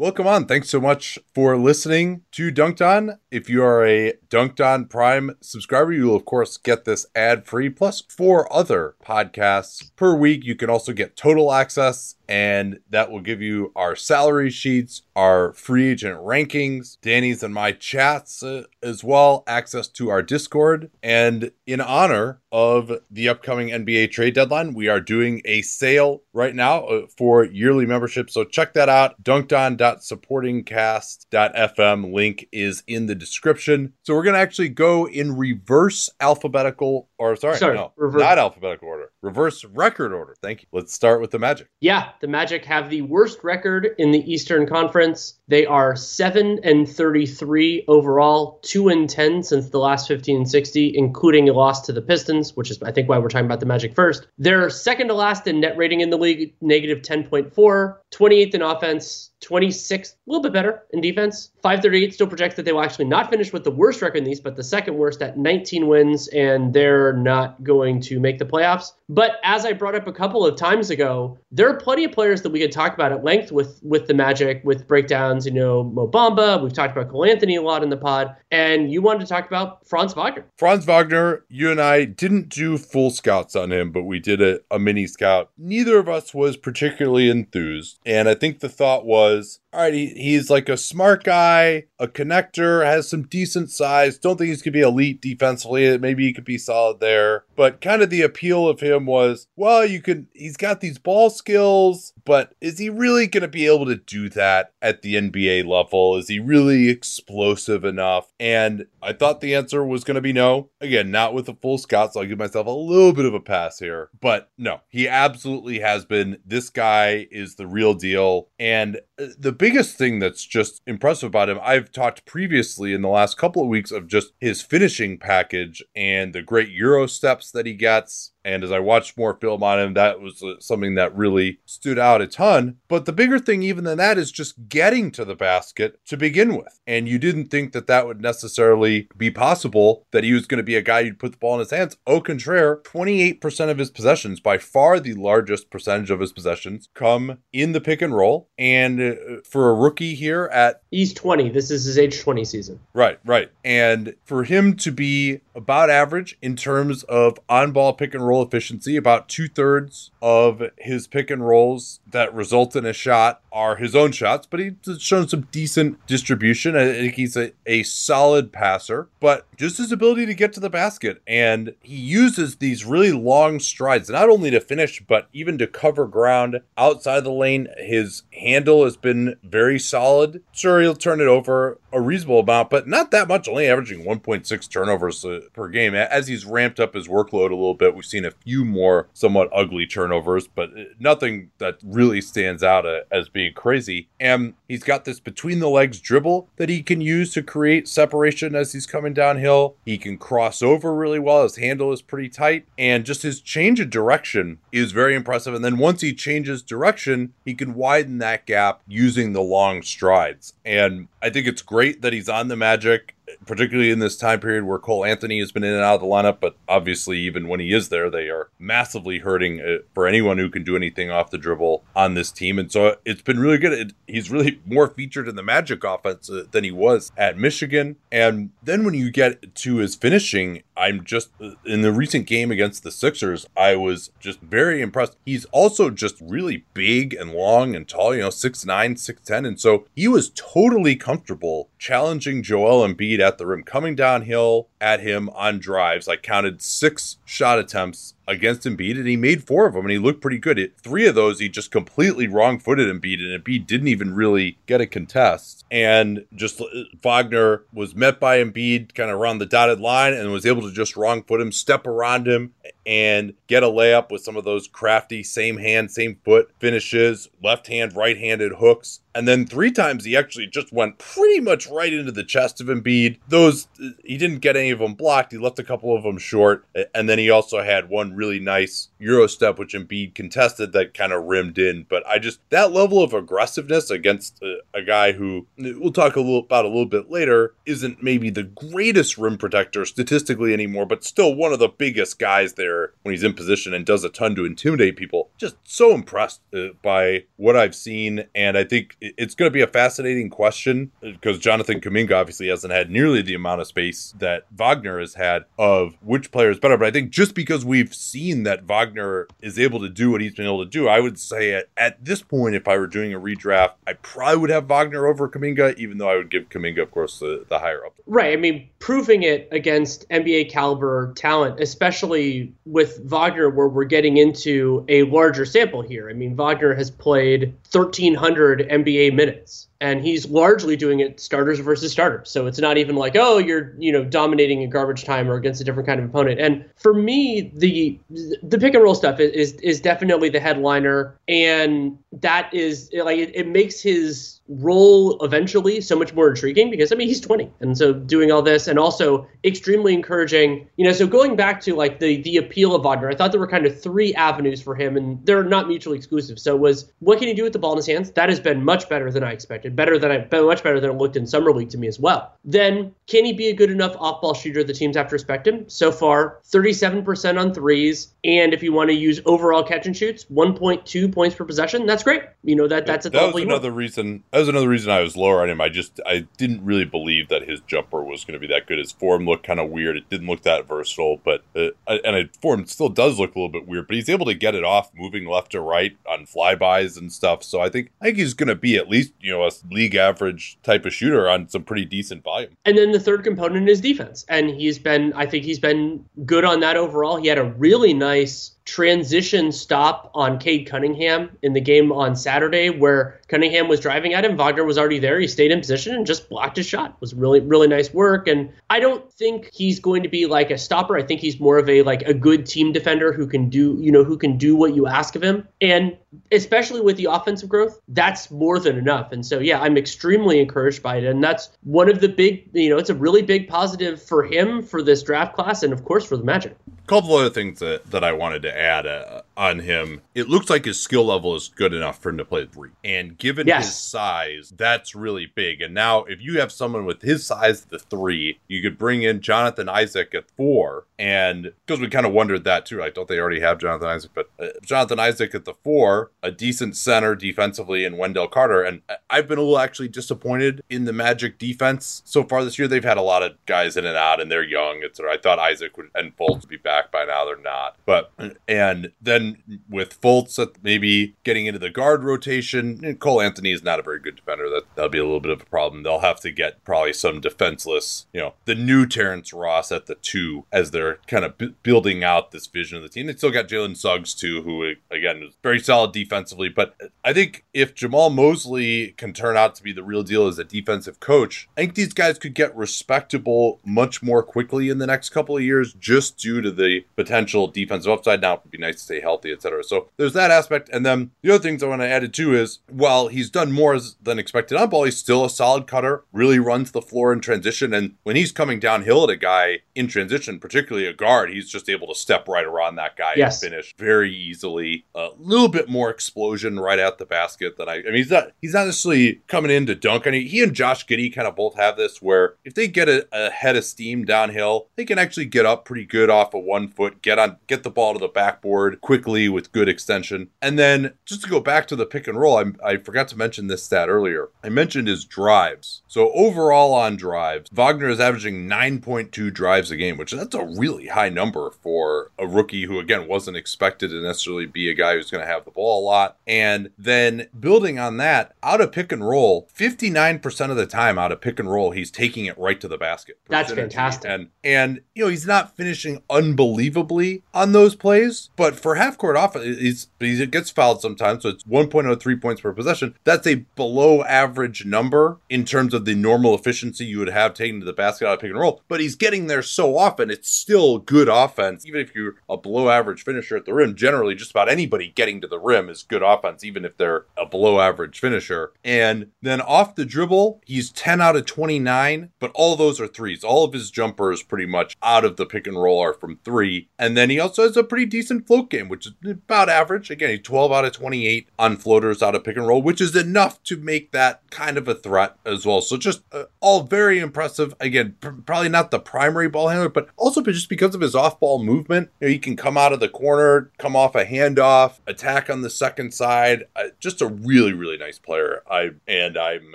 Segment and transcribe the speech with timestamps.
[0.00, 0.46] Welcome on.
[0.46, 3.18] Thanks so much for listening to Dunked On.
[3.30, 7.46] If you are a Dunked On Prime subscriber, you will, of course, get this ad
[7.46, 10.44] free plus four other podcasts per week.
[10.44, 15.52] You can also get total access, and that will give you our salary sheets, our
[15.52, 20.90] free agent rankings, Danny's and my chats uh, as well, access to our Discord.
[21.00, 26.54] And in honor of the upcoming NBA trade deadline, we are doing a sale right
[26.54, 28.28] now uh, for yearly membership.
[28.28, 29.22] So check that out.
[29.22, 33.92] Dunkedon.supportingcast.fm link is in the description.
[34.02, 38.20] So we're going to actually go in reverse alphabetical, or sorry, Sorry, no, reverse.
[38.20, 40.34] not alphabetical order, reverse record order.
[40.42, 40.68] Thank you.
[40.72, 41.68] Let's start with the Magic.
[41.80, 45.38] Yeah, the Magic have the worst record in the Eastern Conference.
[45.46, 50.92] They are 7 and 33 overall, 2 and 10 since the last 15 and 60,
[50.96, 53.66] including a loss to the Pistons, which is I think why we're talking about the
[53.66, 54.26] Magic first.
[54.38, 59.29] They're second to last in net rating in the league, negative 10.4, 28th in offense,
[59.40, 61.50] 26th, a little bit better in defense.
[61.62, 64.40] 538 still projects that they will actually not finish with the worst record in these,
[64.40, 68.92] but the second worst at 19 wins, and they're not going to make the playoffs.
[69.08, 72.42] But as I brought up a couple of times ago, there are plenty of players
[72.42, 75.46] that we could talk about at length with with the Magic, with breakdowns.
[75.46, 76.62] You know, Mo Bamba.
[76.62, 79.46] We've talked about Cole Anthony a lot in the pod, and you wanted to talk
[79.46, 80.44] about Franz Wagner.
[80.56, 84.60] Franz Wagner, you and I didn't do full scouts on him, but we did a,
[84.70, 85.50] a mini scout.
[85.58, 87.98] Neither of us was particularly enthused.
[88.06, 91.84] And I think the thought was, was all right, he, he's like a smart guy,
[91.98, 94.18] a connector, has some decent size.
[94.18, 95.96] Don't think he's going to be elite defensively.
[95.98, 97.44] Maybe he could be solid there.
[97.54, 101.30] But kind of the appeal of him was, well, you can, he's got these ball
[101.30, 105.66] skills, but is he really going to be able to do that at the NBA
[105.66, 106.16] level?
[106.16, 108.32] Is he really explosive enough?
[108.40, 110.70] And I thought the answer was going to be no.
[110.80, 113.40] Again, not with a full scout, so I'll give myself a little bit of a
[113.40, 114.10] pass here.
[114.20, 116.38] But no, he absolutely has been.
[116.44, 118.48] This guy is the real deal.
[118.58, 123.08] And uh, the biggest thing that's just impressive about him, I've talked previously in the
[123.08, 127.66] last couple of weeks of just his finishing package and the great Euro steps that
[127.66, 128.32] he gets.
[128.44, 131.98] And as I watched more film on him, that was uh, something that really stood
[131.98, 132.76] out a ton.
[132.88, 136.56] But the bigger thing, even than that, is just getting to the basket to begin
[136.56, 136.80] with.
[136.86, 140.64] And you didn't think that that would necessarily be possible, that he was going to
[140.64, 141.96] be a guy you'd put the ball in his hands.
[142.06, 147.38] Au contraire, 28% of his possessions, by far the largest percentage of his possessions, come
[147.52, 148.48] in the pick and roll.
[148.58, 149.14] And uh,
[149.44, 151.50] for a rookie here at He's 20.
[151.50, 152.80] This is his age 20 season.
[152.94, 153.50] Right, right.
[153.64, 158.29] And for him to be about average in terms of on ball pick and roll
[158.38, 163.76] efficiency, about two thirds of his pick and rolls that result in a shot are
[163.76, 166.76] his own shots, but he's shown some decent distribution.
[166.76, 170.70] I think he's a, a solid passer, but just his ability to get to the
[170.70, 171.20] basket.
[171.26, 176.06] And he uses these really long strides, not only to finish, but even to cover
[176.06, 177.68] ground outside the lane.
[177.78, 180.42] His handle has been very solid.
[180.52, 184.70] Sure, he'll turn it over a reasonable amount, but not that much, only averaging 1.6
[184.70, 185.94] turnovers uh, per game.
[185.94, 189.50] As he's ramped up his workload a little bit, we've seen a few more somewhat
[189.52, 194.08] ugly turnovers, but uh, nothing that really stands out uh, as being crazy.
[194.18, 198.54] And he's got this between the legs dribble that he can use to create separation
[198.54, 199.76] as he's coming downhill.
[199.84, 201.42] He can cross over really well.
[201.42, 205.54] His handle is pretty tight, and just his change of direction is very impressive.
[205.54, 210.54] And then once he changes direction, he can widen that gap using the long strides.
[210.64, 213.14] And I think it's great that he's on the Magic
[213.46, 216.06] particularly in this time period where Cole Anthony has been in and out of the
[216.06, 220.38] lineup, but obviously, even when he is there, they are massively hurting uh, for anyone
[220.38, 222.58] who can do anything off the dribble on this team.
[222.58, 223.72] And so it's been really good.
[223.72, 227.96] It, he's really more featured in the Magic offense uh, than he was at Michigan.
[228.10, 231.30] And then when you get to his finishing, I'm just
[231.66, 235.16] in the recent game against the Sixers, I was just very impressed.
[235.26, 239.46] He's also just really big and long and tall, you know, 6'9, 6'10.
[239.46, 245.00] And so he was totally comfortable challenging Joel Embiid at the rim, coming downhill at
[245.00, 246.08] him on drives.
[246.08, 249.98] I counted six shot attempts against Embiid, and he made four of them, and he
[249.98, 250.58] looked pretty good.
[250.58, 254.80] It, three of those, he just completely wrong-footed Embiid, and Embiid didn't even really get
[254.80, 255.64] a contest.
[255.70, 256.66] And just uh,
[257.02, 260.72] Wagner was met by Embiid kind of around the dotted line and was able to
[260.72, 262.54] just wrong-foot him, step around him,
[262.86, 267.66] and get a layup with some of those crafty same hand, same foot finishes, left
[267.66, 269.00] hand, right handed hooks.
[269.12, 272.68] And then three times he actually just went pretty much right into the chest of
[272.68, 273.18] Embiid.
[273.26, 273.66] Those,
[274.04, 275.32] he didn't get any of them blocked.
[275.32, 276.64] He left a couple of them short.
[276.94, 281.12] And then he also had one really nice Euro step, which Embiid contested that kind
[281.12, 281.86] of rimmed in.
[281.88, 286.20] But I just, that level of aggressiveness against a, a guy who we'll talk a
[286.20, 291.02] little about a little bit later isn't maybe the greatest rim protector statistically anymore, but
[291.02, 292.69] still one of the biggest guys there
[293.02, 295.30] when he's in position and does a ton to intimidate people.
[295.38, 298.24] Just so impressed uh, by what I've seen.
[298.34, 302.72] And I think it's going to be a fascinating question because Jonathan Kuminga obviously hasn't
[302.72, 306.76] had nearly the amount of space that Wagner has had of which player is better.
[306.76, 310.34] But I think just because we've seen that Wagner is able to do what he's
[310.34, 313.12] been able to do, I would say at, at this point, if I were doing
[313.12, 316.82] a redraft, I probably would have Wagner over Kuminga, even though I would give Kuminga,
[316.82, 317.94] of course, the, the higher up.
[318.06, 318.32] Right.
[318.32, 324.84] I mean, proving it against NBA caliber talent, especially with Wagner, where we're getting into
[324.88, 326.10] a larger sample here.
[326.10, 331.90] I mean, Wagner has played 1,300 NBA minutes and he's largely doing it starters versus
[331.90, 332.30] starters.
[332.30, 335.60] So it's not even like, oh, you're you know dominating in garbage time or against
[335.60, 336.40] a different kind of opponent.
[336.40, 337.98] And for me, the
[338.42, 343.34] the pick and roll stuff is is definitely the headliner, and that is like it,
[343.34, 347.78] it makes his role eventually so much more intriguing because I mean he's 20 and
[347.78, 350.68] so doing all this and also extremely encouraging.
[350.76, 353.40] You know so going back to like the the appeal of Wagner I thought there
[353.40, 356.38] were kind of three avenues for him and they're not mutually exclusive.
[356.38, 358.10] So was what can he do with the ball in his hands?
[358.10, 360.94] That has been much better than I expected better than I much better than it
[360.94, 363.96] looked in summer league to me as well then can he be a good enough
[363.98, 368.52] off ball shooter the teams have to respect him so far 37% on threes and
[368.52, 372.22] if you want to use overall catch and shoots 1.2 points per possession that's great
[372.42, 375.00] you know that that's at the that was another reason that was another reason I
[375.00, 375.60] was lower on him.
[375.60, 378.78] I just I didn't really believe that his jumper was going to be that good.
[378.78, 379.96] His form looked kind of weird.
[379.96, 383.52] It didn't look that versatile, but uh, and his form still does look a little
[383.52, 383.86] bit weird.
[383.86, 387.42] But he's able to get it off, moving left to right on flybys and stuff.
[387.42, 389.94] So I think I think he's going to be at least you know a league
[389.94, 392.52] average type of shooter on some pretty decent volume.
[392.64, 396.44] And then the third component is defense, and he's been I think he's been good
[396.44, 397.16] on that overall.
[397.16, 402.70] He had a really nice transition stop on Cade Cunningham in the game on Saturday,
[402.70, 404.36] where Cunningham was driving at him.
[404.36, 405.18] Wagner was already there.
[405.18, 406.90] He stayed in position and just blocked his shot.
[406.90, 408.28] It was really, really nice work.
[408.28, 410.96] And I don't think he's going to be like a stopper.
[410.96, 413.90] I think he's more of a like a good team defender who can do, you
[413.90, 415.46] know, who can do what you ask of him.
[415.60, 415.96] And
[416.32, 419.12] especially with the offensive growth, that's more than enough.
[419.12, 421.04] And so yeah, I'm extremely encouraged by it.
[421.04, 424.62] And that's one of the big, you know, it's a really big positive for him
[424.62, 426.56] for this draft class and of course for the Magic.
[426.84, 430.02] A couple other things that, that I wanted to add uh, on him.
[430.14, 432.68] It looks like his skill level is good enough for him to play three.
[432.84, 433.66] And given yes.
[433.66, 435.62] his size, that's really big.
[435.62, 439.02] And now, if you have someone with his size, at the three, you could bring
[439.02, 440.84] in Jonathan Isaac at four.
[440.98, 444.10] And because we kind of wondered that too, like, don't they already have Jonathan Isaac?
[444.14, 448.62] But uh, Jonathan Isaac at the four, a decent center defensively, and Wendell Carter.
[448.62, 452.68] And I've been a little actually disappointed in the Magic defense so far this year.
[452.68, 454.80] They've had a lot of guys in and out, and they're young.
[454.82, 457.24] It's I thought Isaac would, and Fultz would be back by now.
[457.24, 457.76] They're not.
[457.86, 458.12] But
[458.46, 459.29] and then
[459.68, 464.16] with Fultz maybe getting into the guard rotation, Cole Anthony is not a very good
[464.16, 464.48] defender.
[464.48, 465.82] That that'll be a little bit of a problem.
[465.82, 469.96] They'll have to get probably some defenseless, you know, the new Terrence Ross at the
[469.96, 473.06] two as they're kind of b- building out this vision of the team.
[473.06, 476.48] They still got Jalen Suggs too, who again is very solid defensively.
[476.48, 480.38] But I think if Jamahl Mosley can turn out to be the real deal as
[480.38, 484.86] a defensive coach, I think these guys could get respectable much more quickly in the
[484.86, 488.20] next couple of years, just due to the potential defensive upside.
[488.20, 489.64] Now it would be nice to stay healthy, etc.
[489.64, 490.68] So there's that aspect.
[490.72, 493.78] And then the other things I want to add too is while he's done more
[494.02, 497.74] than expected on ball, he's still a solid cutter, really runs the floor in transition.
[497.74, 501.68] And when he's coming downhill at a guy in transition, particularly a guard, he's just
[501.68, 503.42] able to step right around that guy yes.
[503.42, 504.86] and finish very easily.
[504.94, 507.76] A little bit more explosion right at the basket than I.
[507.76, 510.06] I mean, he's not he's not necessarily coming in to dunk.
[510.06, 513.06] Mean, he and Josh Giddey kind of both have this where if they get a,
[513.12, 516.68] a head of steam downhill, they can actually get up pretty good off of one
[516.68, 520.28] foot, get on, get the ball to the backboard quick quickly with good extension.
[520.42, 523.18] And then just to go back to the pick and roll, I, I forgot to
[523.18, 524.28] mention this stat earlier.
[524.44, 525.82] I mentioned his drives.
[525.88, 530.88] So overall on drives, Wagner is averaging 9.2 drives a game, which that's a really
[530.88, 535.10] high number for a rookie who, again, wasn't expected to necessarily be a guy who's
[535.10, 536.18] going to have the ball a lot.
[536.26, 541.12] And then building on that, out of pick and roll, 59% of the time out
[541.12, 543.18] of pick and roll, he's taking it right to the basket.
[543.28, 544.10] That's fantastic.
[544.10, 549.16] And and you know, he's not finishing unbelievably on those plays, but for half court
[549.18, 552.94] offense, he's he gets fouled sometimes, so it's 1.03 points per possession.
[553.04, 557.60] That's a below average number in terms of the normal efficiency you would have taking
[557.60, 558.62] to the basket out of pick and roll.
[558.68, 561.66] But he's getting there so often, it's still good offense.
[561.66, 565.20] Even if you're a below average finisher at the rim, generally just about anybody getting
[565.20, 568.52] to the rim is good offense, even if they're a below average finisher.
[568.64, 573.24] And then off the dribble, he's 10 out of 29, but all those are threes.
[573.24, 576.68] All of his jumpers pretty much out of the pick and roll are from three.
[576.78, 579.90] And then he also has a pretty decent float game, which is about average.
[579.90, 582.94] Again, he's 12 out of 28 on floaters out of pick and roll, which is
[582.96, 585.60] enough to make that kind of a threat as well.
[585.60, 587.54] So just uh, all very impressive.
[587.60, 591.20] Again, pr- probably not the primary ball handler, but also just because of his off
[591.20, 591.90] ball movement.
[592.00, 595.42] You know, he can come out of the corner, come off a handoff, attack on
[595.42, 596.44] the second side.
[596.56, 598.42] Uh, just a really, really nice player.
[598.50, 599.54] I and I'm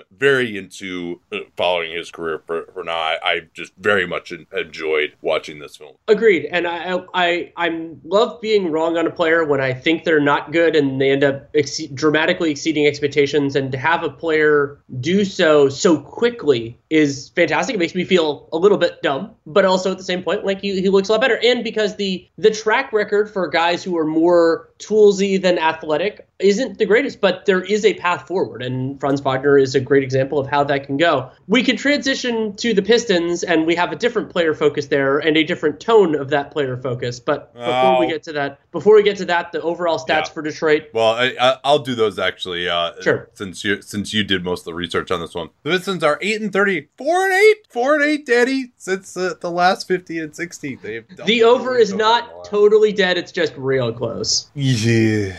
[0.16, 2.96] very into uh, following his career for, for now.
[2.96, 5.96] I, I just very much enjoyed watching this film.
[6.08, 10.20] Agreed, and I I I love being wrong on a player when I think they're
[10.20, 13.56] not good and they end up ex- dramatically exceeding expectations.
[13.56, 17.74] And to have a player do so so quickly is fantastic.
[17.74, 20.60] It makes me feel a little bit dumb, but also at the same point, like
[20.60, 21.38] he, he looks a lot better.
[21.42, 26.78] And because the the track record for guys who are more toolsy than athletic isn't
[26.78, 30.38] the greatest, but there is a path forward, and Franz Wagner is a great example
[30.38, 31.30] of how that can go.
[31.48, 35.36] We can transition to the Pistons, and we have a different player focus there and
[35.36, 37.20] a different tone of that player focus.
[37.20, 38.00] But before oh.
[38.00, 40.24] we get to that, before we get to that, the overall stats yeah.
[40.24, 40.90] for Detroit.
[40.92, 42.68] Well, I, will do those actually.
[42.68, 43.30] Uh, sure.
[43.34, 46.18] Since you since you did most of the research on this one, the Pistons are
[46.20, 48.72] eight and thirty, four and eight, four and eight, Daddy.
[48.76, 53.16] Since uh, the last fifteen and sixteen, they've the over is not totally dead.
[53.16, 54.50] It's just real close.
[54.54, 54.65] Yeah,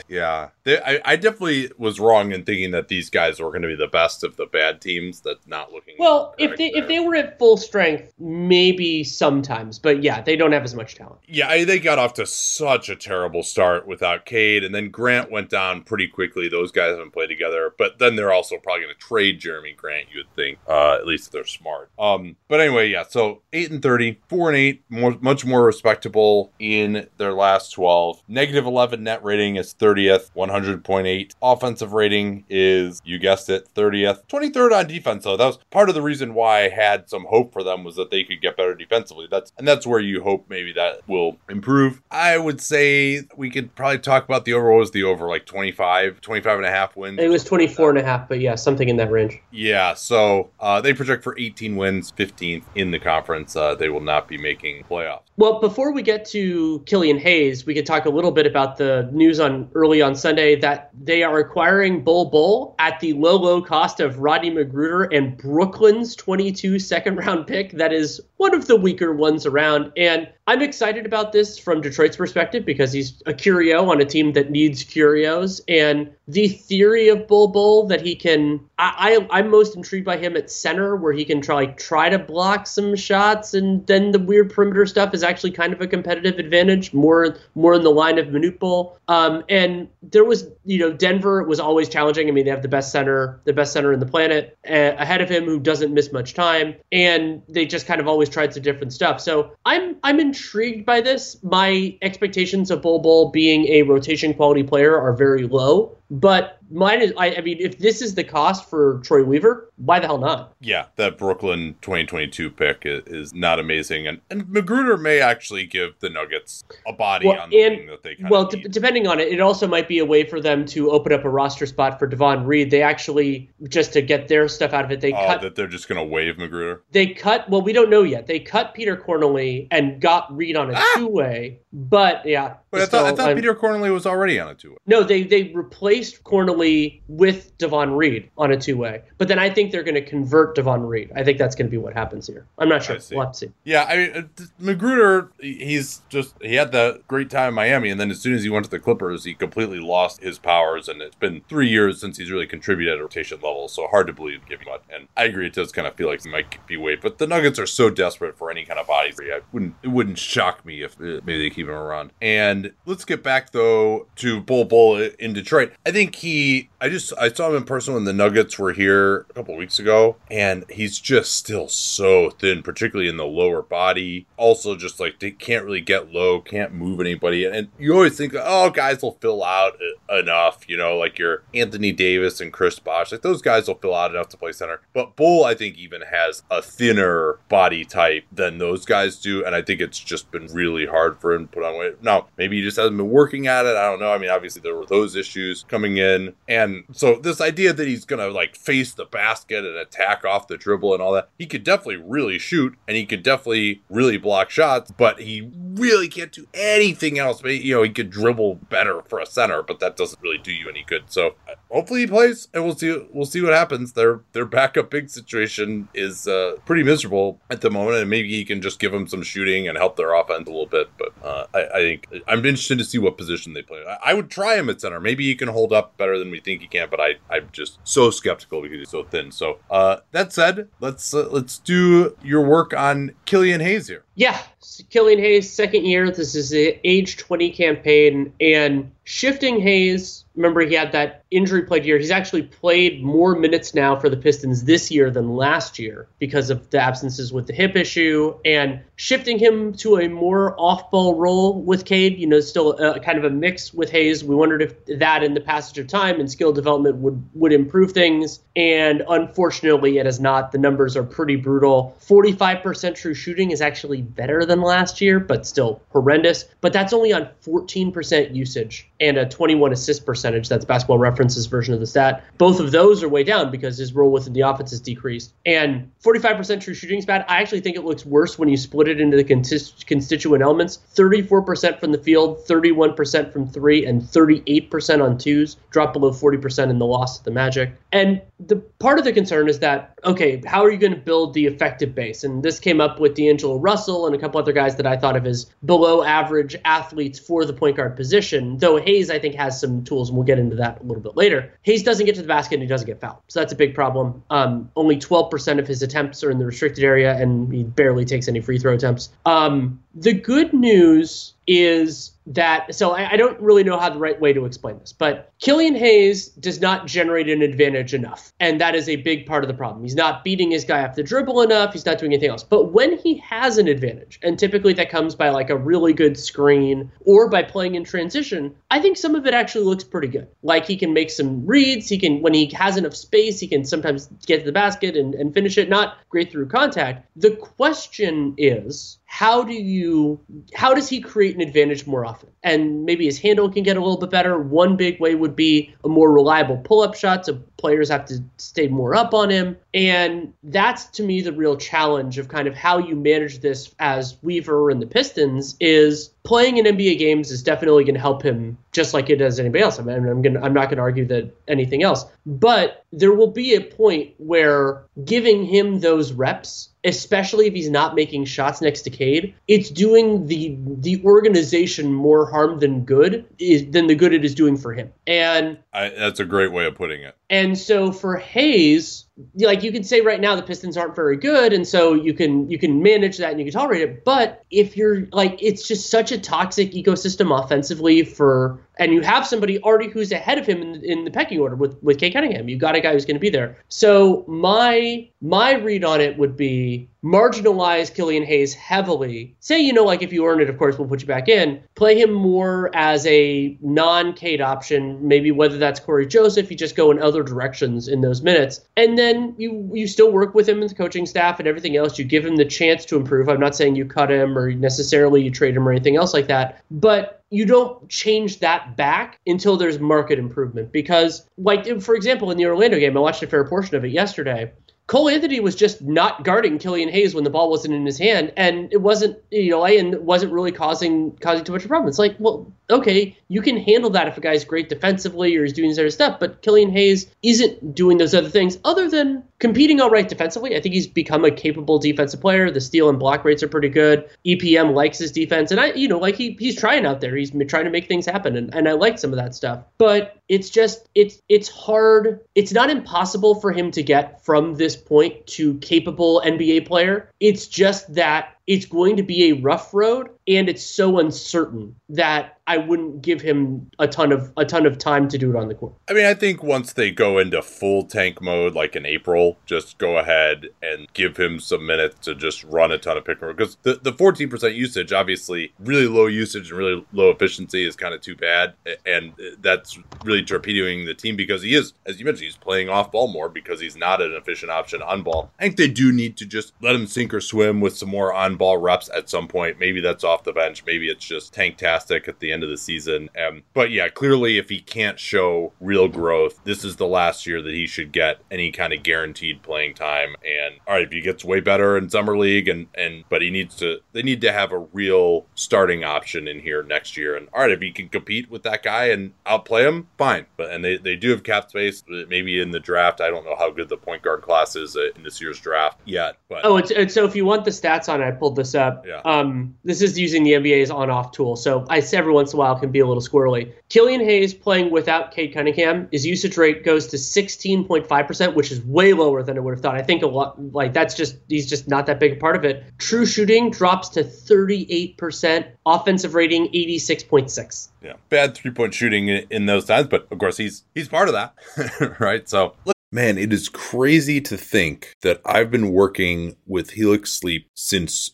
[0.07, 0.49] yeah.
[0.63, 3.75] They, I, I definitely was wrong in thinking that these guys were going to be
[3.75, 5.21] the best of the bad teams.
[5.21, 6.35] That's not looking well.
[6.37, 6.83] If they there.
[6.83, 10.95] if they were at full strength, maybe sometimes, but yeah, they don't have as much
[10.95, 11.19] talent.
[11.27, 15.31] Yeah, I, they got off to such a terrible start without Cade, and then Grant
[15.31, 16.49] went down pretty quickly.
[16.49, 20.07] Those guys haven't played together, but then they're also probably going to trade Jerami Grant.
[20.11, 21.89] You would think, uh, at least if they're smart.
[21.97, 23.03] Um, but anyway, yeah.
[23.07, 28.21] So eight and 30, four and eight, more much more respectable in their last twelve.
[28.27, 31.35] Negative eleven net rating is thirtieth, one hundred point eight.
[31.41, 34.25] Offensive rating is, you guessed it, 30th.
[34.27, 35.37] 23rd on defense, though.
[35.37, 38.11] That was part of the reason why I had some hope for them was that
[38.11, 39.27] they could get better defensively.
[39.29, 42.01] That's and that's where you hope maybe that will improve.
[42.11, 44.71] I would say we could probably talk about the over.
[44.71, 45.27] What was the over?
[45.27, 47.19] Like 25, 25 and a half wins?
[47.19, 49.39] It was 24 and a half, but yeah, something in that range.
[49.51, 53.55] Yeah, so uh, they project for 18 wins, 15th in the conference.
[53.55, 55.21] Uh, they will not be making playoffs.
[55.37, 59.06] Well, before we get to Killian Hayes, we could talk a little bit about the
[59.13, 63.61] news on early on Sunday that they are acquiring Bol Bol at the low, low
[63.61, 67.71] cost of Rodney McGruder and Brooklyn's 22 second round pick.
[67.71, 69.91] That is one of the weaker ones around.
[69.97, 74.31] And I'm excited about this from Detroit's perspective because he's a curio on a team
[74.31, 75.59] that needs curios.
[75.67, 80.15] And the theory of Bol Bol that he can, I, I, am most intrigued by
[80.17, 83.53] him at center where he can try, like, try to block some shots.
[83.53, 87.73] And then the weird perimeter stuff is actually kind of a competitive advantage, more, more
[87.73, 88.97] in the line of Manute Bol.
[89.09, 92.29] Um, and there was, you know, Denver was always challenging.
[92.29, 95.21] I mean, they have the best center, the best center in the planet uh, ahead
[95.21, 96.75] of him who doesn't miss much time.
[96.93, 99.19] And they just kind of always tried some different stuff.
[99.19, 100.36] So I'm, I'm intrigued
[100.85, 101.41] by this.
[101.43, 105.96] My expectations of Bol Bol being a rotation quality player are very low.
[106.09, 109.99] But mine is, I, I, mean, if this is the cost for Troy Weaver, why
[109.99, 110.53] the hell not?
[110.59, 114.07] Yeah, that Brooklyn 2022 pick is, is not amazing.
[114.07, 117.87] And, and McGruder may actually give the Nuggets a body well, on the and, wing
[117.87, 120.65] that they Well, d- depending on it, it also might be a way for them
[120.67, 122.71] to open up a roster spot for Davon Reed.
[122.71, 125.41] They actually, just to get their stuff out of it, they uh, cut.
[125.41, 126.81] That they're just going to waive McGruder?
[126.91, 128.27] They cut, well, we don't know yet.
[128.27, 130.93] They cut Peter Cornelie and got Reed on a ah!
[130.95, 131.59] two way.
[131.73, 132.55] But yeah.
[132.71, 134.77] But I thought, I thought Peter Cornelie was already on a two way.
[134.87, 139.01] No, they, they replaced replaced Cornelie with Davon Reed on a two way.
[139.17, 141.11] But then I think they're going to convert Davon Reed.
[141.15, 142.45] I think that's going to be what happens here.
[142.57, 142.97] I'm not sure.
[143.11, 143.51] We'll have to see.
[143.63, 147.89] Yeah, I mean, uh, McGruder, he's just, he had the great time in Miami.
[147.89, 150.87] And then as soon as he went to the Clippers, he completely lost his powers.
[150.87, 153.67] And it's been three years since he's really contributed at a rotation level.
[153.67, 154.83] So hard to believe giving up.
[154.89, 157.01] And I agree, it does kind of feel like he might be weight.
[157.01, 159.07] But the Nuggets are so desperate for any kind of body.
[159.21, 162.11] I wouldn't, it wouldn't shock me if uh, maybe they keep him around.
[162.21, 165.73] And let's get back, though, to Bol Bol in Detroit.
[165.87, 169.25] I think he, I just, I saw him in person when the Nuggets were here
[169.29, 170.17] a couple weeks ago.
[170.29, 174.27] And he's just still so thin, particularly in the lower body.
[174.35, 177.45] Also, just like they can't really get low, can't move anybody.
[177.45, 179.77] And you always think, oh, guys will fill out
[180.09, 183.13] enough, you know, like your Anthony Davis and Chris Bosh.
[183.13, 184.81] Like those guys will fill out enough to play center.
[184.91, 189.45] But Bol, I think, even has a thinner body type than those guys do.
[189.45, 192.03] And I think it's just been really hard for him to put on weight.
[192.03, 193.77] Now, maybe he just hasn't been working at it.
[193.77, 194.11] I don't know.
[194.11, 196.33] I mean, obviously, there were those issues coming in.
[196.47, 200.47] And so this idea that he's going to like face the basket and attack off
[200.47, 204.17] the dribble and all that, he could definitely really shoot and he could definitely really
[204.17, 207.43] block shots, but he really can't do anything else.
[207.43, 210.51] But, you know, he could dribble better for a center, but that doesn't really do
[210.51, 211.03] you any good.
[211.09, 211.35] So
[211.69, 213.93] hopefully he plays and we'll see, we'll see what happens.
[213.93, 217.97] Their, their backup big situation is uh, pretty miserable at the moment.
[217.97, 220.65] And maybe he can just give them some shooting and help their offense a little
[220.65, 220.89] bit.
[220.97, 223.83] But uh, I, I, think I'm interested to see what position they play.
[223.87, 224.99] I, I, would try him at center.
[224.99, 227.79] Maybe he can hold up better than we think he can, but I, I'm just
[227.83, 229.31] so skeptical because he's so thin.
[229.31, 234.03] So uh, that said, let's uh, let's do your work on Killian Hayes here.
[234.15, 234.41] Yeah,
[234.89, 236.09] Killian Hayes, second year.
[236.11, 241.83] This is the age 20 campaign, and shifting Hayes remember he had that injury played
[241.83, 241.97] year.
[241.97, 246.49] He's actually played more minutes now for the Pistons this year than last year because
[246.49, 251.61] of the absences with the hip issue and shifting him to a more off-ball role
[251.61, 252.17] with Cade.
[252.19, 254.23] You know, still a, kind of a mix with Hayes.
[254.23, 257.91] We wondered if that, in the passage of time and skill development, would would improve
[257.91, 258.39] things.
[258.55, 260.51] And unfortunately, it has not.
[260.51, 261.97] The numbers are pretty brutal.
[262.07, 266.45] 45% true shooting is actually better than last year, but still horrendous.
[266.61, 270.49] But that's only on 14% usage and a 21 assist percentage.
[270.49, 272.23] That's Basketball References version of the stat.
[272.37, 275.33] Both of those are way down because his role within the offense has decreased.
[275.45, 277.25] And 45% true shooting is bad.
[277.27, 281.79] I actually think it looks worse when you split it into the constituent elements 34%
[281.79, 285.57] from the field, 31% from three, and 38% on twos.
[285.69, 287.71] Drop below 40% in the loss to the Magic.
[287.91, 291.33] And the part of the concern is that, okay, how are you going to build
[291.33, 292.23] the effective base?
[292.23, 295.15] And this came up with D'Angelo Russell and a couple other guys that I thought
[295.15, 299.59] of as below average athletes for the point guard position, though Hayes, I think, has
[299.59, 301.51] some tools and we'll get into that a little bit later.
[301.63, 303.21] Hayes doesn't get to the basket and he doesn't get fouled.
[303.27, 304.23] So that's a big problem.
[304.29, 308.29] Um, only 12% of his attempts are in the restricted area, and he barely takes
[308.29, 309.09] any free throw attempts.
[309.25, 314.19] Um, the good news is that so I, I, don't really know how the right
[314.19, 318.75] way to explain this, but Killian Hayes does not generate an advantage enough, and that
[318.75, 319.83] is a big part of the problem.
[319.83, 321.71] He's not beating his guy off the dribble enough.
[321.71, 322.43] He's not doing anything else.
[322.43, 326.19] But when he has an advantage, and typically that comes by like a really good
[326.19, 330.27] screen or by playing in transition, I think some of it actually looks pretty good.
[330.43, 331.87] Like he can make some reads.
[331.87, 335.15] He can when he has enough space, he can sometimes get to the basket and,
[335.15, 335.69] and finish it.
[335.69, 337.07] Not great through contact.
[337.15, 340.19] The question is how do you
[340.53, 342.29] how does he create an advantage more often?
[342.43, 344.37] And maybe his handle can get a little bit better.
[344.37, 348.67] One big way would be a more reliable pull-up shot so players have to stay
[348.67, 349.57] more up on him.
[349.73, 354.17] And that's to me the real challenge of kind of how you manage this as
[354.21, 358.57] weaver and the pistons is playing in nba games is definitely going to help him
[358.71, 361.05] just like it does anybody else i mean i'm going i'm not going to argue
[361.05, 367.47] that anything else but there will be a point where giving him those reps especially
[367.47, 372.59] if he's not making shots next to Cade, it's doing the the organization more harm
[372.59, 374.91] than good is than the good it is doing for him.
[375.05, 377.16] And I, that's a great way of putting it.
[377.29, 381.51] And so for Hayes, like you can say right now the Pistons aren't very good,
[381.51, 384.05] and so you can you can manage that and you can tolerate it.
[384.05, 389.25] But if you're like it's just such a toxic ecosystem offensively for and you have
[389.25, 392.49] somebody already who's ahead of him in, in the pecking order with with Cade Cunningham.
[392.49, 393.57] You've got a guy who's going to be there.
[393.69, 399.35] So my my read on it would be marginalize Killian Hayes heavily.
[399.39, 401.61] Say you know like if you earn it, of course we'll put you back in.
[401.75, 406.49] Play him more as a non Cade option, maybe whether that's Cory Joseph.
[406.51, 410.35] You just go in other directions in those minutes, and then you you still work
[410.35, 411.97] with him and the coaching staff and everything else.
[411.97, 413.29] You give him the chance to improve.
[413.29, 416.27] I'm not saying you cut him or necessarily you trade him or anything else like
[416.27, 422.31] that, but you don't change that back until there's market improvement because like for example
[422.31, 424.51] in the orlando game i watched a fair portion of it yesterday
[424.87, 428.31] Cole Anthony was just not guarding Killian Hayes when the ball wasn't in his hand,
[428.37, 431.89] and it wasn't you know and wasn't really causing causing too much of a problem.
[431.89, 435.51] It's like, well, okay, you can handle that if a guy's great defensively or he's
[435.51, 439.81] doing this other stuff, but Killian Hayes isn't doing those other things other than competing
[439.81, 440.55] all right defensively.
[440.55, 442.49] I think he's become a capable defensive player.
[442.49, 444.09] The steal and block rates are pretty good.
[444.25, 447.13] EPM likes his defense, and I, you know, like he he's trying out there.
[447.15, 449.63] He's trying to make things happen, and, and I like some of that stuff.
[449.77, 452.21] But it's just it's it's hard.
[452.35, 457.09] It's not impossible for him to get from this point to capable NBA player.
[457.19, 462.37] It's just that it's going to be a rough road and it's so uncertain that
[462.47, 465.49] I wouldn't give him a ton of a ton of time to do it on
[465.49, 465.73] the court.
[465.89, 469.77] I mean, I think once they go into full tank mode, like in April, just
[469.77, 473.23] go ahead and give him some minutes to just run a ton of pick and
[473.23, 473.33] roll.
[473.33, 477.93] Because the, the 14% usage, obviously, really low usage and really low efficiency is kind
[477.93, 478.53] of too bad.
[478.85, 482.93] And that's really torpedoing the team because he is, as you mentioned, he's playing off
[482.93, 485.31] ball more because he's not an efficient option on ball.
[485.37, 488.13] I think they do need to just let him sink or swim with some more
[488.13, 489.59] on ball reps at some point.
[489.59, 490.63] Maybe that's off the bench.
[490.65, 493.09] Maybe it's just tanktastic at the end of the season.
[493.17, 497.41] Um, but yeah, clearly, if he can't show real growth, this is the last year
[497.41, 500.15] that he should get any kind of guaranteed playing time.
[500.25, 503.29] And all right, if he gets way better in summer league, and and but he
[503.29, 507.15] needs to, they need to have a real starting option in here next year.
[507.15, 510.25] And all right, if he can compete with that guy and outplay him, fine.
[510.37, 511.83] But and they they do have cap space.
[511.87, 515.03] Maybe in the draft, I don't know how good the point guard class is in
[515.03, 516.17] this year's draft yet.
[516.29, 518.55] But oh, it's, it's so if you want the stats on, it, I pulled this
[518.55, 518.85] up.
[518.85, 519.01] Yeah.
[519.05, 522.57] Um, this is using the NBA's on-off tool, so I every once in a while
[522.57, 523.51] can be a little squirrely.
[523.67, 528.93] Killian Hayes playing without Cade Cunningham, his usage rate goes to 16.5%, which is way
[528.93, 529.75] lower than I would have thought.
[529.75, 532.45] I think a lot like that's just he's just not that big a part of
[532.45, 532.63] it.
[532.77, 537.69] True shooting drops to 38%, offensive rating 86.6.
[537.81, 541.13] Yeah, bad three-point shooting in, in those times, but of course he's he's part of
[541.13, 542.27] that, right?
[542.29, 542.55] So
[542.89, 548.13] Man, it is crazy to think that I've been working with Helix Sleep since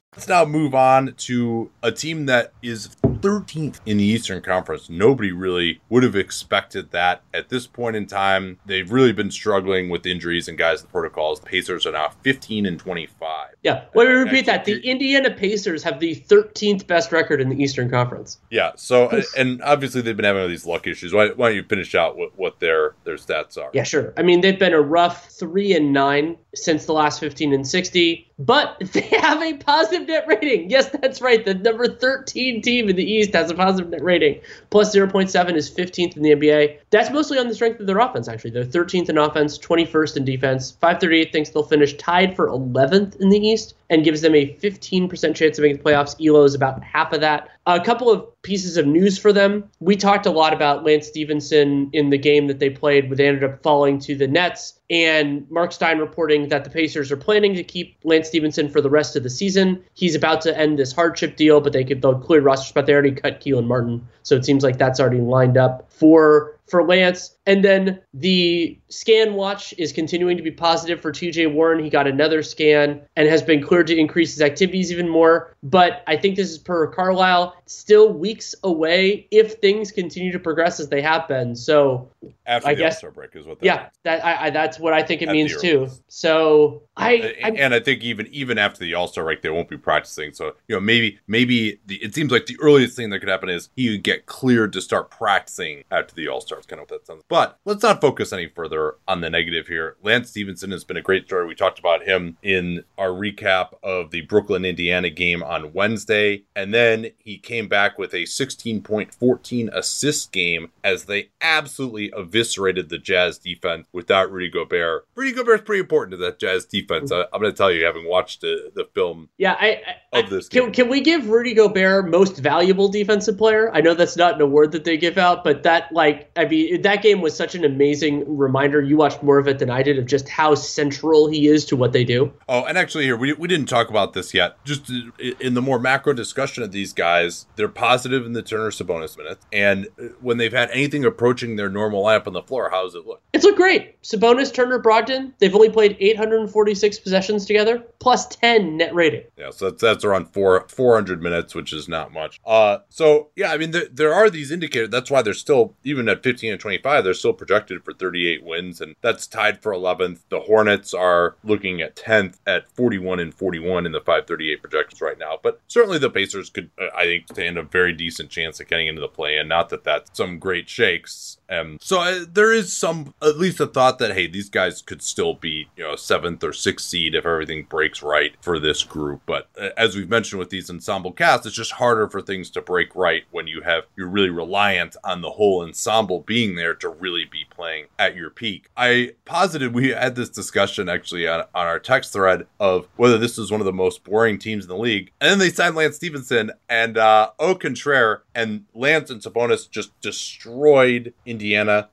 [0.13, 4.89] Let's now move on to a team that is 13th in the Eastern Conference.
[4.89, 8.59] Nobody really would have expected that at this point in time.
[8.65, 11.39] They've really been struggling with injuries and guys in the protocols.
[11.39, 13.51] The Pacers are now 15 and 25.
[13.63, 14.65] Yeah, let me uh, repeat that.
[14.65, 18.39] The Indiana Pacers have the 13th best record in the Eastern Conference.
[18.49, 21.13] Yeah, so and obviously they've been having all these luck issues.
[21.13, 23.69] Why, why don't you finish out what, what their their stats are?
[23.73, 24.13] Yeah, sure.
[24.17, 28.30] I mean, they've been a rough three and nine since the last 15 and 60,
[28.45, 30.69] but they have a positive net rating.
[30.69, 31.43] Yes, that's right.
[31.43, 34.41] The number 13 team in the East has a positive net rating.
[34.69, 36.79] Plus 0.7 is 15th in the NBA.
[36.89, 38.51] That's mostly on the strength of their offense, actually.
[38.51, 40.71] They're 13th in offense, 21st in defense.
[40.71, 45.35] 538 thinks they'll finish tied for 11th in the East and gives them a 15%
[45.35, 46.15] chance of making the playoffs.
[46.25, 47.49] Elo is about half of that.
[47.67, 49.65] A couple of pieces of news for them.
[49.81, 53.27] We talked a lot about Lance Stephenson in the game that they played, where they
[53.27, 54.79] ended up falling to the Nets.
[54.89, 58.89] And Marc Stein reporting that the Pacers are planning to keep Lance Stephenson for the
[58.89, 59.83] rest of the season.
[59.93, 62.85] He's about to end this hardship deal, but they could they'll clear roster spot.
[62.85, 66.83] They already cut Kelan Martin, so it seems like that's already lined up for for
[66.83, 67.35] Lance.
[67.45, 71.83] And then the scan watch is continuing to be positive for TJ Warren.
[71.83, 75.55] He got another scan and has been cleared to increase his activities even more.
[75.61, 80.79] But I think this is per Carlisle, still weeks away if things continue to progress
[80.79, 81.55] as they have been.
[81.55, 82.09] So
[82.45, 83.89] after I the guess, All-Star break is what that yeah, means.
[84.03, 85.87] that I, I, that's what I think it At means too.
[86.07, 89.69] So I, I and I think even even after the All Star break, they won't
[89.69, 90.33] be practicing.
[90.33, 93.49] So you know, maybe maybe the, it seems like the earliest thing that could happen
[93.49, 96.57] is he would get cleared to start practicing after the All Star.
[96.57, 97.23] It's Kind of what that sounds.
[97.27, 99.97] But let's not focus any further on the negative here.
[100.01, 101.45] Lance Stephenson has been a great story.
[101.45, 106.73] We talked about him in our recap of the Brooklyn Indiana game on Wednesday, and
[106.73, 113.37] then he came back with a 16.14 assist game as they absolutely eviscerated the Jazz
[113.37, 115.05] defense without Rudy Gobert.
[115.15, 117.11] Rudy Gobert's pretty important to that Jazz defense.
[117.11, 120.29] I, I'm going to tell you, having watched the, the film yeah, I, I of
[120.29, 120.71] this can, game.
[120.71, 123.71] can we give Rudy Gobert most valuable defensive player?
[123.73, 126.81] I know that's not an award that they give out, but that like I mean
[126.81, 128.81] that game was such an amazing reminder.
[128.81, 131.75] You watched more of it than I did of just how central he is to
[131.75, 132.33] what they do.
[132.49, 134.63] Oh, and actually, here we, we didn't talk about this yet.
[134.65, 138.71] Just uh, in the more macro discussion of these guys, they're positive in the Turner
[138.71, 139.87] Sabonis minutes, and
[140.19, 143.21] when they've had anything approaching their normal lineup on the floor, how does it look?
[143.33, 144.01] It's looked great.
[144.01, 145.33] Sabonis, Turner, Brogdon.
[145.39, 149.23] They've only played 846 possessions together, plus 10 net rating.
[149.37, 152.39] Yeah, so that's that's around four four hundred minutes, which is not much.
[152.45, 154.89] Uh, so yeah, I mean there, there are these indicators.
[154.89, 158.27] That's why they're still even at fifteen and twenty five, they're still projected for thirty
[158.27, 160.23] eight wins, and that's tied for eleventh.
[160.29, 164.27] The Hornets are looking at tenth at forty one and forty one in the five
[164.27, 165.37] thirty eight projections right now.
[165.41, 168.87] But certainly the Pacers could, uh, I think, stand a very decent chance at getting
[168.87, 171.39] into the play, and not that that's some great shakes.
[171.51, 175.01] Um, so uh, there is some, at least a thought that hey, these guys could
[175.01, 179.21] still be, you know, seventh or sixth seed if everything breaks right for this group.
[179.25, 182.61] But uh, as we've mentioned with these ensemble casts, it's just harder for things to
[182.61, 186.89] break right when you have you're really reliant on the whole ensemble being there to
[186.89, 188.69] really be playing at your peak.
[188.77, 193.37] I posited we had this discussion actually on, on our text thread of whether this
[193.37, 195.97] is one of the most boring teams in the league, and then they signed Lance
[195.97, 201.40] Stephenson and uh, Au contraire, and Lance and Sabonis just destroyed Indiana.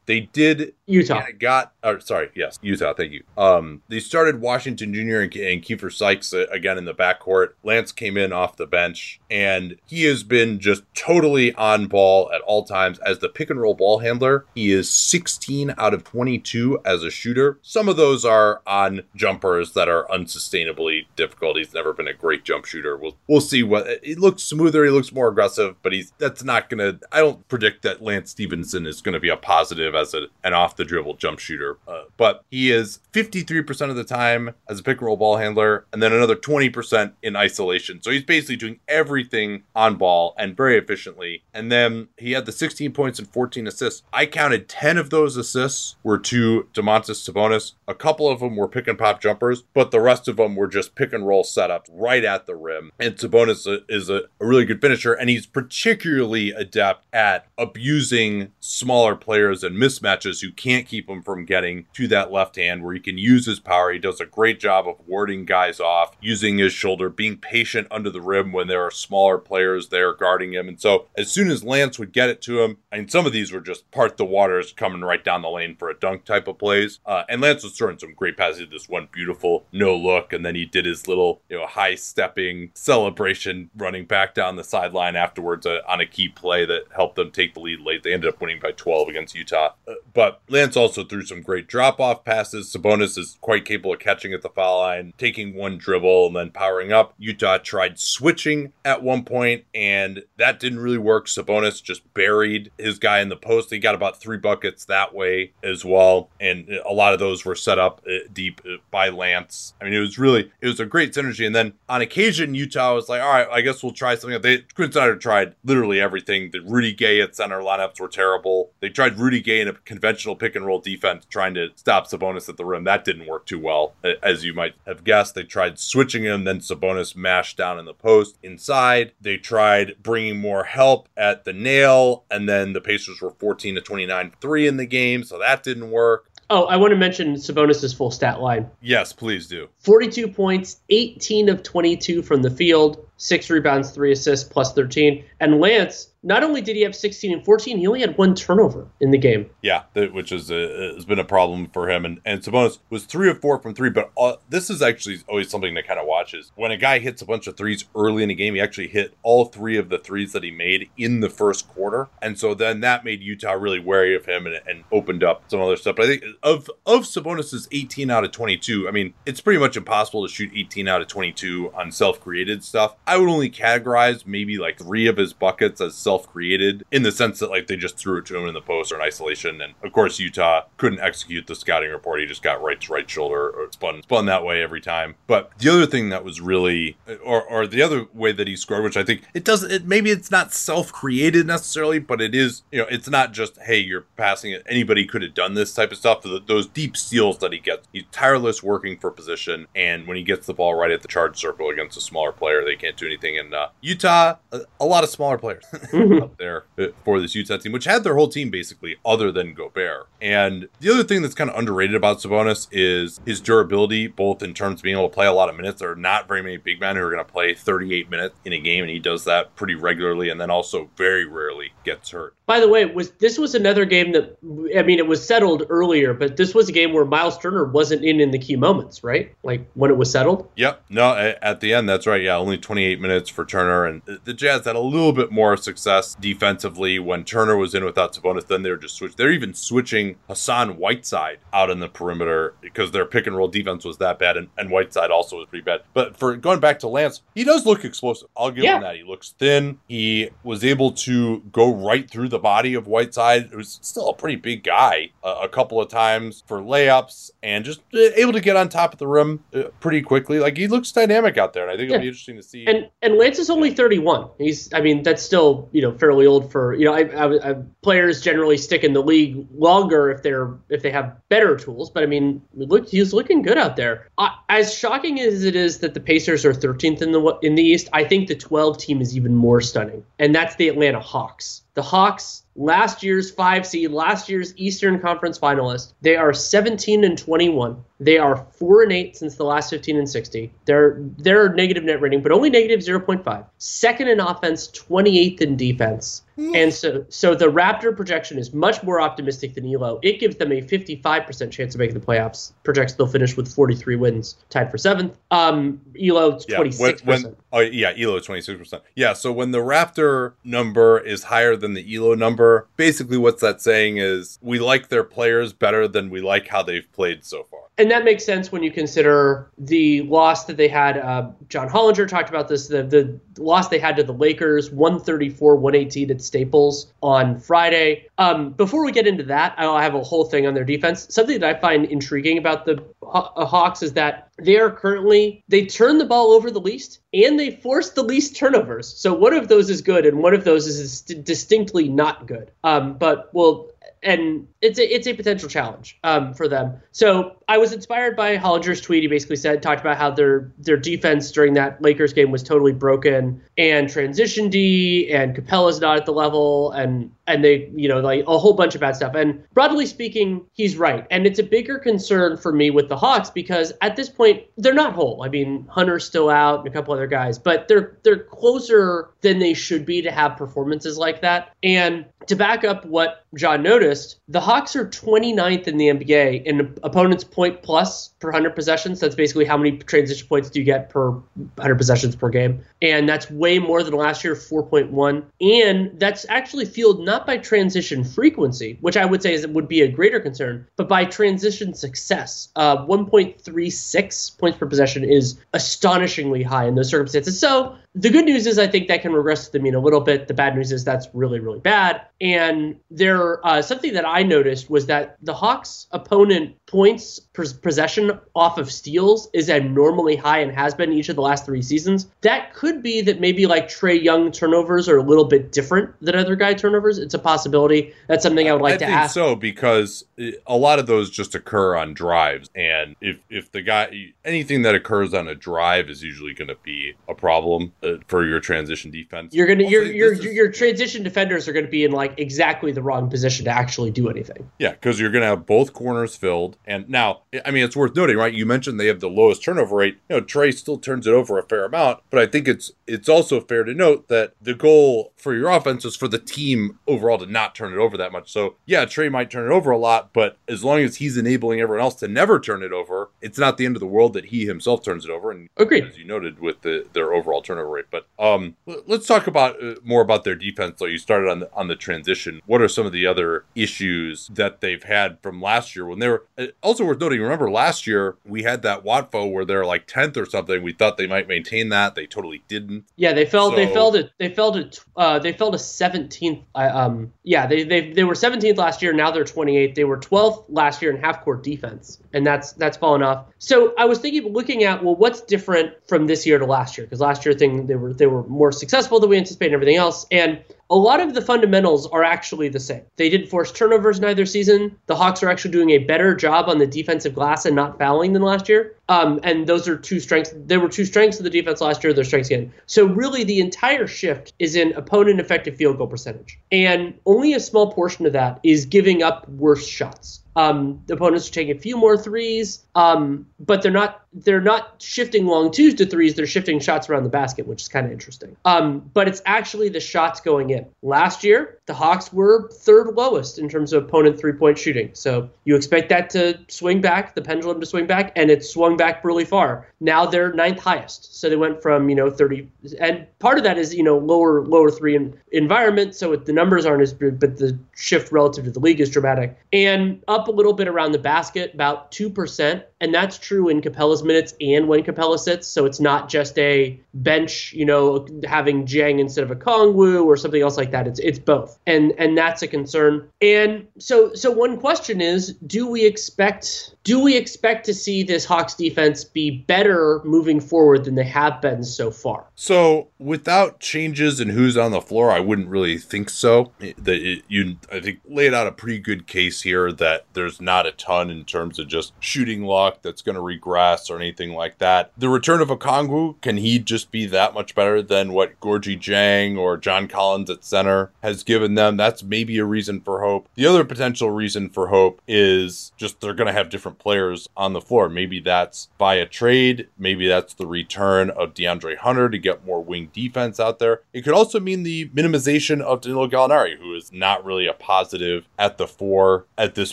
[0.07, 1.22] They did Utah.
[1.27, 1.72] yeah, got.
[1.85, 2.94] Or sorry, yes, Utah.
[2.94, 3.22] Thank you.
[3.37, 5.20] Um, they started Washington Jr.
[5.20, 7.51] and, and Keifer Sykes uh, again in the backcourt.
[7.62, 12.40] Lance came in off the bench, and he has been just totally on ball at
[12.42, 14.46] all times as the pick and roll ball handler.
[14.55, 17.59] He is 16 out of 22 as a shooter.
[17.62, 21.59] Some of those are on jumpers that are unsustainably difficult.
[21.59, 22.96] He's never been a great jump shooter.
[22.96, 24.85] We'll we'll see what he looks smoother.
[24.85, 26.98] He looks more aggressive, but he's that's not gonna.
[27.12, 30.55] I don't predict that Lance Stephenson is going to be a positive as a, an
[30.55, 31.77] off the dribble jump shooter.
[31.87, 35.85] Uh, but he is 53% of the time as a pick and roll ball handler,
[35.93, 38.01] and then another 20% in isolation.
[38.03, 41.43] So he's basically doing everything on ball and very efficiently.
[41.53, 44.03] And then he had the 16 points and 14 assists.
[44.12, 47.73] I counted 10 of those assists were to Domantas Sabonis.
[47.87, 50.69] A couple of them were pick and pop jumpers, but the rest of them were
[50.69, 52.93] just pick and roll setups right at the rim.
[52.99, 59.17] And Sabonis is a, a really good finisher, and he's particularly adept at abusing smaller
[59.17, 62.93] players and mismatches who can't can't keep him from getting to that left hand where
[62.93, 63.91] he can use his power.
[63.91, 68.11] He does a great job of warding guys off, using his shoulder, being patient under
[68.11, 70.69] the rim when there are smaller players there guarding him.
[70.69, 73.33] And so as soon as Lance would get it to him, I mean, some of
[73.33, 76.47] these were just part the waters coming right down the lane for a dunk type
[76.49, 77.01] of plays.
[77.07, 78.69] Uh, and Lance was throwing some great passes.
[78.71, 82.73] This one beautiful no look, and then he did his little, you know, high stepping
[82.75, 87.31] celebration running back down the sideline afterwards uh, on a key play that helped them
[87.31, 88.03] take the lead late.
[88.03, 89.73] They ended up winning by 12 against Utah.
[89.87, 92.73] Uh, but Lance also threw some great drop off passes.
[92.73, 96.51] Sabonis is quite capable of catching at the foul line, taking one dribble, and then
[96.51, 97.14] powering up.
[97.18, 101.27] Utah tried switching at one point, and that didn't really work.
[101.27, 103.71] Sabonis just buried his guy in the post.
[103.71, 106.31] He got about three buckets that way as well.
[106.40, 109.75] And a lot of those were set up uh, deep uh, by Lance.
[109.81, 111.47] I mean, it was really, it was a great synergy.
[111.47, 114.40] And then on occasion, Utah was like, all right, I guess we'll try something.
[114.40, 116.51] They, Quinn Snyder tried literally everything.
[116.51, 118.73] The Rudy Gay at center lineups were terrible.
[118.81, 122.49] They tried Rudy Gay in a conventional pick and roll defense, trying to stop Sabonis
[122.49, 122.85] at the rim.
[122.85, 125.35] That didn't work too well, as you might have guessed.
[125.35, 129.13] They tried switching him, then Sabonis mashed down in the post inside.
[129.21, 133.81] They tried bringing more help at the nail, and then the Pacers were 14 to
[133.81, 136.31] 29 3 in the game, so that didn't work.
[136.51, 138.71] Oh, I want to mention Sabonis' full stat line.
[138.81, 139.69] Yes, please do.
[139.81, 145.23] 42 points, 18 of 22 from the field, six rebounds, three assists, plus 13.
[145.41, 148.89] And Lance, not only did he have 16 and 14, he only had one turnover
[149.01, 149.51] in the game.
[149.63, 152.05] Yeah, which is a, has been a problem for him.
[152.05, 155.51] And, and Sabonis was three of four from three, but uh, this is actually always
[155.51, 156.51] something that kind of watches.
[156.57, 159.15] When a guy hits a bunch of threes early in the game, he actually hit
[159.23, 162.09] all three of the threes that he made in the first quarter.
[162.21, 165.61] And so then that made Utah really wary of him and, and opened up some
[165.61, 165.97] other stuff.
[165.97, 169.77] But I think of, of Sabonis's 18 out of 22, I mean, it's pretty much
[169.77, 172.97] impossible to shoot 18 out of 22 on self created stuff.
[173.09, 177.11] I would only categorize maybe like three of his buckets as self created in the
[177.11, 179.62] sense that like they just threw it to him in the post or in isolation.
[179.62, 182.21] And of course, Utah couldn't execute the scouting report.
[182.21, 185.14] He just got right to right shoulder or spun spun that way every time.
[185.27, 188.85] But the other thing that was really, or or the other way that he scored,
[188.85, 192.62] which I think it does, it maybe it's not self created necessarily, but it is.
[192.71, 194.62] You know, it's not just hey you're passing it.
[194.68, 196.27] Anybody could have done this type of stuff.
[196.47, 200.47] Those deep steals that he gets, he's tireless working for position, and when he gets
[200.47, 203.39] the ball right at the charge circle against a smaller player, they can't do anything.
[203.39, 205.65] And uh, Utah, a, a, lot of smaller players
[206.23, 206.65] up there
[207.05, 210.09] for this Utah team, which had their whole team basically other than Gobert.
[210.21, 214.55] And the other thing that's kind of underrated about Sabonis is his durability, both in
[214.55, 215.81] terms of being able to play a lot of minutes.
[215.81, 218.53] There are not very many big men who are going to play 38 minutes in
[218.53, 222.35] a game, and he does that pretty regularly, and then also very rarely gets hurt.
[222.49, 224.39] By the way, was this was another game that
[224.75, 228.03] I mean it was settled earlier, but this was a game where Miles Turner wasn't
[228.03, 229.35] in in the key moments, right?
[229.43, 230.49] Like when it was settled.
[230.57, 230.83] Yep.
[230.89, 232.23] No, at the end, that's right.
[232.23, 236.15] Yeah, only 28 minutes for Turner, and the Jazz had a little bit more success
[236.15, 238.47] defensively when Turner was in without Sabonis.
[238.47, 239.19] Then they were just switched.
[239.19, 243.85] They're even switching Hassan Whiteside out in the perimeter because their pick and roll defense
[243.85, 245.83] was that bad, and, and Whiteside also was pretty bad.
[245.93, 248.31] But for going back to Lance, he does look explosive.
[248.35, 248.77] I'll give yeah.
[248.77, 248.97] him that.
[248.97, 249.81] He looks thin.
[249.87, 253.51] He was able to go right through the body of Whiteside.
[253.53, 257.64] It was still a pretty big guy uh, a couple of times for layups and
[257.64, 260.38] just uh, able to get on top of the rim uh, pretty quickly.
[260.38, 262.66] Like he looks dynamic out there, and I think it'll be interesting to see.
[262.66, 264.29] And and Lance is only 31.
[264.38, 267.57] He's I mean that's still you know fairly old for you know I, I, I,
[267.83, 271.90] players generally stick in the league longer if they're if they have better tools.
[271.90, 274.09] But I mean look he's looking good out there.
[274.18, 277.62] Uh, as shocking as it is that the Pacers are 13th in the in the
[277.62, 281.62] East, I think the 12 team is even more stunning, and that's the Atlanta Hawks.
[281.79, 285.94] The Hawks last year's five seed, last year's Eastern Conference finalist.
[286.03, 287.83] They are 17 and 21.
[288.01, 290.53] They are four and eight since the last 15 and 60.
[290.66, 293.47] They're they're negative net rating, but only negative 0.5.
[293.59, 296.23] Second in offense, 28th in defense.
[296.55, 299.99] And so, so the Raptor projection is much more optimistic than Elo.
[300.05, 302.53] It gives them a 55% chance of making the playoffs.
[302.62, 305.18] Projects they'll finish with 43 wins, tied for seventh.
[305.33, 306.47] Um, Elo 26%.
[306.49, 306.61] Yeah,
[307.05, 308.81] when, when, oh yeah, Elo 26%.
[308.94, 313.61] Yeah, so when the Raptor number is higher than the Elo number, basically what's that
[313.61, 317.68] saying is we like their players better than we like how they've played so far
[317.79, 320.99] and that makes sense when you consider the loss that they had.
[320.99, 322.67] Uh, John Hollinger talked about this.
[322.67, 328.09] The, the loss they had to the Lakers, 134 118 at Staples on Friday.
[328.19, 331.07] Um, before we get into that, I have a whole thing on their defense.
[331.09, 335.64] Something that I find intriguing about the uh, Hawks is that they are currently, they
[335.64, 338.88] turn the ball over the least and they force the least turnovers.
[338.88, 342.51] So one of those is good and one of those is distinctly not good.
[342.64, 343.71] Um, but we'll
[344.03, 346.81] and it's a it's a potential challenge um, for them.
[346.90, 349.03] So I was inspired by Hollinger's tweet.
[349.03, 352.73] He basically said talked about how their their defense during that Lakers game was totally
[352.73, 358.01] broken, and transition D and Capela's not at the level, and and they you know
[358.01, 359.14] like a whole bunch of bad stuff.
[359.14, 363.31] And broadly speaking, he's right, and it's a bigger concern for me with the Hawks
[363.31, 365.23] because at this point they're not whole.
[365.23, 369.38] I mean Hunter's still out and a couple other guys, but they're they're closer than
[369.38, 371.55] they should be to have performances like that.
[371.62, 376.74] And to back up what John noticed, the Hawks are 29th in the NBA in
[376.82, 378.99] opponents' point plus per 100 possessions.
[378.99, 382.64] That's basically how many transition points do you get per 100 possessions per game.
[382.80, 385.22] And that's way more than last year, 4.1.
[385.42, 389.82] And that's actually fueled not by transition frequency, which I would say is would be
[389.82, 392.49] a greater concern, but by transition success.
[392.57, 397.38] Uh, 1.36 points per possession is astonishingly high in those circumstances.
[397.38, 400.28] So the good news is I think that can regress the mean a little bit.
[400.28, 402.03] The bad news is that's really, really bad.
[402.20, 408.12] And there, uh, something that I noticed was that the Hawks' opponent points per possession
[408.37, 412.07] off of steals is abnormally high and has been each of the last three seasons.
[412.21, 416.14] That could be that maybe like Trae Young turnovers are a little bit different than
[416.14, 416.99] other guy turnovers.
[416.99, 417.95] It's a possibility.
[418.07, 419.14] That's something I would like I to think ask.
[419.14, 420.05] so because
[420.47, 424.75] a lot of those just occur on drives, and if if the guy anything that
[424.75, 428.91] occurs on a drive is usually going to be a problem uh, for your transition
[428.91, 429.35] defense.
[429.35, 432.73] You're gonna Also, your your is- your transition defenders are gonna be in like exactly
[432.73, 434.51] the wrong position to actually do anything.
[434.59, 436.57] Yeah, because you're going to have both corners filled.
[436.69, 438.33] And now, I mean, it's worth noting, right?
[438.33, 439.99] You mentioned they have the lowest turnover rate.
[440.11, 443.09] You know, Trae still turns it over a fair amount, but I think it's it's
[443.09, 447.16] also fair to note that the goal for your offense is for the team overall
[447.19, 448.31] to not turn it over that much.
[448.31, 451.61] So yeah, Trae might turn it over a lot, but as long as he's enabling
[451.61, 454.27] everyone else to never turn it over, it's not the end of the world that
[454.27, 455.31] he himself turns it over.
[455.31, 455.85] And Agreed.
[455.85, 457.87] as you noted with the their overall turnover rate.
[457.91, 458.57] But um,
[458.87, 460.79] let's talk about uh, more about their defense.
[460.79, 462.43] So you started on the on the transition.
[462.45, 466.09] What are some of the other issues that they've had from last year when they
[466.09, 467.21] were uh, also worth noting?
[467.21, 470.63] Remember last year we had that Watfo where they're like tenth or something.
[470.63, 471.95] We thought they might maintain that.
[471.95, 472.85] They totally didn't.
[472.97, 473.51] Yeah, they fell.
[473.51, 474.11] they So- fell to.
[474.19, 474.71] They fell to.
[474.97, 476.41] Uh, they fell to seventeenth.
[476.55, 478.93] Uh, um, yeah, they they they were seventeenth last year.
[478.93, 479.75] Now they're twenty eighth.
[479.75, 483.27] They were twelfth last year in half court defense, and that's that's fallen off.
[483.39, 486.87] So I was thinking, looking at well, what's different from this year to last year?
[486.87, 489.77] Because last year thing they were they were more successful than we anticipated, and everything
[489.77, 490.41] else, and
[490.71, 492.83] a lot of the fundamentals are actually the same.
[492.97, 494.77] They didn't force turnovers in either season.
[494.87, 498.12] The Hawks are actually doing a better job on the defensive glass and not fouling
[498.12, 498.75] than last year.
[498.89, 500.33] Um, and those are two strengths.
[500.35, 501.93] There were two strengths of the defense last year.
[501.93, 502.53] Their strengths again.
[502.66, 507.41] So really, the entire shift is in opponent effective field goal percentage, and only a
[507.41, 510.21] small portion of that is giving up worse shots.
[510.39, 514.80] Um, the opponents are taking a few more threes, um, but they're not they're not
[514.80, 516.14] shifting long twos to threes.
[516.14, 518.36] They're shifting shots around the basket, which is kind of interesting.
[518.45, 520.66] Um, but it's actually the shots going in.
[520.80, 524.89] Last year, the Hawks were third lowest in terms of opponent three point shooting.
[524.95, 528.79] So you expect that to swing back, the pendulum to swing back, and it swung
[528.79, 529.69] back really far.
[529.79, 531.21] Now they're ninth highest.
[531.21, 532.49] So they went from you know 30,
[532.81, 535.95] and part of that is you know lower lower three in, environment.
[535.95, 538.89] So it, the numbers aren't as big, but the shift relative to the league is
[538.89, 539.39] dramatic.
[539.53, 543.61] And up a little bit around the basket, about two percent, and that's true in
[543.61, 545.49] Capela's minutes and when Capela sits.
[545.49, 550.41] So it's not just a bench, you know, having Dieng instead of Okongwu or something
[550.41, 550.87] else like that.
[550.87, 553.09] It's it's both, and and that's a concern.
[553.20, 558.24] And so so one question is, do we expect do we expect to see this
[558.24, 562.26] Hawks defense be better moving forward than they have been so far?
[562.35, 566.53] So without changes in who's on the floor, I wouldn't really think so.
[566.79, 570.72] That you, I think, laid out a pretty good case here that there's not a
[570.72, 574.93] ton in terms of just shooting luck that's going to regress or anything like that.
[574.97, 579.39] The return of Okongwu, can he just be that much better than what Gorgui Dieng
[579.39, 581.77] or John Collins at center has given them?
[581.77, 583.29] That's maybe a reason for hope.
[583.35, 587.53] The other potential reason for hope is just they're going to have different players on
[587.53, 587.89] the floor.
[587.89, 589.69] Maybe that's via trade.
[589.79, 593.81] Maybe that's the return of DeAndre Hunter to get more wing defense out there.
[593.93, 598.27] It could also mean the minimization of Danilo Gallinari, who is not really a positive
[598.39, 599.73] at the four at this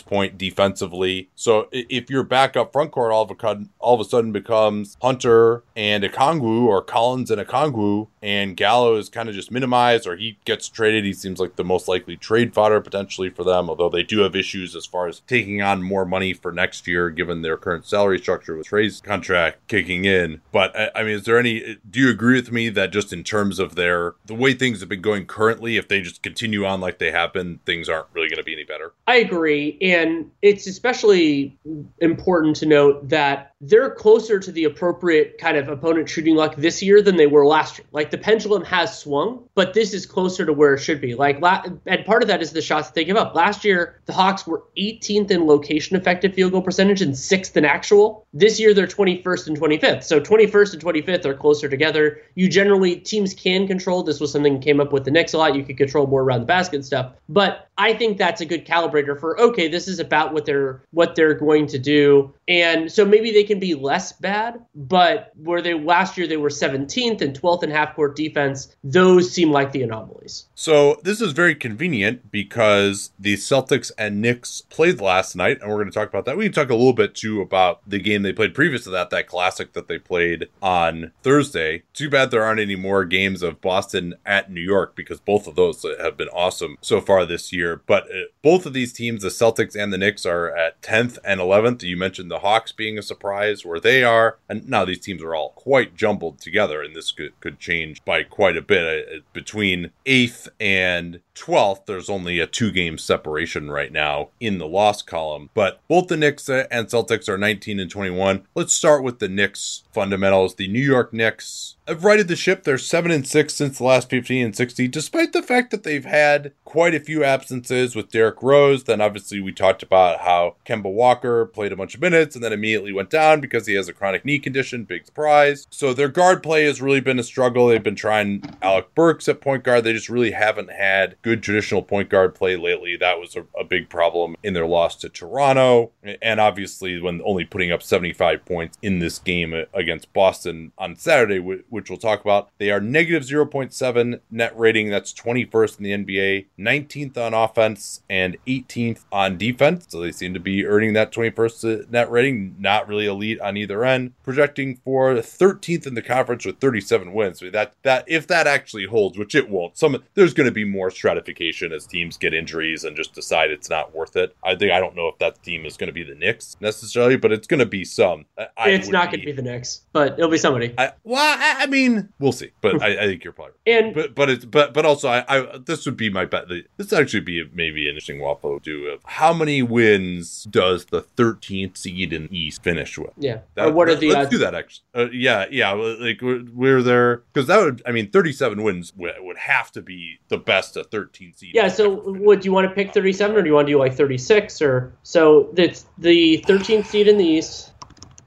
[0.00, 1.28] point defensively.
[1.34, 4.96] So if your backup front court all of a sudden, all of a sudden becomes
[5.02, 9.50] Hunter and a Okongwu or Collins and a Okongwu, and Gallo is kind of just
[9.50, 13.44] minimized or he gets traded, he seems like the most likely trade fodder potentially for
[13.44, 16.86] them, although they do have issues as far as taking on more money for next
[16.86, 20.40] year given their current salary structure with Trae's contract kicking in.
[20.52, 21.78] But I, I mean, is there any?
[21.88, 24.88] Do you agree with me that just in terms of their the way things have
[24.88, 28.28] been going currently, if they just continue on like they have been, things aren't really
[28.28, 28.92] going to be any better?
[29.06, 29.78] I agree.
[29.80, 31.56] And it's especially
[32.00, 36.82] important to note that they're closer to the appropriate kind of opponent shooting luck this
[36.82, 37.86] year than they were last year.
[37.92, 41.14] Like the pendulum has swung, but this is closer to where it should be.
[41.14, 41.38] Like,
[41.86, 43.34] and part of that is the shots that they give up.
[43.34, 47.64] Last year, the Hawks were 18th in location effective field goal percentage and sixth in
[47.64, 48.26] actual.
[48.34, 50.04] This year, they're 21st and 25th.
[50.04, 52.20] So 21st and 25th are closer together.
[52.34, 54.02] You generally teams can control.
[54.02, 55.54] This was something came up with the Knicks a lot.
[55.54, 59.18] You could control more around the basket stuff, but I think that's a good calibrator
[59.18, 62.32] for okay, this is about what they're what they're going to do.
[62.48, 66.48] And so maybe they can be less bad, but where they last year they were
[66.48, 70.46] 17th and 12th in half court defense, those seem like the anomalies.
[70.54, 75.76] So this is very convenient because the Celtics and Knicks played last night, and we're
[75.76, 76.36] going to talk about that.
[76.36, 79.10] We can talk a little bit too about the game they played previous to that,
[79.10, 81.82] that classic that they played on Thursday.
[81.92, 85.54] Too bad there aren't any more games of Boston at New York because both of
[85.54, 87.82] those have been awesome so far this year.
[87.86, 91.40] But uh, both of these teams, the Celtics and the Knicks, are at 10th and
[91.40, 91.82] 11th.
[91.82, 94.38] You mentioned the Hawks being a surprise where they are.
[94.48, 98.22] And now these teams are all quite jumbled together, and this could, could change by
[98.22, 99.08] quite a bit.
[99.08, 104.66] Uh, between 8th and 12th, there's only a two game separation right now in the
[104.66, 105.50] loss column.
[105.54, 108.46] But both the Knicks uh, and Celtics are 19 and 21.
[108.54, 110.54] Let's start with the Knicks fundamentals.
[110.54, 112.64] The New York Knicks have righted the ship.
[112.64, 116.04] They're 7 and 6 since the last 15 and 60, despite the fact that they've
[116.04, 118.84] had quite a few absences with Derrick Rose.
[118.84, 122.52] Then obviously we talked about how Kemba Walker played a bunch of minutes and then
[122.52, 124.84] immediately went down because he has a chronic knee condition.
[124.84, 125.66] Big surprise.
[125.70, 127.68] So their guard play has really been a struggle.
[127.68, 129.84] They've been trying Alec Burks at point guard.
[129.84, 132.96] They just really haven't had good traditional point guard play lately.
[132.96, 135.92] That was a, a big problem in their loss to Toronto.
[136.22, 141.38] And obviously when only putting up 75 points in this game against Boston on Saturday,
[141.38, 142.50] which we'll talk about.
[142.58, 144.90] They are negative 0.7 net rating.
[144.90, 149.86] That's 21st in the NBA, 19th on offense, and 18th on defense.
[149.88, 152.56] So they seem to be earning that 21st uh, net rating.
[152.58, 154.12] Not really elite on either end.
[154.22, 157.40] Projecting for 13th in the conference with 37 wins.
[157.40, 160.64] So that that if that actually holds, which it won't, some there's going to be
[160.64, 164.34] more stratification as teams get injuries and just decide it's not worth it.
[164.44, 167.16] I think I don't know if that team is going to be the Knicks necessarily,
[167.16, 168.26] but it's going to be some.
[168.56, 170.74] I it's not going to be the Knicks, but it'll be somebody.
[170.78, 173.84] I, well, I, I mean, we'll see, but I, I, think you're probably right.
[173.84, 176.46] and but but it's but but also I, I this would be my bet.
[176.76, 181.76] This actually be maybe an interesting waffle do of how many wins does the 13th
[181.76, 183.05] seed in East finish with?
[183.16, 184.30] Yeah, that, or what are the let's odds?
[184.30, 184.84] do that actually.
[184.94, 189.14] Uh, yeah, yeah, like we're, we're there because that would I mean 37 wins would,
[189.18, 191.50] would have to be the best of 13 seed.
[191.54, 193.94] Yeah, so would you want to pick 37 or do you want to do like
[193.94, 195.50] 36 or so?
[195.52, 197.72] That's the 13th seed in the East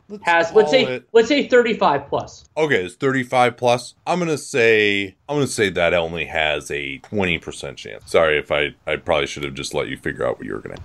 [0.09, 2.45] let's has let's say it, let's say 35 plus.
[2.57, 3.95] Okay, it's 35 plus.
[4.05, 8.11] I'm gonna say I'm gonna say that only has a 20 percent chance.
[8.11, 10.59] Sorry if I I probably should have just let you figure out what you were
[10.59, 10.77] gonna.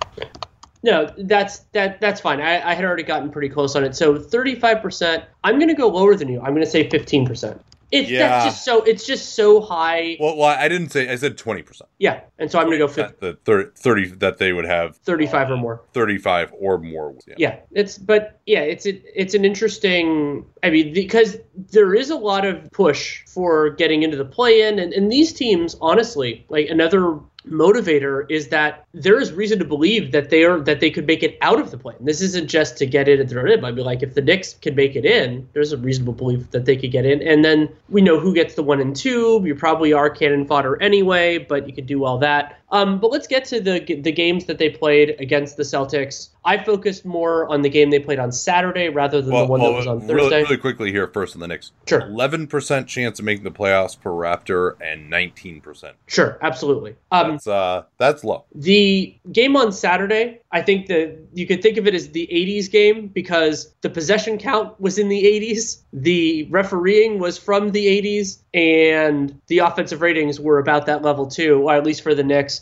[0.85, 2.39] No, that's that that's fine.
[2.39, 3.95] I, I had already gotten pretty close on it.
[3.95, 5.23] So 35 percent.
[5.43, 6.39] I'm gonna go lower than you.
[6.39, 7.59] I'm gonna say 15 percent.
[7.91, 8.27] It's yeah.
[8.27, 10.15] that's just so it's just so high.
[10.19, 11.89] Well, well, I didn't say I said twenty percent.
[11.97, 13.15] Yeah, and so I'm gonna go 50.
[13.19, 15.81] the 30, 30 that they would have thirty five or more.
[15.93, 17.15] Thirty five or more.
[17.25, 17.35] Yeah.
[17.37, 20.45] yeah, it's but yeah, it's it, it's an interesting.
[20.61, 24.77] I mean, because there is a lot of push for getting into the play in,
[24.77, 27.19] and, and these teams, honestly, like another
[27.49, 31.23] motivator is that there is reason to believe that they are that they could make
[31.23, 31.95] it out of the play.
[31.99, 33.65] this isn't just to get in and throw it in.
[33.65, 36.65] I'd be like, if the Knicks can make it in, there's a reasonable belief that
[36.65, 37.21] they could get in.
[37.21, 39.41] And then we know who gets the one and two.
[39.45, 42.59] You probably are cannon fodder anyway, but you could do all that.
[42.71, 46.29] Um, but let's get to the the games that they played against the Celtics.
[46.43, 49.61] I focused more on the game they played on Saturday rather than well, the one
[49.61, 50.13] well, that was on Thursday.
[50.13, 51.71] Really, really quickly here, first on the Knicks.
[51.87, 52.01] Sure.
[52.01, 55.95] Eleven percent chance of making the playoffs per Raptor, and nineteen percent.
[56.07, 56.95] Sure, absolutely.
[57.11, 58.45] Um, that's uh, that's low.
[58.53, 62.71] The game on Saturday, I think that you could think of it as the '80s
[62.71, 68.39] game because the possession count was in the '80s, the refereeing was from the '80s,
[68.53, 72.61] and the offensive ratings were about that level too, or at least for the Knicks.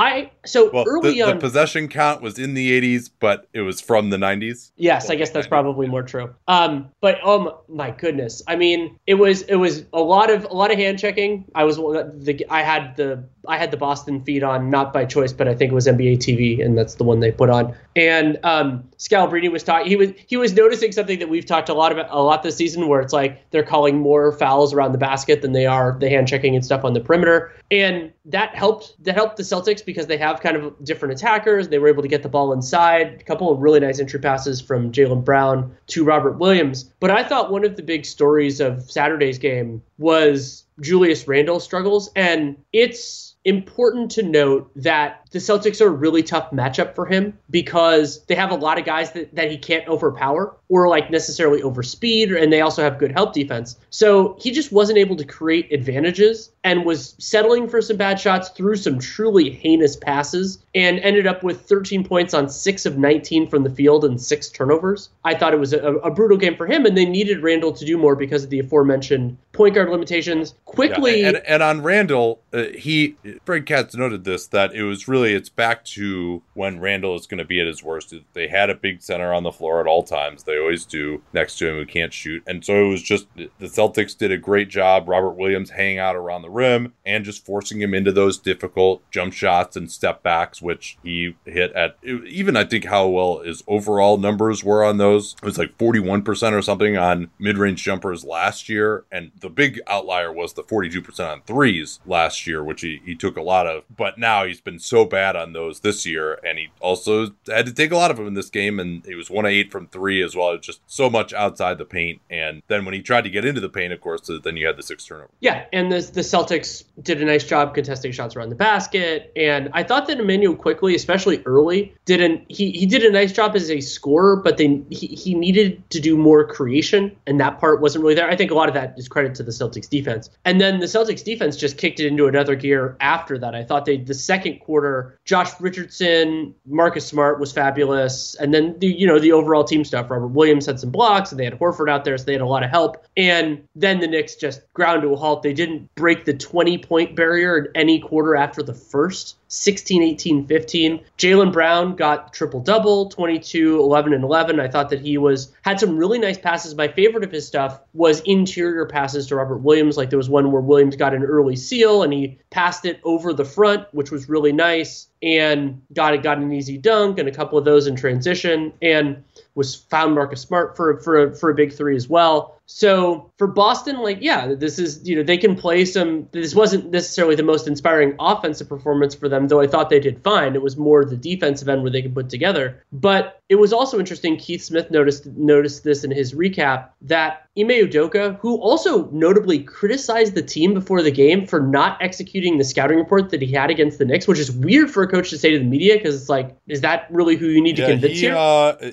[0.00, 3.60] I so well, early the, on, the possession count was in the 80s, but it
[3.60, 4.70] was from the 90s.
[4.76, 6.34] Yes, I guess that's probably more true.
[6.48, 10.54] Um, but oh my goodness, I mean, it was it was a lot of a
[10.54, 11.44] lot of hand checking.
[11.54, 15.32] I was the I had the I had the Boston feed on not by choice,
[15.32, 17.74] but I think it was NBA TV, and that's the one they put on.
[17.96, 19.86] And um, Scalabrine was talking.
[19.86, 22.56] He was he was noticing something that we've talked a lot about a lot this
[22.56, 26.08] season, where it's like they're calling more fouls around the basket than they are the
[26.08, 30.06] hand checking and stuff on the perimeter, and that helped that helped the Celtics because
[30.06, 31.68] they have kind of different attackers.
[31.68, 33.18] They were able to get the ball inside.
[33.20, 36.84] A couple of really nice entry passes from Jaylen Brown to Robert Williams.
[37.00, 42.10] But I thought one of the big stories of Saturday's game was Julius Randle struggles,
[42.16, 47.38] and it's important to note that the Celtics are a really tough matchup for him
[47.48, 51.62] because they have a lot of guys that, that he can't overpower or like necessarily
[51.62, 53.76] overspeed, and they also have good help defense.
[53.90, 58.50] So he just wasn't able to create advantages and was settling for some bad shots
[58.50, 63.48] through some truly heinous passes and ended up with 13 points on six of 19
[63.48, 65.08] from the field and six turnovers.
[65.24, 67.84] I thought it was a, a brutal game for him, and they needed Randle to
[67.84, 70.54] do more because of the aforementioned point guard limitations.
[70.66, 75.06] Quickly, Yeah, and, and on Randle, uh, he Fred Katz noted this that it was
[75.06, 78.14] really it's back to when Randle is going to be at his worst.
[78.32, 80.42] They had a big center on the floor at all times.
[80.42, 83.66] They always do next to him who can't shoot, and so it was just the
[83.66, 85.08] Celtics did a great job.
[85.08, 89.32] Robert Williams hanging out around the rim and just forcing him into those difficult jump
[89.32, 94.16] shots and step backs, which he hit at even I think how well his overall
[94.16, 95.36] numbers were on those.
[95.42, 99.30] It was like forty one percent or something on mid range jumpers last year, and
[99.38, 103.14] the big outlier was the forty two percent on threes last year, which he, he
[103.14, 103.84] took a lot of.
[103.94, 107.72] But now he's been so bad on those this year, and he also had to
[107.72, 109.86] take a lot of them in this game, and he was one of eight from
[109.86, 110.56] three as well.
[110.58, 113.68] Just so much outside the paint, and then when he tried to get into the
[113.68, 115.30] paint, of course, then you had the six turnover.
[115.40, 119.70] Yeah, and the the Celtics did a nice job contesting shots around the basket, and
[119.72, 123.56] I thought that Immanuel Quickley, especially early, did an he he did a nice job
[123.56, 127.80] as a scorer, but then he he needed to do more creation, and that part
[127.80, 128.28] wasn't really there.
[128.28, 130.86] I think a lot of that is credit to the Celtics defense, and then the
[130.86, 133.54] Celtics defense just kicked it into another gear after that.
[133.54, 138.86] I thought they the second quarter, Josh Richardson, Marcus Smart was fabulous, and then the
[138.86, 140.10] you know the overall team stuff.
[140.10, 142.46] Robert Williams had some blocks, and they had Horford out there, so they had a
[142.46, 143.04] lot of help.
[143.16, 145.42] And then the Knicks just ground to a halt.
[145.42, 149.36] They didn't break the 20 point barrier in any quarter after the first.
[149.50, 151.00] 16, 18, 15.
[151.18, 154.60] Jaylen Brown got triple double, 22, 11, and 11.
[154.60, 156.76] I thought that he was had some really nice passes.
[156.76, 159.96] My favorite of his stuff was interior passes to Robert Williams.
[159.96, 163.32] Like there was one where Williams got an early seal and he passed it over
[163.32, 167.32] the front, which was really nice, and got it got an easy dunk and a
[167.32, 169.24] couple of those in transition, and
[169.56, 172.59] was found Marcus Smart for for a, for a big three as well.
[172.72, 176.28] So for Boston, like, yeah, this is, you know, they can play some.
[176.30, 180.22] This wasn't necessarily the most inspiring offensive performance for them, though I thought they did
[180.22, 180.54] fine.
[180.54, 182.84] It was more the defensive end where they could put together.
[182.92, 184.36] But it was also interesting.
[184.36, 190.36] Keith Smith noticed noticed this in his recap that Ime Udoka, who also notably criticized
[190.36, 193.98] the team before the game for not executing the scouting report that he had against
[193.98, 196.28] the Knicks, which is weird for a coach to say to the media because it's
[196.28, 198.36] like, is that really who you need to convince he, here?
[198.36, 198.92] Uh,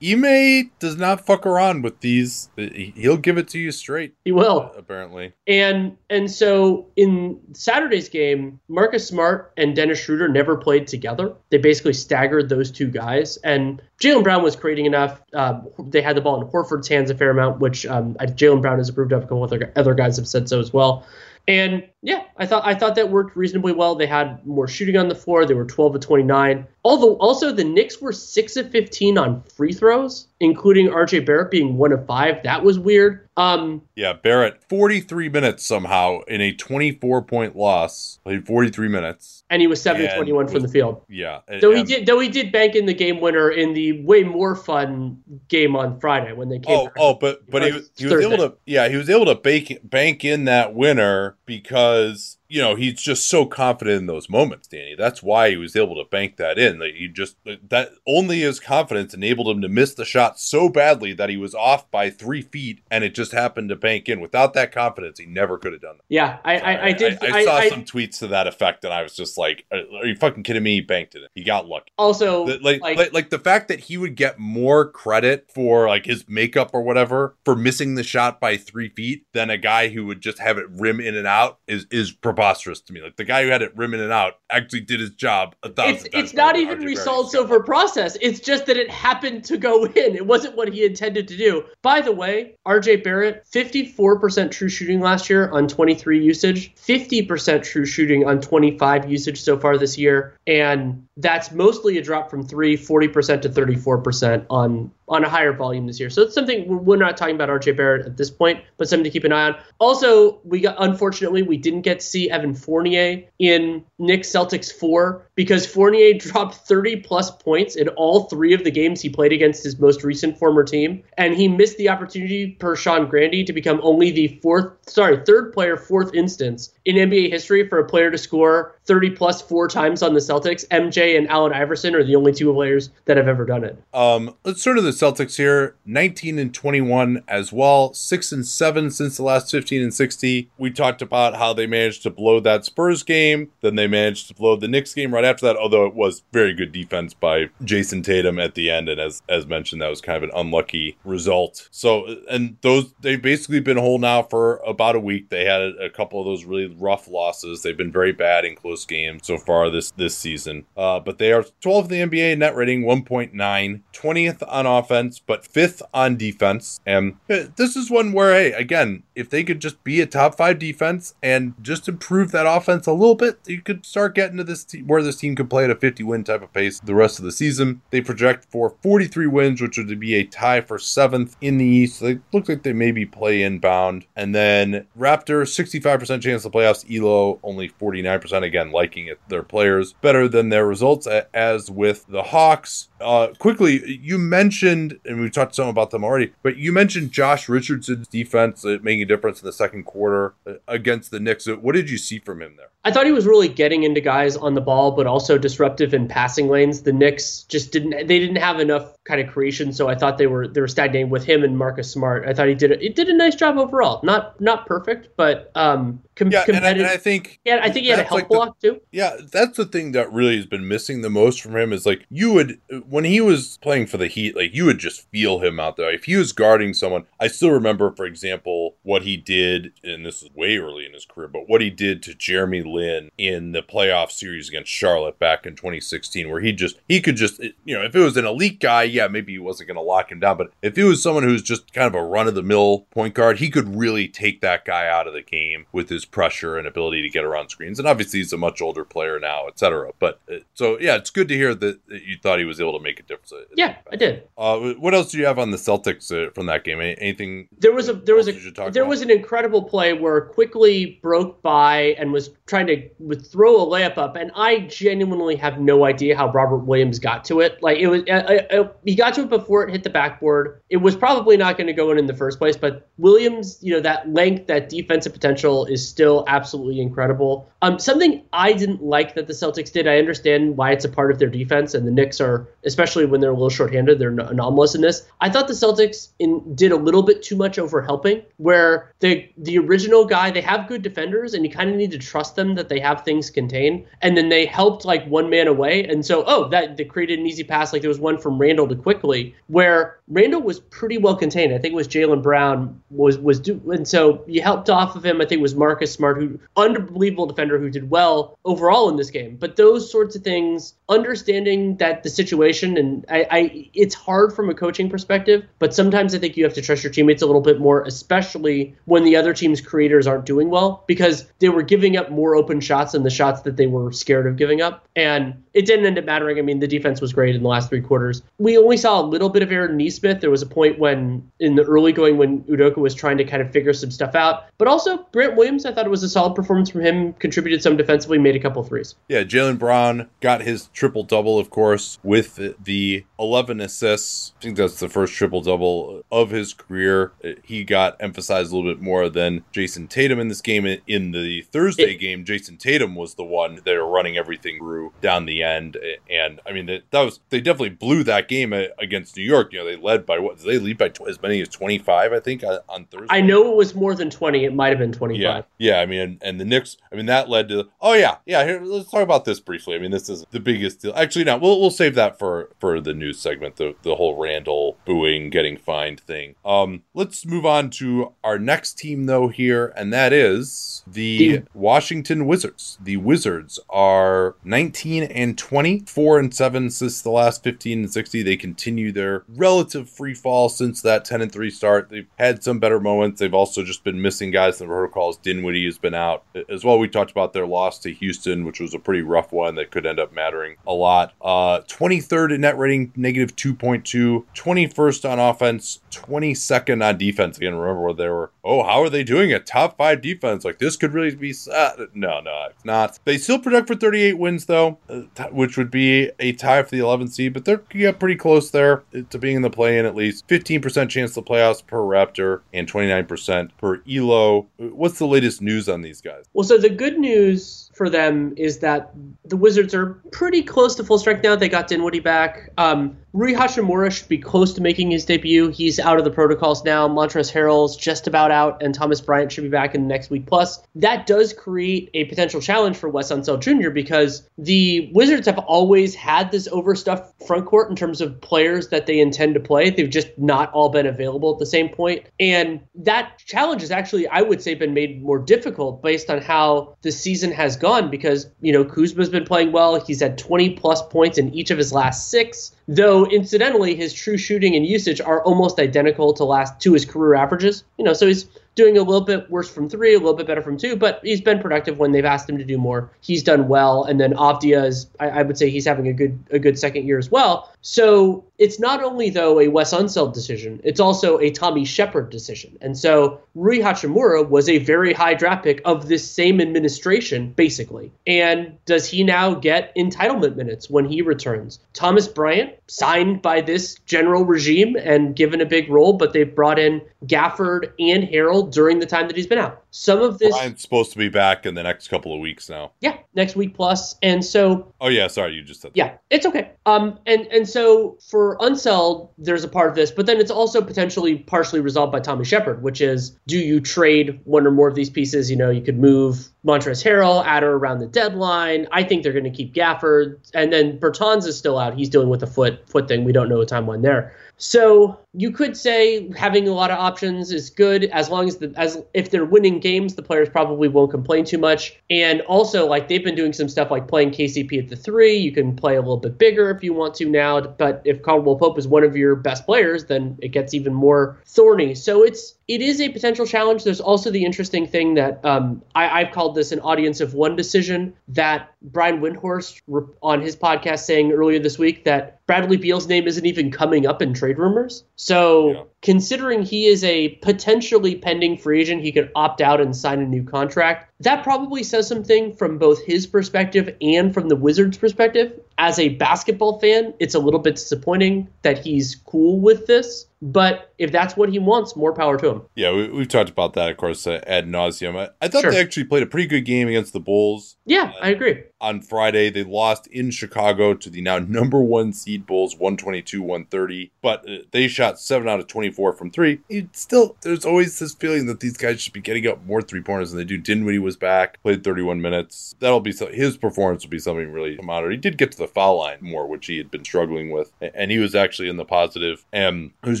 [0.04, 2.50] Ime does not fuck around with these.
[2.56, 4.14] He'll give it to you straight.
[4.24, 4.72] He will.
[4.76, 5.32] Apparently.
[5.46, 11.34] And and so in Saturday's game, Marcus Smart and Dennis Schroeder never played together.
[11.50, 15.20] They basically staggered those two guys, and Jaylen Brown was creating enough.
[15.32, 18.78] Um, they had the ball in Horford's hands a fair amount, which um, Jaylen Brown
[18.78, 19.22] has approved of.
[19.22, 21.06] A couple other other guys have said so as well.
[21.48, 23.94] And yeah, I thought I thought that worked reasonably well.
[23.94, 25.46] They had more shooting on the floor.
[25.46, 26.66] They were 12 of 29.
[26.84, 31.76] Although also the Knicks were 6 of 15 on free throws, including RJ Barrett being
[31.76, 32.42] 1 of 5.
[32.42, 33.28] That was weird.
[33.36, 38.18] Um Yeah, Barrett 43 minutes somehow in a 24 point loss.
[38.24, 39.44] Played 43 minutes.
[39.48, 41.02] and he was 7 of And 21 from the field.
[41.08, 41.38] Yeah.
[41.60, 44.56] Though he did though he did bank in the game winner in the way more
[44.56, 46.94] fun game on Friday when they came Oh, back.
[46.98, 49.72] oh, but but he was he was able to yeah he was able to bank
[49.84, 54.68] bank in that winner because because you know he's just so confident in those moments,
[54.68, 54.94] Danny.
[54.94, 56.78] That's why he was able to bank that in.
[56.78, 57.36] Like he just
[57.70, 61.54] that only his confidence enabled him to miss the shot so badly that he was
[61.54, 64.20] off by three feet, and it just happened to bank in.
[64.20, 66.04] Without that confidence, he never could have done that.
[66.10, 67.24] Yeah, I, I, I did.
[67.24, 70.42] I, saw some tweets to that effect, and I was just like, "Are you fucking
[70.42, 71.22] kidding me?" He banked it.
[71.34, 71.90] He got lucky.
[71.96, 75.88] also The- like, like, like like the fact that he would get more credit for
[75.88, 79.88] like his makeup or whatever for missing the shot by three feet than a guy
[79.88, 82.12] who would just have it rim in and out is is
[82.42, 83.02] preposterous to me.
[83.02, 85.94] Like the guy who had it rimming it out actually did his job a thousand
[85.94, 88.16] it's times it's not even results over process.
[88.20, 90.16] It's just that it happened to go in.
[90.16, 91.64] It wasn't what he intended to do.
[91.82, 97.86] By the way, RJ Barrett, 54% true shooting last year on 23 usage, 50% true
[97.86, 102.76] shooting on 25 usage so far this year, and that's mostly a drop from 3,
[102.76, 106.08] 40% to 34% on on a higher volume this year.
[106.08, 109.10] So it's something we're- not talking about RJ Barrett at this point, but something to
[109.10, 109.56] keep an eye on.
[109.80, 115.26] Also, we got unfortunately we didn't get to see Evan Fournier in Nick Celtics 4
[115.34, 119.64] because Fournier dropped 30 plus points in all 3 of the games he played against
[119.64, 123.80] his most recent former team and he missed the opportunity per Sean Grande to become
[123.82, 128.18] only the fourth sorry, third player fourth instance in NBA history for a player to
[128.18, 130.66] score 30 plus four times on the Celtics.
[130.68, 133.82] MJ and Allen Iverson are the only two players that have ever done it.
[133.94, 135.76] Um, let's turn to the Celtics here.
[135.86, 137.94] 19 and 21 as well.
[137.94, 140.50] Six and seven since the last 15 and 60.
[140.58, 143.52] We talked about how they managed to blow that Spurs game.
[143.60, 145.56] Then they managed to blow the Knicks game right after that.
[145.56, 149.46] Although it was very good defense by Jayson Tatum at the end, and as as
[149.46, 151.68] mentioned, that was kind of an unlucky result.
[151.70, 155.28] So, and those they've basically been whole now for about a week.
[155.28, 157.62] They had a, a couple of those really rough losses.
[157.62, 160.64] They've been very bad in close games so far this this season.
[160.76, 165.44] Uh, but they are 12th in the NBA net rating, 1.9, 20th on offense, but
[165.44, 166.80] fifth on defense.
[166.86, 170.36] And uh, this is one where, hey, again, if they could just be a top
[170.36, 174.44] five defense and just improve that offense a little bit, you could start getting to
[174.44, 176.94] this te- where this team could play at a 50 win type of pace the
[176.94, 177.82] rest of the season.
[177.90, 182.00] They project for 43 wins, which would be a tie for seventh in the East.
[182.00, 184.06] They look like they maybe play inbound.
[184.16, 186.86] And then Raptor, 65% chance of playoffs.
[186.90, 188.42] Elo, only 49%.
[188.42, 192.88] Again, liking it, their players better than their results, as with the Hawks.
[193.00, 197.48] Uh, quickly, you mentioned, and we talked some about them already, but you mentioned Josh
[197.48, 201.46] Richardson's defense uh, making a difference in the second quarter uh, against the Knicks.
[201.46, 202.68] What did you see from him there?
[202.84, 206.08] I thought he was really getting into guys on the ball, but also disruptive in
[206.08, 206.82] passing lanes.
[206.82, 210.26] The Knicks just didn't they didn't have enough kind of creation, so I thought they
[210.26, 212.26] were they were stagnating with him and Marcus Smart.
[212.26, 214.00] I thought he did a, it did a nice job overall.
[214.02, 217.84] Not not perfect, but um com- yeah, and I, and I, think yeah, I think
[217.84, 218.80] he had a help like block the, too.
[218.90, 222.04] Yeah, that's the thing that really has been missing the most from him is like
[222.10, 225.60] you would when he was playing for the Heat, like you would just feel him
[225.60, 225.92] out there.
[225.92, 230.22] If he was guarding someone, I still remember, for example, what he did, and this
[230.22, 233.62] is way early in his career, but what he did to Jeremy Lin in the
[233.62, 237.82] playoff series against Charlotte back in 2016, where he just he could just you know
[237.82, 240.36] if it was an elite guy, yeah, maybe he wasn't going to lock him down,
[240.36, 243.14] but if it was someone who's just kind of a run of the mill point
[243.14, 246.66] guard, he could really take that guy out of the game with his pressure and
[246.66, 247.78] ability to get around screens.
[247.78, 249.92] And obviously, he's a much older player now, etc.
[249.98, 252.76] But uh, so yeah, it's good to hear that, that, you thought he was able
[252.78, 253.32] to make a difference.
[253.54, 254.28] Yeah, I did.
[254.36, 256.80] Uh, what else do you have on the Celtics uh, from that game?
[256.80, 257.48] Anything?
[257.58, 258.86] There was a there was a there about?
[258.86, 263.66] was an incredible play where Quickley broke by and was trying to would throw a
[263.66, 267.62] layup up, and I genuinely have no idea how Robert Williams got to it.
[267.62, 270.60] Like it was, uh, uh, uh he got to it before it hit the backboard.
[270.70, 273.72] It was probably not going to go in in the first place, but Williams, you
[273.72, 277.48] know, that length, that defensive potential is still absolutely incredible.
[277.62, 279.86] Um, something I didn't like that the Celtics did.
[279.86, 283.20] I understand why it's a part of their defense, and the Knicks are, especially when
[283.20, 285.06] they're a little shorthanded, they're anomalous in this.
[285.20, 289.28] I thought the Celtics in, did a little bit too much over helping, where the
[289.38, 292.51] the original guy, they have good defenders, and you kind of need to trust them
[292.54, 296.24] that they have things contained, and then they helped like one man away, and so
[296.26, 297.72] oh, that they created an easy pass.
[297.72, 301.54] Like there was one from Randle to Quickley where Randle was pretty well contained.
[301.54, 305.04] I think it was Jaylen Brown was was do, and so you helped off of
[305.04, 305.20] him.
[305.20, 309.10] I think it was Marcus Smart, who unbelievable defender who did well overall in this
[309.10, 309.36] game.
[309.36, 314.50] But those sorts of things, understanding that the situation, and I, I it's hard from
[314.50, 317.40] a coaching perspective, but sometimes I think you have to trust your teammates a little
[317.40, 321.96] bit more, especially when the other team's creators aren't doing well, because they were giving
[321.96, 325.42] up more open shots and the shots that they were scared of giving up, and
[325.54, 326.38] it didn't end up mattering.
[326.38, 328.22] I mean, the defense was great in the last three quarters.
[328.38, 330.20] We only saw a little bit of Aaron Nesmith.
[330.20, 333.42] There was a point when in the early going when Udoka was trying to kind
[333.42, 335.64] of figure some stuff out, but also Grant Williams.
[335.64, 337.12] I thought it was a solid performance from him.
[337.14, 338.94] Contributed some defensively, made a couple threes.
[339.08, 344.32] Yeah, Jaylen Brown got his triple double, of course, with the 11 assists.
[344.38, 347.12] I think that's the first triple double of his career.
[347.44, 350.62] He got emphasized a little bit more than Jayson Tatum in this game.
[350.86, 354.92] In the Thursday it, game, Jayson Tatum was the one that are running everything through
[355.00, 355.76] down the end,
[356.10, 359.52] and I mean that, that was they definitely blew that game against New York.
[359.52, 360.38] You know, they led by what?
[360.38, 362.12] Did they lead by tw- as many as 25?
[362.12, 363.06] I think on Thursday.
[363.10, 364.44] I know it was more than 20.
[364.44, 365.20] It might have been 25.
[365.20, 365.80] Yeah, yeah.
[365.80, 366.76] I mean, and, and the Knicks.
[366.90, 367.68] I mean, that led to.
[367.80, 368.44] Oh yeah, yeah.
[368.44, 369.74] Here, let's talk about this briefly.
[369.74, 370.94] I mean, this is the biggest deal.
[370.94, 373.56] Actually, no, we'll we'll save that for for the news segment.
[373.56, 376.34] The the whole Randle booing, getting fined thing.
[376.44, 382.21] Um, let's move on to our next team though here, and that is the Washington
[382.26, 382.78] Wizards.
[382.82, 388.22] The Wizards are 19 and 20, 4 and 7 since the last 15 and 60.
[388.22, 391.88] They continue their relative free fall since that 10 and 3 start.
[391.90, 393.20] They've had some better moments.
[393.20, 395.16] They've also just been missing guys in the protocols.
[395.18, 396.78] Dinwiddie has been out as well.
[396.78, 399.86] We talked about their loss to Houston, which was a pretty rough one that could
[399.86, 401.12] end up mattering a lot.
[401.20, 404.24] Uh, 23rd in net rating, negative 2.2.
[404.34, 407.36] 21st on offense, 22nd on defense.
[407.36, 410.44] Again, remember where they were, oh, how are they doing a top five defense?
[410.44, 411.78] Like this could really be sad.
[411.94, 412.98] No, no, it's not.
[413.04, 416.78] They still project for 38 wins, though, uh, which would be a tie for the
[416.78, 419.94] 11th seed, but they're yeah, pretty close there to being in the play in at
[419.94, 420.26] least.
[420.28, 424.46] 15% chance to playoffs per Raptor and 29% per Elo.
[424.58, 426.24] What's the latest news on these guys?
[426.32, 428.92] Well, so the good news for them is that
[429.24, 431.36] the Wizards are pretty close to full strength now.
[431.36, 432.50] They got Dinwiddie back.
[432.58, 435.48] Um, Rui Hachimura should be close to making his debut.
[435.48, 436.88] He's out of the protocols now.
[436.88, 440.26] Montrezl Harrell's just about out, and Thomas Bryant should be back in the next week.
[440.26, 443.68] Plus, that does create a potential challenge for Wes Unseld Jr.
[443.68, 448.86] because the Wizards have always had this overstuffed front court in terms of players that
[448.86, 449.68] they intend to play.
[449.68, 454.08] They've just not all been available at the same point, and that challenge has actually,
[454.08, 457.71] I would say, been made more difficult based on how the season has gone.
[457.80, 459.80] Because you know Kuzma's been playing well.
[459.80, 462.52] He's had 20 plus points in each of his last six.
[462.68, 467.14] Though incidentally, his true shooting and usage are almost identical to last to his career
[467.14, 467.64] averages.
[467.78, 470.42] You know, so he's doing a little bit worse from three, a little bit better
[470.42, 472.90] from two, but he's been productive when they've asked him to do more.
[473.00, 476.18] He's done well, and then Avdija is, I, I would say, he's having a good
[476.30, 477.52] a good second year as well.
[477.62, 482.58] So it's not only though a Wes Unseld decision, it's also a Tommy Sheppard decision.
[482.60, 487.90] And so Rui Hachimura was a very high draft pick of this same administration, basically.
[488.06, 491.58] And does he now get entitlement minutes when he returns?
[491.72, 496.58] Thomas Bryant signed by this general regime and given a big role, but they've brought
[496.58, 499.62] in Gafford and Harrell during the time that he's been out.
[499.70, 502.72] Some of this Bryant's supposed to be back in the next couple of weeks now.
[502.80, 503.96] Yeah, next week plus.
[504.02, 505.76] And so Oh yeah, sorry, you just said that.
[505.76, 506.50] Yeah, it's okay.
[506.66, 510.60] Um and and so for Unseld, there's a part of this, but then it's also
[510.60, 514.74] potentially partially resolved by Tommy Sheppard, which is do you trade one or more of
[514.74, 515.30] these pieces?
[515.30, 518.66] You know, you could move Montrezl Harrell at or around the deadline.
[518.72, 521.76] I think they're going to keep Gafford, and then Bertans is still out.
[521.76, 523.04] He's dealing with a foot foot thing.
[523.04, 524.14] We don't know a timeline there.
[524.38, 528.52] So you could say having a lot of options is good as long as the
[528.56, 531.78] as if they're winning games, the players probably won't complain too much.
[531.90, 535.14] And also, like they've been doing some stuff like playing KCP at the three.
[535.14, 537.40] You can play a little bit bigger if you want to now.
[537.40, 541.20] But if Caldwell Pope is one of your best players, then it gets even more
[541.24, 541.76] thorny.
[541.76, 543.64] So it's it is a potential challenge.
[543.64, 547.36] There's also the interesting thing that um, I, I've called this an audience of one
[547.36, 549.60] decision that Brian Windhorst
[550.02, 554.02] on his podcast saying earlier this week that Bradley Beal's name isn't even coming up
[554.02, 554.84] in trade rumors.
[554.96, 555.62] So yeah.
[555.82, 560.06] Considering he is a potentially pending free agent, he could opt out and sign a
[560.06, 560.90] new contract.
[561.00, 565.38] That probably says something from both his perspective and from the Wizards' perspective.
[565.58, 570.06] As a basketball fan, it's a little bit disappointing that he's cool with this.
[570.22, 572.42] But if that's what he wants, more power to him.
[572.54, 574.96] Yeah, we, have talked about that, of course, uh, ad nauseum.
[574.96, 575.50] I, I thought sure.
[575.50, 577.56] they actually played a pretty good game against the Bulls.
[577.66, 578.44] Yeah, I agree.
[578.62, 583.90] On Friday, they lost in Chicago to the now number one seed Bulls, 122 130.
[584.00, 586.42] But uh, they shot 7 out of 24 from three.
[586.48, 589.82] It still, there's always this feeling that these guys should be getting up more three
[589.82, 590.38] pointers than they do.
[590.38, 592.54] Dinwiddie was back, played 31 minutes.
[592.60, 594.90] That'll be so, his performance will be something really to.
[594.90, 597.50] He did get to the foul line more, which he had been struggling with.
[597.60, 599.24] And he was actually in the positive.
[599.32, 600.00] And it was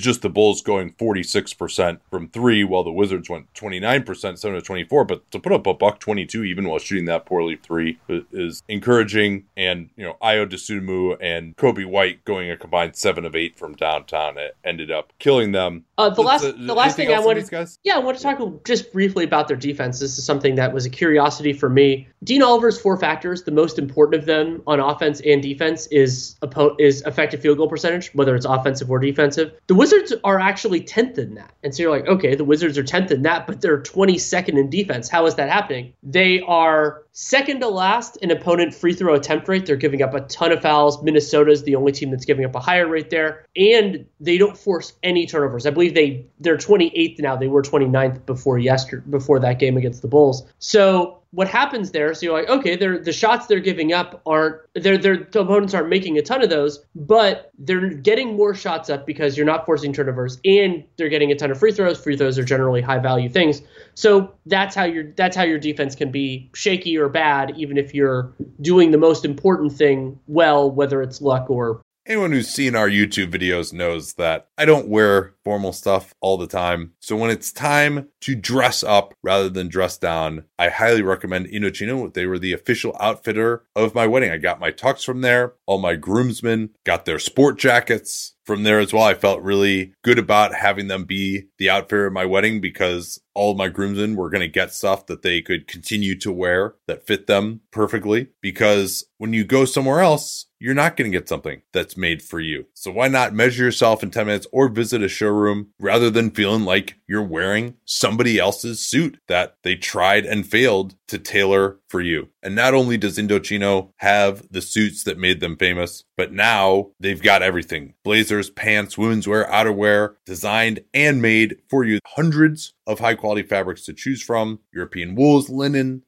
[0.00, 5.04] just the Bulls going 46% from three, while the Wizards went 29%, 7 to 24.
[5.04, 9.44] But to put up a buck 22 even while shooting that poorly three is encouraging.
[9.56, 13.74] And, you know, Ayo Dosunmu and Coby White going a combined seven of eight from
[13.74, 15.84] downtown it ended up killing them.
[15.98, 17.48] Uh, the last, uh, the last thing I wanted,
[17.84, 20.00] yeah, I want to talk just briefly about their defense.
[20.00, 22.08] This is something that was a curiosity for me.
[22.24, 26.36] Dean Oliver's four factors, the most important of them on offense and defense is
[26.78, 29.52] is effective field goal percentage, whether it's offensive or defensive.
[29.66, 31.52] The Wizards are actually 10th in that.
[31.62, 34.70] And so you're like, okay, the Wizards are 10th in that, but they're 22nd in
[34.70, 35.08] defense.
[35.08, 35.92] How is that happening?
[36.02, 39.66] They are second to last in opponent free throw attempt rate.
[39.66, 41.02] They're giving up a ton of fouls.
[41.02, 43.46] Minnesota's the only team that's giving up a higher rate there.
[43.56, 45.66] And they don't force any turnovers.
[45.66, 47.36] I believe they they're 28th now.
[47.36, 50.44] They were 29th before yesterday before that game against the Bulls.
[50.58, 54.56] So what happens there so you're like okay they're the shots they're giving up aren't
[54.74, 59.06] their their opponents aren't making a ton of those but they're getting more shots up
[59.06, 62.02] because you're not forcing turnovers and they're getting a ton of free throws.
[62.02, 63.62] Free throws are generally high value things.
[63.94, 67.94] So that's how your that's how your defense can be shaky or bad even if
[67.94, 72.88] you're doing the most important thing well whether it's luck or Anyone who's seen our
[72.88, 76.92] YouTube videos knows that I don't wear formal stuff all the time.
[77.00, 82.12] So when it's time to dress up rather than dress down, I highly recommend Indochino.
[82.12, 84.30] They were the official outfitter of my wedding.
[84.30, 85.54] I got my tux from there.
[85.66, 89.04] All my groomsmen got their sport jackets from there as well.
[89.04, 93.54] I felt really good about having them be the outfitter of my wedding because all
[93.54, 97.26] my groomsmen were going to get stuff that they could continue to wear that fit
[97.26, 98.28] them perfectly.
[98.40, 102.40] Because when you go somewhere else, you're not going to get something that's made for
[102.40, 102.66] you.
[102.74, 106.64] So why not measure yourself in 10 minutes or visit a showroom rather than feeling
[106.64, 112.28] like you're wearing somebody else's suit that they tried and failed to tailor for you.
[112.42, 117.22] And not only does Indochino have the suits that made them famous, but now they've
[117.22, 121.98] got everything blazers, pants, women's wear, outerwear, designed and made for you.
[122.06, 126.02] Hundreds of high quality fabrics to choose from European wools, linen,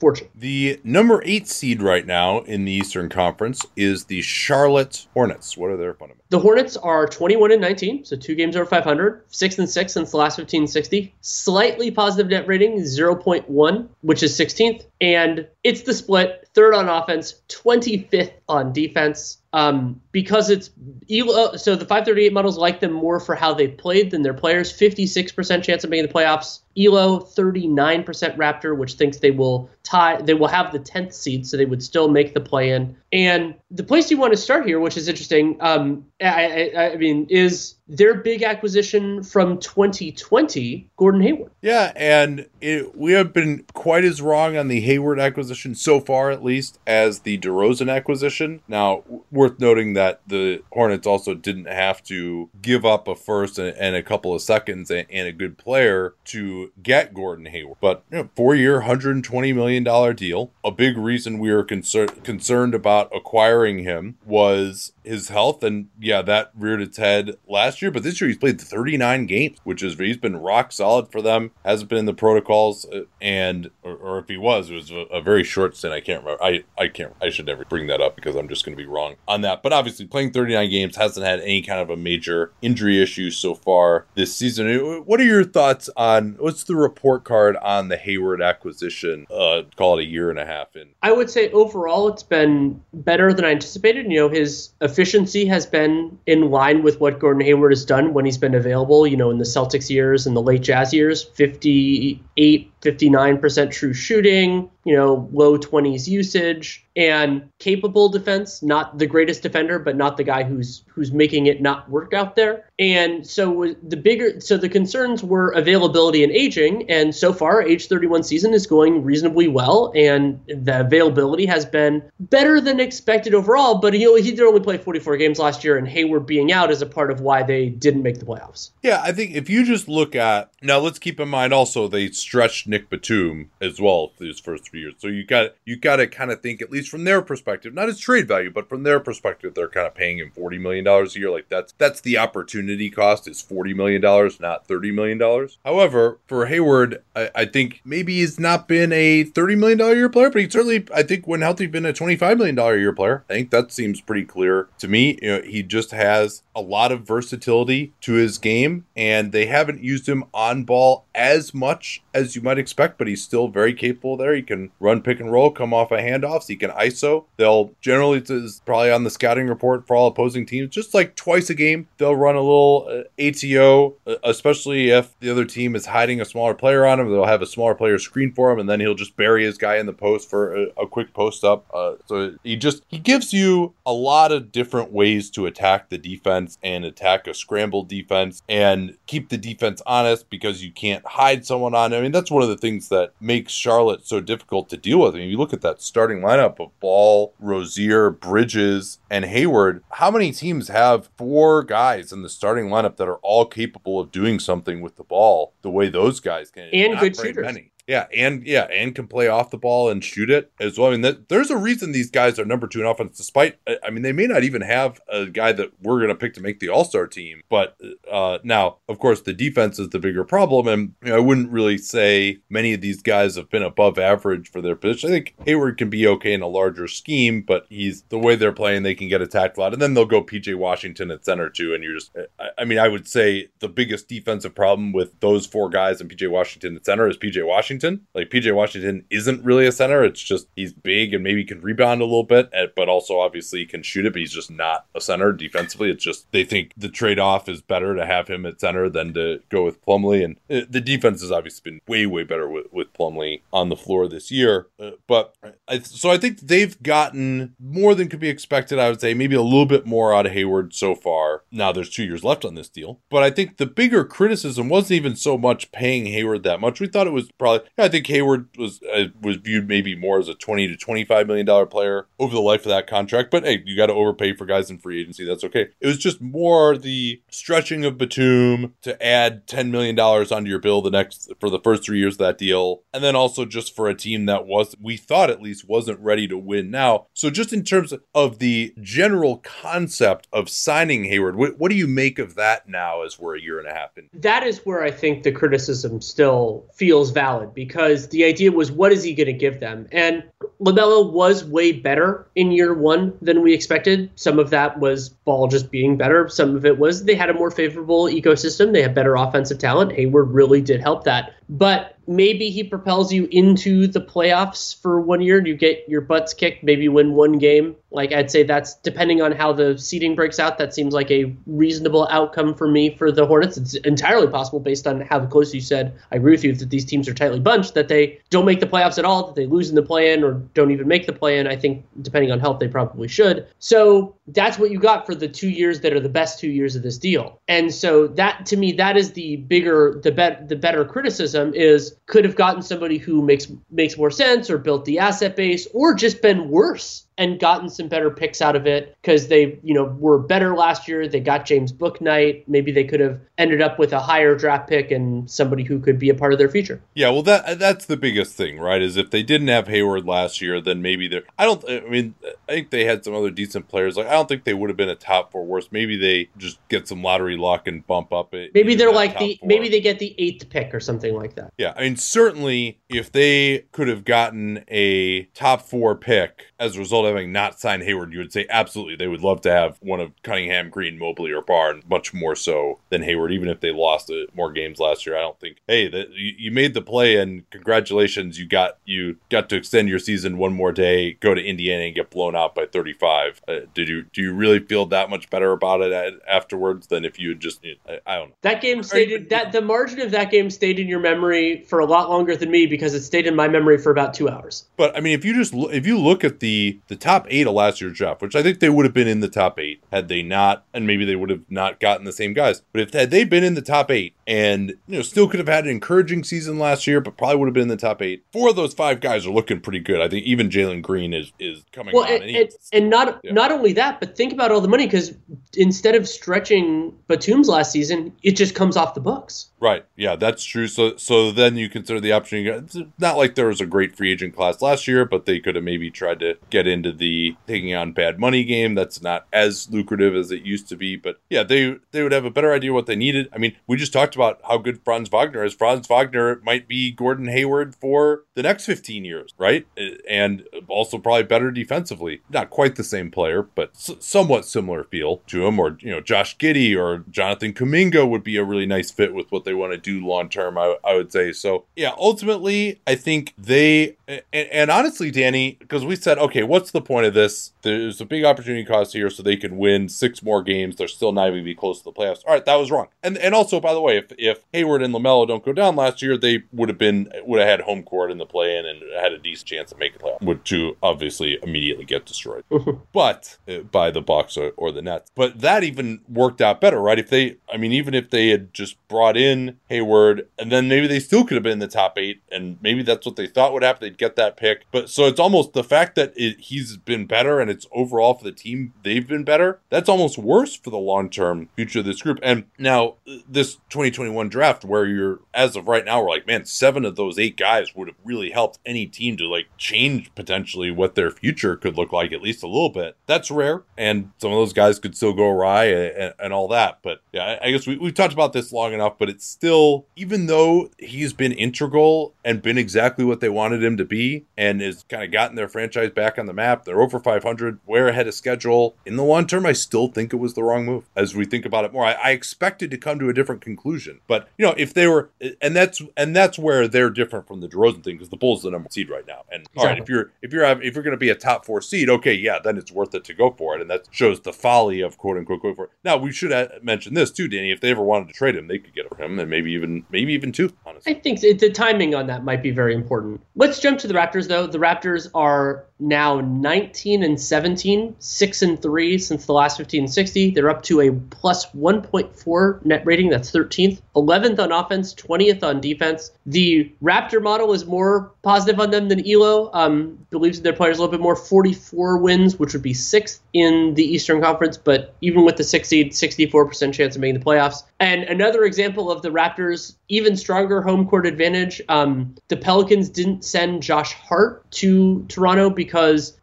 [0.00, 0.28] Fortune.
[0.34, 5.56] The number eight seed right now in the Eastern Conference is the Charlotte Hornets.
[5.56, 6.26] What are their fundamentals?
[6.30, 10.10] The Hornets are 21 and 19, so two games over 500, six and six since
[10.10, 11.14] the last 1560.
[11.20, 17.40] Slightly positive net rating, 0.1, which is 16th, and it's the split: third on offense,
[17.48, 19.38] 25th on defense.
[19.52, 20.70] Um, because it's
[21.10, 24.72] Elo, so the 538 models like them more for how they played than their players.
[24.72, 26.60] 56% chance of making the playoffs.
[26.78, 28.04] Elo 39%
[28.36, 31.82] Raptor, which thinks they will tie, they will have the 10th seed, so they would
[31.82, 32.96] still make the play in.
[33.12, 36.96] And the place you want to start here, which is interesting, um, I, I, I
[36.96, 41.52] mean, is their big acquisition from 2020, Gordon Hayward.
[41.60, 46.30] Yeah, and it, we have been quite as wrong on the Hayward acquisition so far,
[46.30, 48.62] at least, as the DeRozan acquisition.
[48.66, 53.76] Now, worth noting that the Hornets also didn't have to give up a first and,
[53.76, 57.78] and a couple of seconds and, and, a good player to get Gordon Hayward.
[57.80, 60.52] But you know, four-year, 120 million dollar deal.
[60.64, 66.22] A big reason we were concerned concerned about acquiring him was his health, and yeah,
[66.22, 67.90] that reared its head last year.
[67.90, 71.52] But this year he's played 39 games, which is he's been rock solid for them.
[71.64, 74.96] Hasn't been in the protocols, uh, and or, or if he was, it was a,
[75.12, 75.94] a, very short stint.
[75.94, 76.42] I can't remember.
[76.42, 77.14] I I can't.
[77.20, 79.62] I should never bring that up because I'm just going to be wrong on that.
[79.62, 83.54] But obviously, playing 39 games hasn't had any kind of a major injury issue so
[83.54, 84.68] far this season.
[84.68, 89.26] Uh, what are your thoughts on what's the report card on the Hayward acquisition?
[89.30, 90.88] Uh, call it a year and a half in.
[91.02, 94.10] I would say overall it's been better than I anticipated.
[94.10, 98.24] You know, his efficiency has been in line with what Gordon Hayward has done when
[98.24, 102.80] he's been available, you know, in the Celtics years and the late Jazz years 58,
[102.80, 109.78] 59% true shooting, you know, low 20s usage and capable defense, not the greatest defender,
[109.78, 112.70] but not the guy who's who's making it not work out there.
[112.78, 117.86] And so the bigger so the concerns were availability and aging and so far age
[117.86, 123.76] 31 season is going reasonably well and the availability has been better than expected overall,
[123.76, 126.82] but he he did only play 44 games last year and Hayward being out is
[126.82, 128.70] a part of why they didn't make the playoffs.
[128.82, 132.10] Yeah, I think if you just look at now let's keep in mind also they
[132.10, 134.94] stretched Nick Batum as well his first three years.
[134.98, 137.86] So you got you got to kind of think at least from their perspective, not
[137.86, 141.14] his trade value, but from their perspective, they're kind of paying him forty million dollars
[141.14, 141.30] a year.
[141.30, 142.63] Like that's that's the opportunity
[142.94, 145.58] cost is forty million dollars, not thirty million dollars.
[145.64, 150.08] However, for Hayward, I, I, think maybe he's not been a thirty million dollar year
[150.08, 152.92] player, but he certainly I think when healthy been a twenty five million dollar year
[152.92, 153.24] player.
[153.28, 155.18] I think that seems pretty clear to me.
[155.20, 159.82] You know, he just has a lot of versatility to his game, and they haven't
[159.82, 164.16] used him on ball as much as you might expect, but he's still very capable
[164.16, 164.34] there.
[164.34, 166.48] He can run pick and roll, come off of handoffs.
[166.48, 167.24] He can ISO.
[167.36, 171.50] They'll generally, is probably on the scouting report for all opposing teams, just like twice
[171.50, 175.86] a game, they'll run a little uh, ATO, uh, especially if the other team is
[175.86, 177.10] hiding a smaller player on him.
[177.10, 179.76] They'll have a smaller player screen for him, and then he'll just bury his guy
[179.76, 181.66] in the post for a, a quick post up.
[181.72, 185.98] Uh, so he just he gives you a lot of different ways to attack the
[185.98, 191.46] defense and attack a scramble defense and keep the defense honest because you can't hide
[191.46, 194.76] someone on I mean, that's one of the things that makes Charlotte so difficult to
[194.76, 195.14] deal with.
[195.14, 199.82] I mean, you look at that starting lineup of Ball, Rozier, Bridges, and Hayward.
[199.90, 204.10] How many teams have four guys in the starting lineup that are all capable of
[204.10, 206.68] doing something with the ball the way those guys can?
[206.72, 207.44] And Not good shooters.
[207.44, 207.70] Many.
[207.86, 210.88] Yeah, and yeah, and can play off the ball and shoot it as well.
[210.88, 213.90] I mean, that, there's a reason these guys are number two in offense, despite I
[213.90, 216.60] mean, they may not even have a guy that we're going to pick to make
[216.60, 217.42] the All Star team.
[217.50, 217.76] But
[218.10, 221.50] uh, now, of course, the defense is the bigger problem, and you know, I wouldn't
[221.50, 225.10] really say many of these guys have been above average for their position.
[225.10, 228.52] I think Hayward can be okay in a larger scheme, but he's the way they're
[228.52, 231.50] playing, they can get attacked a lot, and then they'll go PJ Washington at center
[231.50, 235.20] too, and you're just, I, I mean, I would say the biggest defensive problem with
[235.20, 237.73] those four guys and PJ Washington at center is PJ Washington.
[238.14, 240.04] Like PJ Washington isn't really a center.
[240.04, 243.82] It's just he's big and maybe can rebound a little bit, but also obviously can
[243.82, 245.90] shoot it, but he's just not a center defensively.
[245.90, 249.14] It's just they think the trade off is better to have him at center than
[249.14, 250.24] to go with Plumlee.
[250.24, 253.76] And uh, the defense has obviously been way, way better with, with Plumlee on the
[253.76, 254.68] floor this year.
[254.78, 255.34] Uh, but
[255.68, 258.78] I, so I think they've gotten more than could be expected.
[258.78, 261.42] I would say maybe a little bit more out of Hayward so far.
[261.50, 264.92] Now there's two years left on this deal, but I think the bigger criticism wasn't
[264.92, 266.80] even so much paying Hayward that much.
[266.80, 270.28] We thought it was probably I think Hayward was uh, was viewed maybe more as
[270.28, 273.30] a twenty to twenty five million dollar player over the life of that contract.
[273.30, 275.24] But hey, you got to overpay for guys in free agency.
[275.24, 275.68] That's okay.
[275.80, 280.58] It was just more the stretching of Batum to add ten million dollars onto your
[280.58, 283.74] bill the next for the first three years of that deal, and then also just
[283.74, 287.06] for a team that was we thought at least wasn't ready to win now.
[287.14, 291.86] So just in terms of the general concept of signing Hayward, what, what do you
[291.86, 294.08] make of that now as we're a year and a half in?
[294.12, 298.92] That is where I think the criticism still feels valid because the idea was what
[298.92, 299.88] is he going to give them?
[299.92, 300.22] And
[300.60, 304.10] LaMelo was way better in year one than we expected.
[304.16, 306.28] Some of that was ball just being better.
[306.28, 308.72] Some of it was they had a more favorable ecosystem.
[308.72, 309.92] They had better offensive talent.
[309.92, 311.34] Hayward really did help that.
[311.48, 316.00] But maybe he propels you into the playoffs for one year and you get your
[316.00, 317.76] butts kicked, maybe win one game.
[317.90, 321.34] Like I'd say that's depending on how the seeding breaks out, that seems like a
[321.46, 323.56] reasonable outcome for me for the Hornets.
[323.56, 325.94] It's entirely possible based on how close you said.
[326.10, 328.66] I agree with you that these teams are tightly bunched, that they don't make the
[328.66, 331.12] playoffs at all, that they lose in the play in or don't even make the
[331.12, 331.46] play in.
[331.46, 333.46] I think depending on health, they probably should.
[333.60, 336.74] So that's what you got for the two years that are the best two years
[336.74, 337.40] of this deal.
[337.46, 341.96] And so that to me, that is the bigger, the bet, the better criticism is
[342.06, 345.94] could have gotten somebody who makes makes more sense or built the asset base or
[345.94, 349.84] just been worse and gotten some better picks out of it because they, you know,
[349.84, 351.06] were better last year.
[351.06, 352.44] They got James Bouknight.
[352.48, 355.98] Maybe they could have ended up with a higher draft pick and somebody who could
[355.98, 356.80] be a part of their future.
[356.94, 358.82] Yeah, well, that that's the biggest thing, right?
[358.82, 361.22] Is if they didn't have Hayward last year, then maybe they're.
[361.38, 361.64] I don't.
[361.68, 363.96] I mean, I think they had some other decent players.
[363.96, 365.72] Like I don't think they would have been a top four worst.
[365.72, 368.52] Maybe they just get some lottery luck and bump up it.
[368.54, 369.36] Maybe they're like the.
[369.36, 369.48] Four.
[369.48, 371.52] Maybe they get the eighth pick or something like that.
[371.58, 376.80] Yeah, I mean, certainly if they could have gotten a top four pick as a
[376.80, 380.00] result having not signed Hayward, you would say absolutely they would love to have one
[380.00, 384.10] of Cunningham, Green, Mobley, or Barnes, much more so than Hayward, even if they lost
[384.34, 385.16] more games last year.
[385.16, 389.16] I don't think, hey, that you, you made the play and congratulations, you got you
[389.30, 392.54] got to extend your season one more day, go to Indiana and get blown out
[392.54, 393.42] by 35.
[393.46, 397.18] Uh, did you do you really feel that much better about it afterwards than if
[397.18, 398.34] you had just I, I don't know.
[398.42, 401.86] That game stayed that the margin of that game stayed in your memory for a
[401.86, 404.66] lot longer than me because it stayed in my memory for about two hours.
[404.76, 407.54] But I mean, if you just if you look at the the top eight of
[407.54, 410.08] last year's draft, which I think they would have been in the top eight had
[410.08, 412.62] they not, and maybe they would have not gotten the same guys.
[412.72, 415.48] But if had they been in the top eight and you know still could have
[415.48, 418.24] had an encouraging season last year, but probably would have been in the top eight.
[418.32, 420.00] Four of those five guys are looking pretty good.
[420.00, 422.22] I think even Jalen Green is is coming well, on.
[422.22, 423.32] And, and, and not yeah.
[423.32, 425.14] not only that, but think about all the money because
[425.56, 429.50] instead of stretching Batum's last season, it just comes off the books.
[429.64, 429.86] Right.
[429.96, 430.66] Yeah, that's true.
[430.66, 432.46] So so then you consider the option.
[432.46, 435.54] It's not like there was a great free agent class last year, but they could
[435.54, 438.74] have maybe tried to get into the taking on bad money game.
[438.74, 440.96] That's not as lucrative as it used to be.
[440.96, 443.30] But yeah, they they would have a better idea what they needed.
[443.32, 445.54] I mean, we just talked about how good Franz Wagner is.
[445.54, 449.66] Franz Wagner might be Gordon Hayward for the next 15 years, right?
[450.06, 452.20] And also probably better defensively.
[452.28, 455.58] Not quite the same player, but s- somewhat similar feel to him.
[455.58, 459.32] Or you know, Josh Giddey or Jonathan Kuminga would be a really nice fit with
[459.32, 460.58] what they want to do long term.
[460.58, 461.64] I, I would say so.
[461.76, 466.82] Yeah, ultimately, I think they and, and honestly, Danny, because we said, okay, what's the
[466.82, 467.52] point of this?
[467.62, 470.76] There's a big opportunity cost here, so they can win six more games.
[470.76, 472.22] They're still not even be close to the playoffs.
[472.26, 472.88] All right, that was wrong.
[473.02, 476.02] And and also, by the way, if if Hayward and Lamelo don't go down last
[476.02, 478.82] year, they would have been would have had home court in the play in and
[479.00, 480.22] had a decent chance of making playoffs.
[480.22, 482.44] Would to obviously immediately get destroyed,
[482.92, 485.10] but uh, by the Bucks or, or the Nets.
[485.14, 486.98] But that even worked out better, right?
[486.98, 490.86] If they, I mean, even if they had just brought in Hayward, and then maybe
[490.86, 493.52] they still could have been in the top eight, and maybe that's what they thought
[493.52, 493.80] would happen.
[493.80, 494.66] They'd get that pick.
[494.72, 498.24] But so it's almost the fact that it, he's been better and it's overall for
[498.24, 499.60] the team, they've been better.
[499.70, 502.18] That's almost worse for the long term future of this group.
[502.22, 502.96] And now,
[503.28, 507.18] this 2021 draft, where you're, as of right now, we're like, man, seven of those
[507.18, 511.56] eight guys would have really helped any team to like change potentially what their future
[511.56, 512.96] could look like, at least a little bit.
[513.06, 513.62] That's rare.
[513.76, 516.78] And some of those guys could still go awry and, and all that.
[516.82, 520.26] But yeah, I guess we, we've talked about this long enough, but it's still, even
[520.26, 524.84] though he's been integral and been exactly what they wanted him to be and has
[524.84, 528.14] kind of gotten their franchise back on the map, they're over 500, way ahead of
[528.14, 528.76] schedule.
[528.84, 531.44] In the long term, I still think it was the wrong move as we think
[531.44, 531.84] about it more.
[531.84, 535.10] I, I expected to come to a different conclusion, but you know, if they were,
[535.40, 538.48] and that's, and that's where they're different from the DeRozan thing because the Bulls are
[538.48, 539.24] the number seed right now.
[539.32, 539.62] And exactly.
[539.62, 541.88] all right, if you're, if you're, if you're going to be a top four seed,
[541.88, 543.60] okay, yeah, then it's worth it to go for it.
[543.60, 545.70] And that shows the folly of quote unquote going for it.
[545.82, 547.50] Now, we should uh, mention this too, Danny.
[547.50, 550.12] If they ever wanted to trade him, they could get him and maybe even, maybe
[550.12, 550.94] even two, honestly.
[550.94, 553.20] I think the timing on that might be very important.
[553.36, 554.46] Let's jump to the Raptors, though.
[554.46, 559.92] The Raptors are now 19 and 17, 6 and 3 since the last 15 and
[559.92, 560.30] 60.
[560.30, 563.10] They're up to a plus 1.4 net rating.
[563.10, 563.80] That's 13th.
[563.96, 566.10] 11th on offense, 20th on defense.
[566.26, 569.50] The Raptor model is more positive on them than Elo.
[569.52, 571.16] Um, believes their players a little bit more.
[571.16, 575.68] 44 wins, which would be sixth in the Eastern Conference, but even with the six
[575.68, 577.64] seed, 64% chance of making the playoffs.
[577.80, 581.60] And another example of the Raptors' even stronger home court advantage.
[581.68, 585.63] Um, the Pelicans didn't send Josh Hart to Toronto because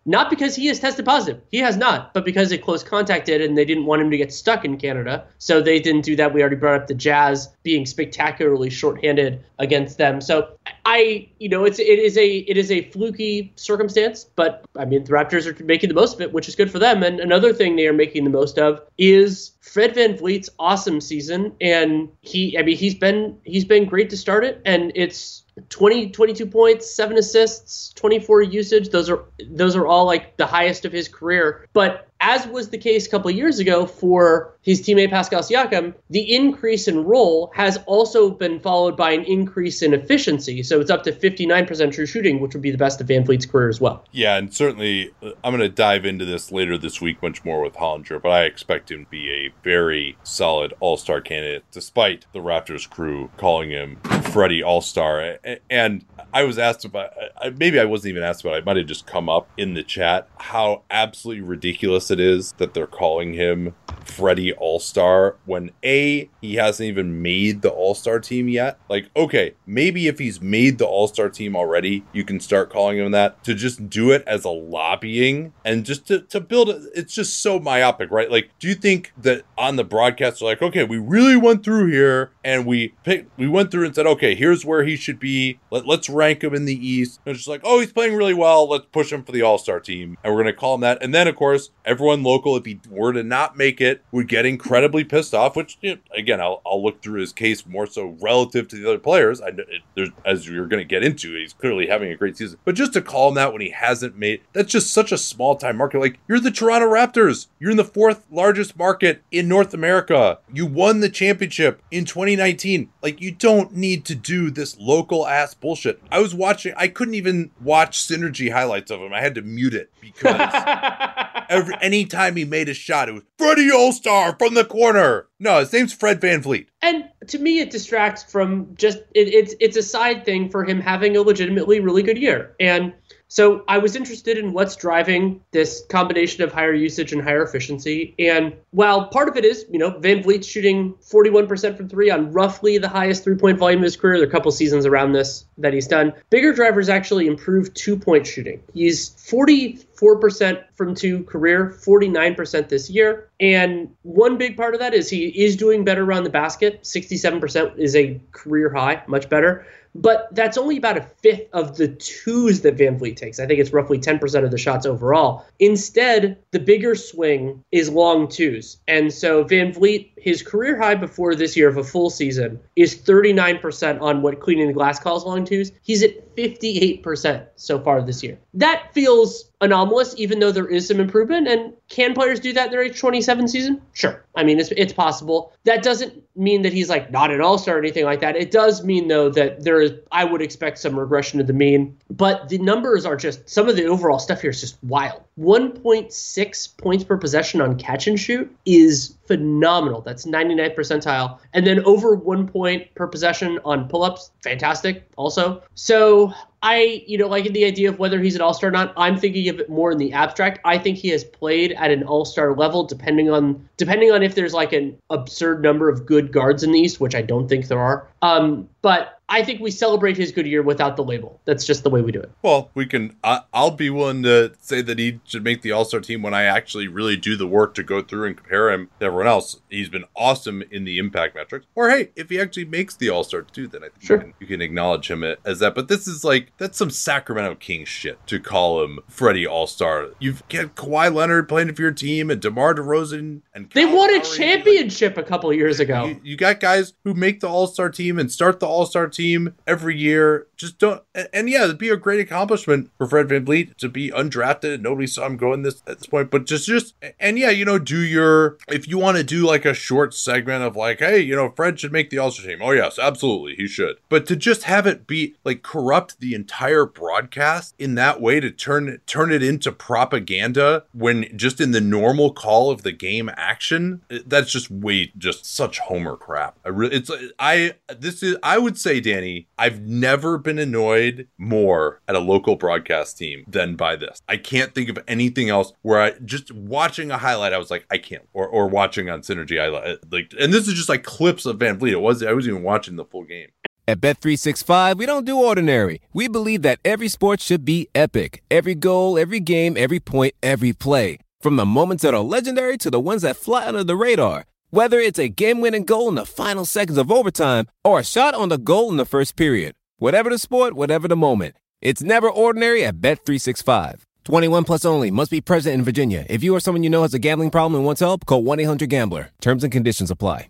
[0.05, 3.41] not because he has tested positive, he has not, but because a close contact did,
[3.41, 5.25] and they didn't want him to get stuck in Canada.
[5.37, 6.33] So they didn't do that.
[6.33, 10.21] We already brought up the Jazz being spectacularly shorthanded against them.
[10.21, 10.49] So
[10.85, 15.03] I, you know, it's it is a it is a fluky circumstance, but I mean
[15.03, 17.03] the Raptors are making the most of it, which is good for them.
[17.03, 21.53] And another thing they are making the most of is Fred Van VanVleet's awesome season,
[21.61, 26.11] and he, I mean, he's been he's been great to start it, and it's 20
[26.11, 28.89] 22 points 7 assists 24 usage.
[28.89, 31.67] Those are those are all like the highest of his career.
[31.73, 36.33] But as was the case a couple years ago for his teammate Pascal Siakam, the
[36.33, 40.61] increase in role has also been followed by an increase in efficiency.
[40.61, 43.69] So it's up to 59% true shooting, which would be the best of VanVleet's career
[43.69, 44.05] as well.
[44.11, 47.61] Yeah, and certainly uh, I'm going to dive into this later this week much more
[47.61, 52.27] with Hollinger, but I expect him to be a very solid All Star candidate, despite
[52.31, 53.97] the Raptors crew calling him
[54.31, 55.39] Freddie All Star.
[55.71, 57.13] And I was asked about,
[57.57, 60.27] maybe I wasn't even asked about, it might have just come up in the chat,
[60.37, 63.73] how absolutely ridiculous it is that they're calling him
[64.05, 68.79] Freddie All Star when A, he hasn't even made the All Star team yet.
[68.89, 72.97] Like, okay, maybe if he's made the All Star team already, you can start calling
[72.97, 73.43] him that.
[73.45, 77.39] To just do it as a lobbying and just to, to build it, it's just
[77.39, 78.29] so myopic, right?
[78.29, 81.87] Like, do you think that on the broadcast, they're like, okay, we really went through
[81.87, 85.59] here and we picked, we went through and said, okay, here's where he should be.
[85.69, 87.19] Let, let's rank him in the East.
[87.25, 88.67] And it's just like, oh, he's playing really well.
[88.67, 90.17] Let's push him for the All Star team.
[90.23, 91.01] And we're going to call him that.
[91.01, 91.69] And then, of course,
[92.01, 95.77] everyone local, if he were to not make it, would get incredibly pissed off, which,
[95.81, 98.97] you know, again, I'll, I'll look through his case more so relative to the other
[98.97, 99.39] players.
[99.39, 99.49] I,
[99.95, 102.57] it, as you're going to get into, he's clearly having a great season.
[102.65, 105.55] But just to call him that when he hasn't made, that's just such a small
[105.55, 105.99] time market.
[105.99, 107.47] Like, you're the Toronto Raptors.
[107.59, 110.39] You're in the fourth largest market in North America.
[110.51, 112.89] You won the championship in 2019.
[113.03, 116.01] Like, you don't need to do this local ass bullshit.
[116.11, 119.13] I was watching, I couldn't even watch Synergy highlights of him.
[119.13, 120.51] I had to mute it because
[121.51, 125.27] every anytime he made a shot, it was Freddie All Star from the corner.
[125.39, 126.67] No, his name's Fred VanVleet.
[126.81, 130.79] And to me, it distracts from just it, it's it's a side thing for him
[130.79, 132.55] having a legitimately really good year.
[132.59, 132.93] And
[133.31, 138.13] so I was interested in what's driving this combination of higher usage and higher efficiency.
[138.19, 142.77] And while part of it is, you know, VanVleet shooting 41% from three on roughly
[142.77, 145.45] the highest three point volume of his career, there are a couple seasons around this
[145.59, 146.11] that he's done.
[146.29, 148.61] Bigger drivers actually improved two point shooting.
[148.73, 153.29] He's 44% from two career, 49% this year.
[153.39, 156.83] And one big part of that is he is doing better around the basket.
[156.83, 161.89] 67% is a career high, much better but that's only about a fifth of the
[161.89, 163.39] twos that VanVleet takes.
[163.39, 165.45] I think it's roughly 10% of the shots overall.
[165.59, 168.77] Instead, the bigger swing is long twos.
[168.87, 174.01] And so VanVleet, his career high before this year of a full season is 39%
[174.01, 175.71] on what Cleaning the Glass calls long twos.
[175.81, 178.39] He's at 58% so far this year.
[178.53, 181.47] That feels anomalous, even though there is some improvement.
[181.47, 183.81] And can players do that in their age 27 season?
[183.93, 184.25] Sure.
[184.35, 185.53] I mean, it's, it's possible.
[185.65, 188.35] That doesn't mean that he's like not an all star or anything like that.
[188.35, 191.97] It does mean, though, that there is, I would expect some regression to the mean.
[192.09, 195.21] But the numbers are just, some of the overall stuff here is just wild.
[195.39, 200.01] 1.6 points per possession on catch and shoot is phenomenal.
[200.01, 201.39] That's 99th percentile.
[201.53, 205.63] And then over one point per possession on pull ups, fantastic also.
[205.75, 206.20] So
[206.63, 209.17] I, you know, like the idea of whether he's an all star or not, I'm
[209.17, 210.59] thinking of it more in the abstract.
[210.63, 214.35] I think he has played at an all star level, depending on depending on if
[214.35, 217.67] there's like an absurd number of good guards in the East, which I don't think
[217.67, 218.07] there are.
[218.21, 221.39] Um, but I think we celebrate his good year without the label.
[221.45, 222.29] That's just the way we do it.
[222.41, 223.15] Well, we can.
[223.23, 226.33] I, will be willing to say that he should make the All Star team when
[226.33, 229.61] I actually really do the work to go through and compare him to everyone else.
[229.69, 231.65] He's been awesome in the impact metrics.
[231.75, 234.17] Or hey, if he actually makes the All Star too, then I think sure.
[234.17, 235.75] you, can, you, can, acknowledge him as that.
[235.75, 240.09] But this is like that's some Sacramento Kings shit to call him Freddie All Star.
[240.19, 244.13] You've got Kawhi Leonard playing for your team and DeMar DeRozan and they Kyle won
[244.13, 246.05] a championship a couple years ago.
[246.05, 249.07] You, you got guys who make the All Star team and start the All Star
[249.07, 249.20] team
[249.67, 250.47] every year.
[250.57, 251.01] Just don't.
[251.15, 254.81] And, and, yeah, it'd be a great accomplishment for Fred Van VanVleet to be undrafted.
[254.81, 256.29] Nobody saw him going this at this point.
[256.29, 259.65] But just, just, and yeah, you know, do your, if you want to do like
[259.65, 262.59] a short segment of like, hey, you know, Fred should make the All Star team.
[262.61, 263.55] Oh, yes, absolutely.
[263.55, 263.97] He should.
[264.09, 268.51] But to just have it be like corrupt the entire broadcast in that way to
[268.51, 274.01] turn turn it into propaganda when just in the normal call of the game action,
[274.25, 276.57] that's just way just such homer crap.
[276.65, 282.01] I really it's I this is I would say Danny, I've never been annoyed more
[282.07, 284.21] at a local broadcast team than by this.
[284.29, 287.85] I can't think of anything else where I just watching a highlight I was like
[287.91, 291.45] I can't or or watching on Synergy I like and this is just like clips
[291.45, 291.91] of VanVleet.
[291.91, 293.49] It was I wasn't even watching the full game.
[293.87, 296.01] At Bet365, we don't do ordinary.
[296.13, 298.43] We believe that every sport should be epic.
[298.49, 301.17] Every goal, every game, every point, every play.
[301.41, 304.45] From the moments that are legendary to the ones that fly under the radar.
[304.73, 308.47] Whether it's a game-winning goal in the final seconds of overtime or a shot on
[308.47, 309.73] the goal in the first period.
[309.97, 311.55] Whatever the sport, whatever the moment.
[311.81, 314.03] It's never ordinary at Bet365.
[314.23, 315.11] 21 plus only.
[315.11, 316.25] Must be present in Virginia.
[316.29, 319.31] If you or someone you know has a gambling problem and wants help, call 1-800-GAMBLER.
[319.41, 320.47] Terms and conditions apply.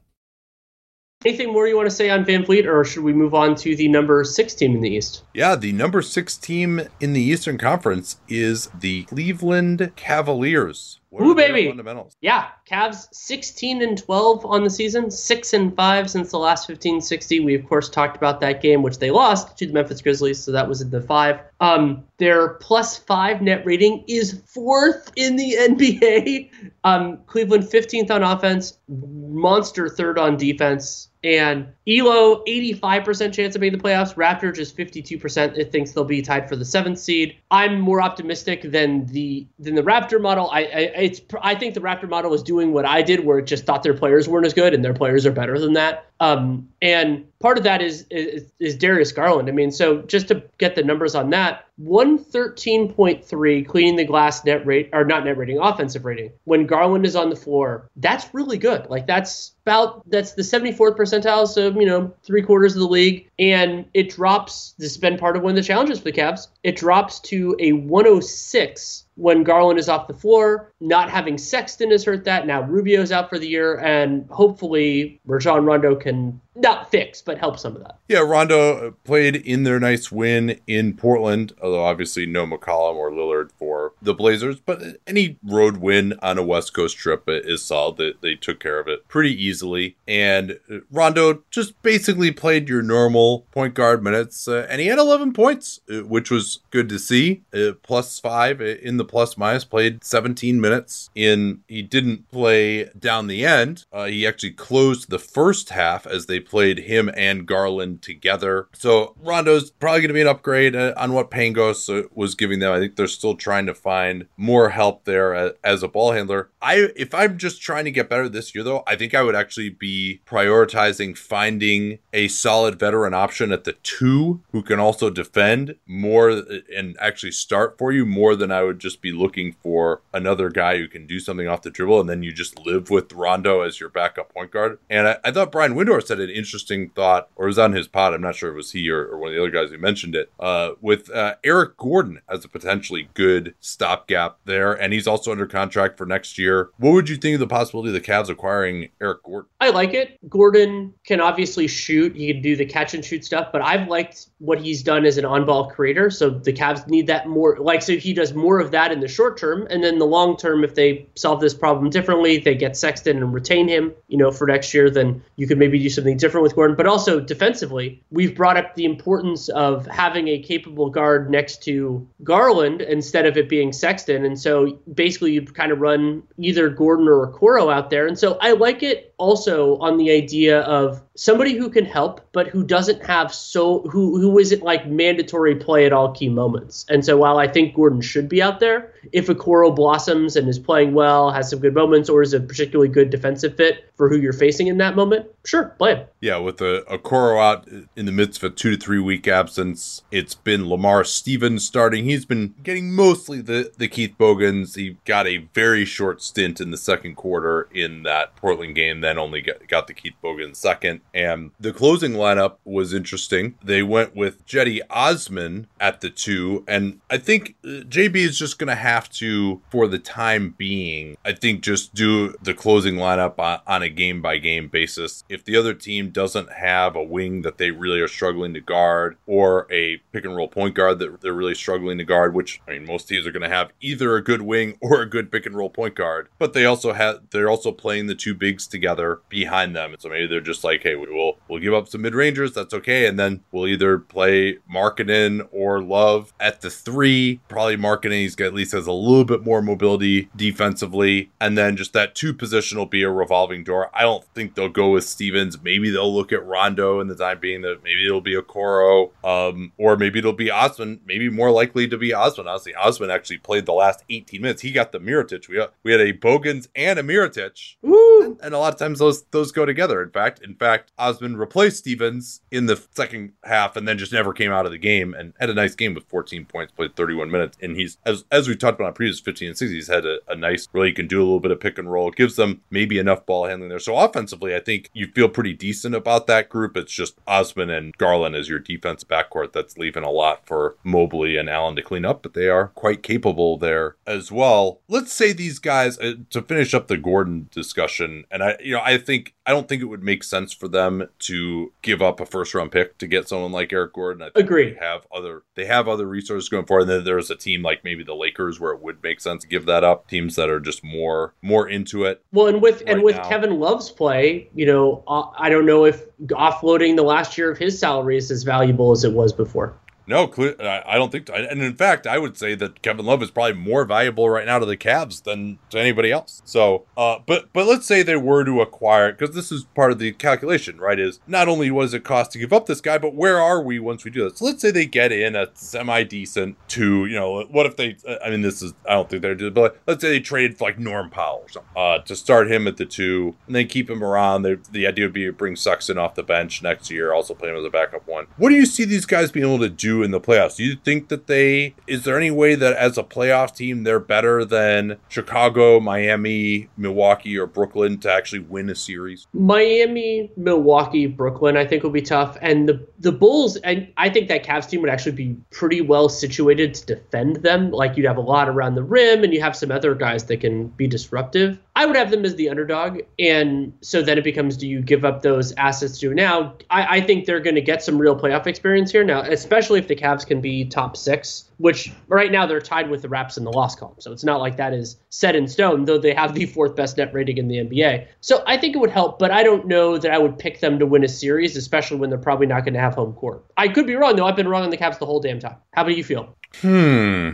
[1.26, 3.88] Anything more you want to say on VanVleet, or should we move on to the
[3.88, 5.24] number six team in the East?
[5.34, 11.01] Yeah, the number six team in the Eastern Conference is the Cleveland Cavaliers.
[11.12, 11.68] What Ooh, baby.
[11.68, 12.16] Fundamentals?
[12.22, 17.02] Yeah, Cavs 16 and 12 on the season, 6 and 5 since the last 15
[17.02, 17.42] 60.
[17.42, 20.54] We, of course, talked about that game, which they lost to the Memphis Grizzlies, so
[20.54, 21.42] that was in the five.
[21.60, 26.50] Um, their plus five net rating is fourth in the NBA.
[26.86, 31.10] Um, Cleveland 15th on offense, monster third on defense.
[31.26, 34.16] And Elo, 85% chance of making the playoffs.
[34.16, 35.58] Raptor just 52%.
[35.58, 37.38] It thinks they'll be tied for the seventh seed.
[37.52, 40.50] I'm more optimistic than the than the Raptor model.
[40.50, 43.46] I, I it's I think the Raptor model was doing what I did, where it
[43.46, 46.06] just thought their players weren't as good, and their players are better than that.
[46.22, 49.50] Um, and part of that is, is, is Darius Garland.
[49.50, 54.64] I mean, so just to get the numbers on that, 113.3 cleaning the glass net
[54.64, 57.90] rate or not net rating, offensive rating when Garland is on the floor.
[57.96, 58.88] That's really good.
[58.88, 63.28] Like that's about that's the 74th percentile, so you know three quarters of the league,
[63.40, 64.76] and it drops.
[64.78, 66.50] This has been part of one of the challenges for the Cavs.
[66.62, 70.72] It drops to a 106 when Garland is off the floor.
[70.80, 72.48] Not having Sexton has hurt that.
[72.48, 77.58] Now Rubio's out for the year, and hopefully Rajon Rondo can not fix, but help
[77.58, 77.98] some of that.
[78.10, 83.52] Yeah, Rondo played in their nice win in Portland, although obviously no McCollum or Lillard
[83.58, 84.60] for the Blazers.
[84.60, 87.98] But any road win on a West Coast trip is solid.
[87.98, 89.96] They, they took care of it pretty easily.
[90.08, 90.60] And
[90.92, 95.80] Rondo just basically played your normal point guard minutes, uh, and he had 11 points,
[95.90, 97.44] uh, which was good to see.
[97.54, 101.62] Uh, plus five in the plus minus, played 17 minutes in.
[101.68, 103.86] He didn't play down the end.
[103.92, 108.68] Uh, he actually closed the first half as they played him and Garland together.
[108.74, 112.60] So Rondo's probably going to be an upgrade uh, on what Pangos uh, was giving
[112.60, 112.74] them.
[112.74, 116.50] I think they're still trying to find more help there as, as a ball handler.
[116.62, 119.36] I if I'm just trying to get better this year though, I think I would
[119.36, 125.76] actually be prioritizing finding a solid veteran option at the two who can also defend
[125.88, 126.42] more uh,
[126.76, 130.78] and actually start for you more than I would just be looking for another guy
[130.78, 133.80] who can do something off the dribble and then you just live with Rondo as
[133.80, 134.80] your backup point guard.
[134.90, 138.14] And I, I thought Brian Windhorst said an interesting thought, or was on his pod.
[138.14, 140.16] I'm not sure it was he or, or one of the other guys who mentioned
[140.16, 140.32] it.
[140.40, 145.48] Uh, with uh, Eric Gordon as a potentially good stopgap there, and he's also under
[145.48, 146.70] contract for next year.
[146.78, 149.50] What would you think of the possibility of the Cavs acquiring Eric Gordon?
[149.60, 150.18] I like it.
[150.30, 152.16] Gordon can obviously shoot.
[152.16, 155.18] He can do the catch and shoot stuff, but I've liked what he's done as
[155.18, 156.10] an on-ball creator.
[156.10, 157.58] So the Cavs need that more.
[157.60, 160.38] Like, so he does more of that in the short term, and then the long
[160.38, 164.32] term, if they solve this problem differently, they get Sexton and retain him, you know,
[164.32, 168.02] for next year, then you could maybe do something different with Gordon, but also defensively,
[168.12, 173.36] we've brought up the importance of having a capable guard next to Garland instead of
[173.36, 174.24] it being Sexton.
[174.24, 178.08] And so basically, you'd kind of run either Gordon or Okoro out there.
[178.08, 182.48] And so I like it also on the idea of somebody who can help, but
[182.48, 186.86] who doesn't have so who who isn't like mandatory play at all key moments.
[186.90, 190.48] And so while I think Gordon should be out there, together if Okoro blossoms and
[190.48, 194.10] is playing well, has some good moments, or is a particularly good defensive fit for
[194.10, 196.08] who you're facing in that moment, sure, play him.
[196.22, 200.04] Yeah, with a, Okoro out in the midst of a two to three week absence,
[200.12, 202.06] it's been Lamar Stevens starting.
[202.06, 204.76] He's been getting mostly the the Keith Bogans.
[204.76, 209.18] He got a very short stint in the second quarter in that Portland game, then
[209.18, 211.02] only got, got the Keith Bogans second.
[211.14, 213.56] And the closing lineup was interesting.
[213.64, 218.60] They went with Cedi Osman at the two, and I think uh, JB is just
[218.60, 222.96] going to have have to, for the time being, I think just do the closing
[222.96, 225.24] lineup on, on a game by game basis.
[225.30, 229.18] If the other team doesn't have a wing that they really are struggling to guard
[229.26, 232.72] or a pick and roll point guard that they're really struggling to guard, which I
[232.72, 235.46] mean, most teams are going to have either a good wing or a good pick
[235.46, 239.22] and roll point guard, but they also have, they're also playing the two bigs together
[239.30, 239.96] behind them.
[240.00, 242.54] So maybe they're just like, hey, we'll, we'll give up some mid rangers.
[242.54, 243.06] That's okay.
[243.06, 247.40] And then we'll either play Markkanen or Love at the three.
[247.48, 251.32] Probably Markkanen, he's got, at least has a little bit more mobility defensively.
[251.40, 253.90] And then just that two position will be a revolving door.
[253.94, 255.62] I don't think they'll go with Stevens.
[255.62, 259.72] Maybe they'll look at Rondo in the time being that maybe it'll be Okoro, um,
[259.78, 261.02] or maybe it'll be Osman.
[261.06, 262.48] Maybe more likely to be Osman.
[262.48, 264.62] Honestly, Osman actually played the last 18 minutes.
[264.62, 265.48] He got the Mirotic.
[265.48, 267.76] We, we had a Bogans and a Mirotic.
[267.84, 270.02] And, and, a lot of times those those go together.
[270.02, 274.34] In fact, in fact, Osman replaced Stevens in the second half and then just never
[274.34, 277.32] came out of the game and had a nice game with 14 points, played 31
[277.32, 277.58] minutes.
[277.62, 280.20] And he's as as we talked about on previous 15 and 60, he's had a,
[280.28, 282.10] a nice really he can do a little bit of pick and roll.
[282.10, 283.80] It gives them maybe enough ball handling there.
[283.80, 286.76] So offensively, I think you feel pretty decent about that group.
[286.76, 291.38] It's just Osman and Garland as your defense backcourt that's leaving a lot for Mobley
[291.38, 294.82] and Allen to clean up, but they are quite capable there as well.
[294.88, 298.82] Let's say these guys uh, to finish up the Gordon discussion, and I you know
[298.84, 302.26] I think I don't think it would make sense for them to give up a
[302.26, 304.22] first round pick to get someone like Eric Gordon.
[304.22, 304.72] I think Agree.
[304.72, 306.82] They have other they have other resources going forward.
[306.82, 309.48] And then there's a team like maybe the Lakers where it would make sense to
[309.48, 310.08] give that up.
[310.08, 312.24] Teams that are just more more into it.
[312.32, 313.30] Well, and with and with now.
[313.30, 317.58] Kevin Love's play, you know, uh, I don't know if offloading the last year of
[317.58, 319.76] his salary is as valuable as it was before.
[320.12, 320.30] No,
[320.60, 321.30] I don't think.
[321.34, 324.60] And in fact, I would say that Kevin Love is probably more valuable right now
[324.60, 326.42] to the Cavs than to anybody else.
[326.44, 330.00] So, uh, but but let's say they were to acquire, because this is part of
[330.00, 331.00] the calculation, right?
[331.00, 333.62] Is not only what does it cost to give up this guy, but where are
[333.62, 334.40] we once we do this?
[334.40, 337.96] So let's say they get in a semi decent to, you know, what if they?
[338.22, 340.66] I mean, this is I don't think they're doing, but let's say they traded for
[340.66, 343.90] like Norm Powell or something uh, to start him at the two, and then keep
[343.90, 344.42] him around.
[344.42, 347.50] The, the idea would be to bring Sexton off the bench next year, also play
[347.50, 348.28] him as a backup one.
[348.36, 350.56] What do you see these guys being able to do in the playoffs?
[350.56, 354.00] Do you think that they is there any way that as a playoff team they're
[354.00, 359.28] better than Chicago, Miami, Milwaukee, or Brooklyn to actually win a series?
[359.34, 364.28] Miami, Milwaukee, Brooklyn, I think will be tough, and the the Bulls, and I think
[364.30, 367.72] that Cavs team would actually be pretty well situated to defend them.
[367.72, 370.38] Like you'd have a lot around the rim, and you have some other guys that
[370.38, 371.60] can be disruptive.
[371.76, 375.06] I would have them as the underdog, and so then it becomes: do you give
[375.06, 376.56] up those assets to now?
[376.70, 379.88] I, I think they're going to get some real playoff experience here now, especially if
[379.88, 381.50] the Cavs can be top six.
[381.58, 384.40] Which right now they're tied with the Raps in the loss column, so it's not
[384.40, 385.86] like that is set in stone.
[385.86, 388.80] Though they have the fourth best net rating in the NBA, so I think it
[388.80, 389.20] would help.
[389.20, 392.10] But I don't know that I would pick them to win a series, especially when
[392.10, 393.46] they're probably not going to have home court.
[393.58, 394.26] I could be wrong though.
[394.26, 395.58] I've been wrong on the Cavs the whole damn time.
[395.74, 396.36] How about you feel?
[396.56, 397.32] Hmm.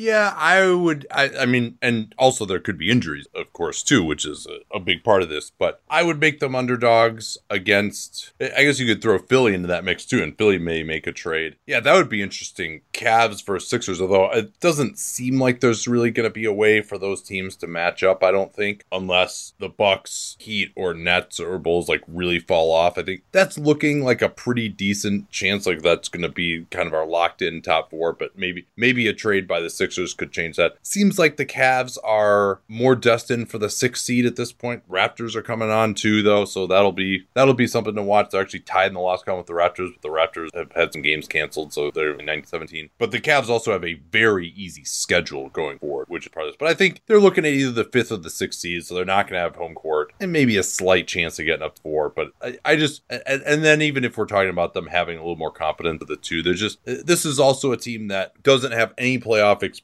[0.00, 1.06] Yeah, I would.
[1.10, 4.78] I, I mean, and also there could be injuries, of course, too, which is a,
[4.78, 5.52] a big part of this.
[5.58, 8.32] But I would make them underdogs against.
[8.40, 11.12] I guess you could throw Philly into that mix too, and Philly may make a
[11.12, 11.56] trade.
[11.66, 12.80] Yeah, that would be interesting.
[12.94, 16.80] Cavs versus Sixers, although it doesn't seem like there's really going to be a way
[16.80, 18.24] for those teams to match up.
[18.24, 22.96] I don't think, unless the Bucks, Heat, or Nets or Bulls like really fall off.
[22.96, 25.66] I think that's looking like a pretty decent chance.
[25.66, 29.06] Like that's going to be kind of our locked in top four, but maybe maybe
[29.06, 30.76] a trade by the Sixers could change that.
[30.82, 34.88] Seems like the Cavs are more destined for the sixth seed at this point.
[34.88, 38.30] Raptors are coming on too, though, so that'll be that'll be something to watch.
[38.30, 40.92] They're actually tied in the loss count with the Raptors, but the Raptors have had
[40.92, 42.90] some games canceled, so they're in 1917.
[42.98, 46.52] But the Cavs also have a very easy schedule going forward, which is part of
[46.52, 46.58] this.
[46.58, 49.04] But I think they're looking at either the fifth or the sixth seed, so they're
[49.04, 52.08] not going to have home court and maybe a slight chance of getting up four.
[52.10, 55.20] But I, I just and, and then even if we're talking about them having a
[55.20, 58.72] little more confidence of the two, they're just this is also a team that doesn't
[58.72, 59.79] have any playoff experience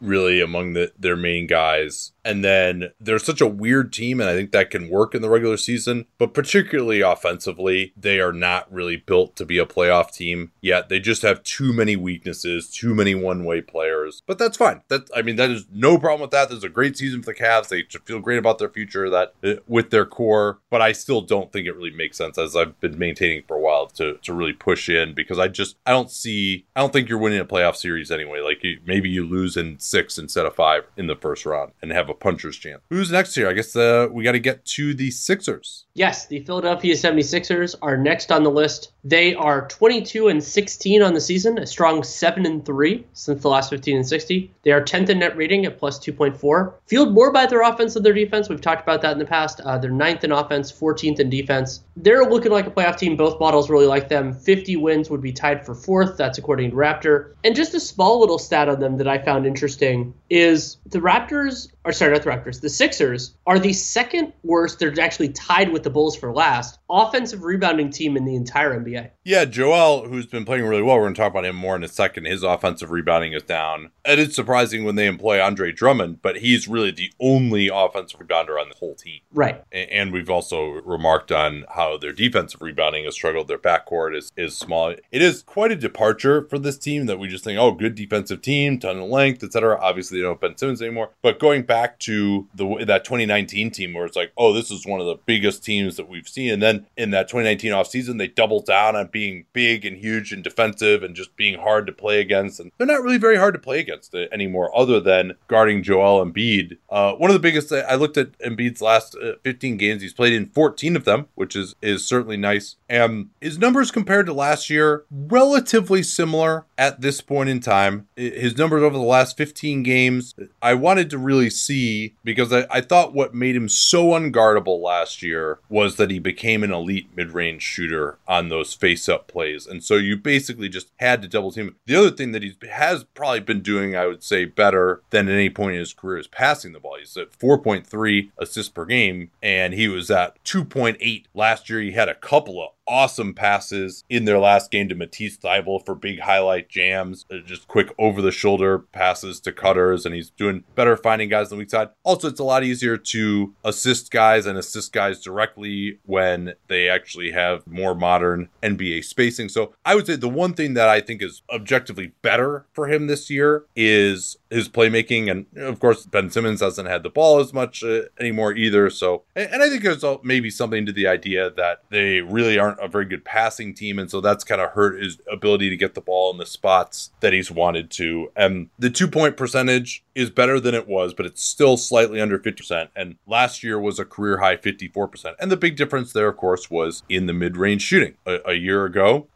[0.00, 2.12] really among the, their main guys.
[2.28, 5.30] And then they're such a weird team, and I think that can work in the
[5.30, 6.04] regular season.
[6.18, 10.90] But particularly offensively, they are not really built to be a playoff team yet.
[10.90, 14.22] They just have too many weaknesses, too many one-way players.
[14.26, 14.82] But that's fine.
[14.88, 16.50] That I mean, that is no problem with that.
[16.50, 17.68] There's a great season for the Cavs.
[17.68, 20.58] They feel great about their future that uh, with their core.
[20.68, 23.60] But I still don't think it really makes sense, as I've been maintaining for a
[23.60, 27.08] while, to to really push in because I just I don't see I don't think
[27.08, 28.40] you're winning a playoff series anyway.
[28.40, 31.90] Like you, maybe you lose in six instead of five in the first round and
[31.90, 32.82] have a puncher's chance.
[32.90, 33.48] Who's next here?
[33.48, 35.86] I guess uh, we got to get to the Sixers.
[35.94, 38.92] Yes, the Philadelphia 76ers are next on the list.
[39.02, 43.48] They are 22 and 16 on the season, a strong 7 and 3 since the
[43.48, 44.54] last 15 and 60.
[44.62, 46.74] They are 10th in net rating at plus 2.4.
[46.86, 48.48] Fueled more by their offense than their defense.
[48.48, 49.60] We've talked about that in the past.
[49.60, 51.80] Uh, they're 9th in offense, 14th in defense.
[52.02, 53.16] They're looking like a playoff team.
[53.16, 54.32] Both models really like them.
[54.32, 56.16] 50 wins would be tied for fourth.
[56.16, 57.34] That's according to Raptor.
[57.44, 61.70] And just a small little stat on them that I found interesting is the Raptors,
[61.84, 64.78] or sorry, not the Raptors, the Sixers are the second worst.
[64.78, 69.10] They're actually tied with the Bulls for last offensive rebounding team in the entire NBA.
[69.24, 71.84] Yeah, Joel, who's been playing really well, we're going to talk about him more in
[71.84, 72.26] a second.
[72.26, 73.90] His offensive rebounding is down.
[74.04, 78.20] And It is surprising when they employ Andre Drummond, but he's really the only offensive
[78.20, 79.20] rebounder on the whole team.
[79.32, 79.62] Right.
[79.72, 83.48] And we've also remarked on how their defensive rebounding has struggled.
[83.48, 84.90] Their backcourt is, is small.
[84.90, 88.42] It is quite a departure for this team that we just think, oh, good defensive
[88.42, 89.78] team, ton of length, etc.
[89.80, 91.10] Obviously, they don't have Ben Simmons anymore.
[91.22, 95.00] But going back to the that 2019 team where it's like, oh, this is one
[95.00, 96.52] of the biggest teams that we've seen.
[96.52, 100.42] And then in that 2019 offseason, they doubled down on being big and huge and
[100.42, 102.60] defensive and just being hard to play against.
[102.60, 106.78] And they're not really very hard to play against anymore, other than guarding Joel Embiid.
[106.88, 110.02] Uh, one of the biggest, I looked at Embiid's last uh, 15 games.
[110.02, 112.76] He's played in 14 of them, which is is certainly nice.
[112.88, 118.08] And his numbers compared to last year, relatively similar at this point in time.
[118.16, 122.80] His numbers over the last 15 games, I wanted to really see because I, I
[122.80, 127.32] thought what made him so unguardable last year was that he became an elite mid
[127.32, 129.66] range shooter on those face up plays.
[129.66, 131.76] And so you basically just had to double team.
[131.86, 135.34] The other thing that he has probably been doing, I would say, better than at
[135.34, 136.96] any point in his career is passing the ball.
[136.98, 141.80] He's at 4.3 assists per game, and he was at 2.8 last year.
[141.80, 145.94] He had a couple of awesome passes in their last game to Matisse Thybulle for
[145.94, 150.64] big highlight jams, uh, just quick over the shoulder passes to cutters, and he's doing
[150.74, 151.90] better finding guys on the weak side.
[152.02, 157.30] Also, it's a lot easier to assist guys and assist guys directly when they actually
[157.32, 159.48] have more modern NBA spacing.
[159.48, 163.06] So I would say the one thing that I think is objectively better for him
[163.06, 165.30] this year is his playmaking.
[165.30, 168.90] And of course, Ben Simmons hasn't had the ball as much uh, anymore either.
[168.90, 172.88] So, and I think there's maybe something to the idea that they really aren't a
[172.88, 173.98] very good passing team.
[173.98, 177.10] And so that's kind of hurt his ability to get the ball in the spots
[177.20, 178.30] that he's wanted to.
[178.36, 182.38] And the two point percentage is better than it was, but it's still slightly under
[182.38, 182.88] 50%.
[182.96, 185.34] And last year was a career high 54%.
[185.38, 188.14] And the big difference there, of course, was in the mid range shooting.
[188.26, 189.26] A, a year ago,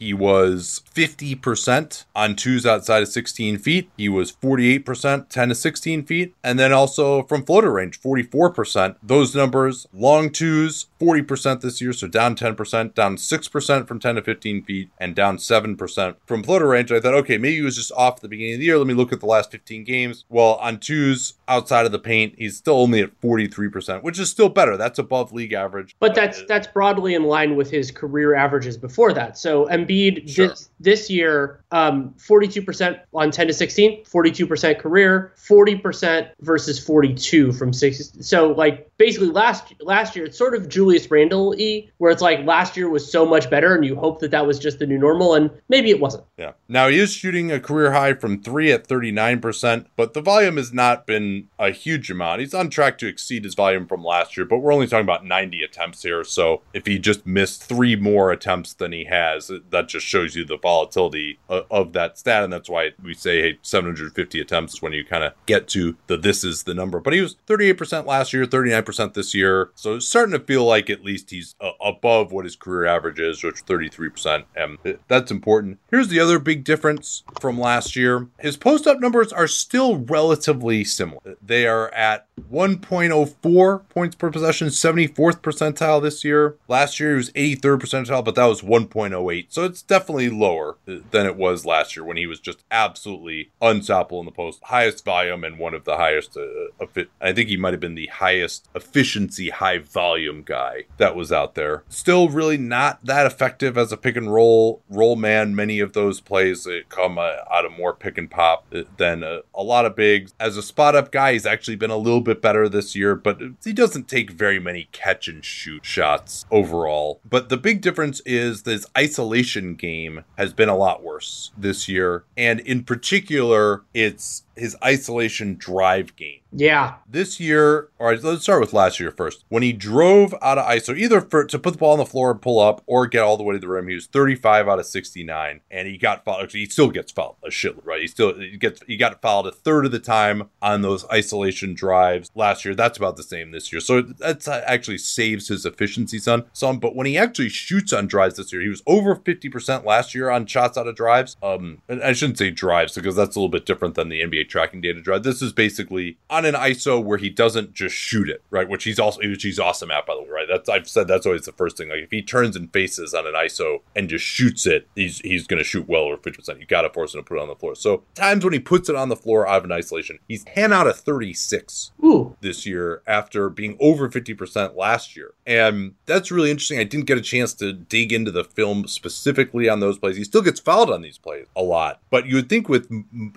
[0.00, 3.90] he was 50% on twos outside of 16 feet.
[3.98, 6.34] He was 48%, 10 to 16 feet.
[6.42, 8.96] And then also from floater range, 44%.
[9.02, 14.22] Those numbers, long twos, 40% this year, so down 10%, down 6% from 10 to
[14.22, 16.90] 15 feet, and down 7% from floater range.
[16.90, 18.78] I thought, okay, maybe he was just off at the beginning of the year.
[18.78, 20.24] Let me look at the last 15 games.
[20.28, 24.48] Well, on twos outside of the paint, he's still only at 43%, which is still
[24.48, 24.76] better.
[24.76, 25.94] That's above league average.
[26.00, 29.36] But that's that's broadly in line with his career averages before that.
[29.36, 30.48] So Embiid sure.
[30.48, 37.72] this this year, um, 42% on 10 to 16, 42% career, 40% versus 42 from
[37.72, 38.12] six.
[38.20, 42.44] So like basically last last year, it's sort of Julius Randle e, where it's like
[42.46, 44.98] last year was so much better, and you hope that that was just the new
[44.98, 46.24] normal, and maybe it wasn't.
[46.38, 46.52] Yeah.
[46.68, 50.72] Now he is shooting a career high from three at 39%, but the volume has
[50.72, 52.40] not been a huge amount.
[52.40, 55.26] He's on track to exceed his volume from last year, but we're only talking about
[55.26, 56.24] 90 attempts here.
[56.24, 60.44] So if he just missed three more attempts than he has, that just shows you
[60.44, 62.44] the volatility of, of that stat.
[62.44, 65.96] And that's why we say, hey, 750 attempts is when you kind of get to
[66.06, 67.00] the this is the number.
[67.00, 69.70] But he was 38% last year, 39% this year.
[69.74, 73.20] So it's starting to feel like at least he's uh, above what his career average
[73.20, 74.44] is, which 33%.
[74.56, 74.78] And
[75.08, 75.78] that's important.
[75.90, 80.84] Here's the other big difference from last year his post up numbers are still relatively
[80.84, 81.36] similar.
[81.42, 86.56] They are at 1.04 points per possession, 74th percentile this year.
[86.68, 89.46] Last year he was 83rd percentile, but that was 1.08.
[89.48, 94.20] So it's definitely lower than it was last year when he was just absolutely unstoppable
[94.20, 94.60] in the post.
[94.64, 96.36] Highest volume and one of the highest.
[96.36, 96.86] Uh,
[97.20, 101.54] I think he might have been the highest efficiency, high volume guy that was out
[101.54, 101.82] there.
[101.88, 105.54] Still, really not that effective as a pick and roll roll man.
[105.54, 109.62] Many of those plays come uh, out of more pick and pop than a, a
[109.62, 110.32] lot of bigs.
[110.38, 113.40] As a spot up guy, he's actually been a little bit better this year, but
[113.64, 117.20] he doesn't take very many catch and shoot shots overall.
[117.28, 122.24] But the big difference is this isolation game has been a lot worse this year.
[122.36, 126.40] And in particular, it's his isolation drive game.
[126.52, 126.96] Yeah.
[127.08, 129.44] This year, all right, let's start with last year first.
[129.48, 132.32] When he drove out of ISO, either for to put the ball on the floor
[132.32, 134.80] and pull up or get all the way to the rim, he was 35 out
[134.80, 135.60] of 69.
[135.70, 136.50] And he got fouled.
[136.50, 138.00] He still gets fouled a shitload, right?
[138.00, 141.74] He still he gets he got fouled a third of the time on those isolation
[141.74, 142.74] drives drives last year.
[142.74, 143.80] That's about the same this year.
[143.80, 146.44] So that's actually saves his efficiency some.
[146.52, 150.14] Some, but when he actually shoots on drives this year, he was over 50% last
[150.14, 151.36] year on shots out of drives.
[151.42, 154.80] Um, I shouldn't say drives because that's a little bit different than the NBA tracking
[154.80, 155.22] data drive.
[155.22, 158.68] This is basically on an ISO where he doesn't just shoot it, right?
[158.68, 160.46] Which he's also which he's awesome at, by the way, right?
[160.48, 161.88] That's I've said that's always the first thing.
[161.88, 165.46] Like if he turns and faces on an ISO and just shoots it, he's he's
[165.46, 166.60] gonna shoot well over 50%.
[166.60, 167.74] You gotta force him to put it on the floor.
[167.74, 170.72] So times when he puts it on the floor out of an isolation, he's 10
[170.72, 172.36] out of 36 Ooh.
[172.40, 175.32] this year after being over 50% last year.
[175.46, 176.78] And that's really interesting.
[176.78, 180.16] I didn't get a chance to dig into the film specifically on those plays.
[180.16, 182.00] He still gets fouled on these plays a lot.
[182.10, 182.90] But you would think with,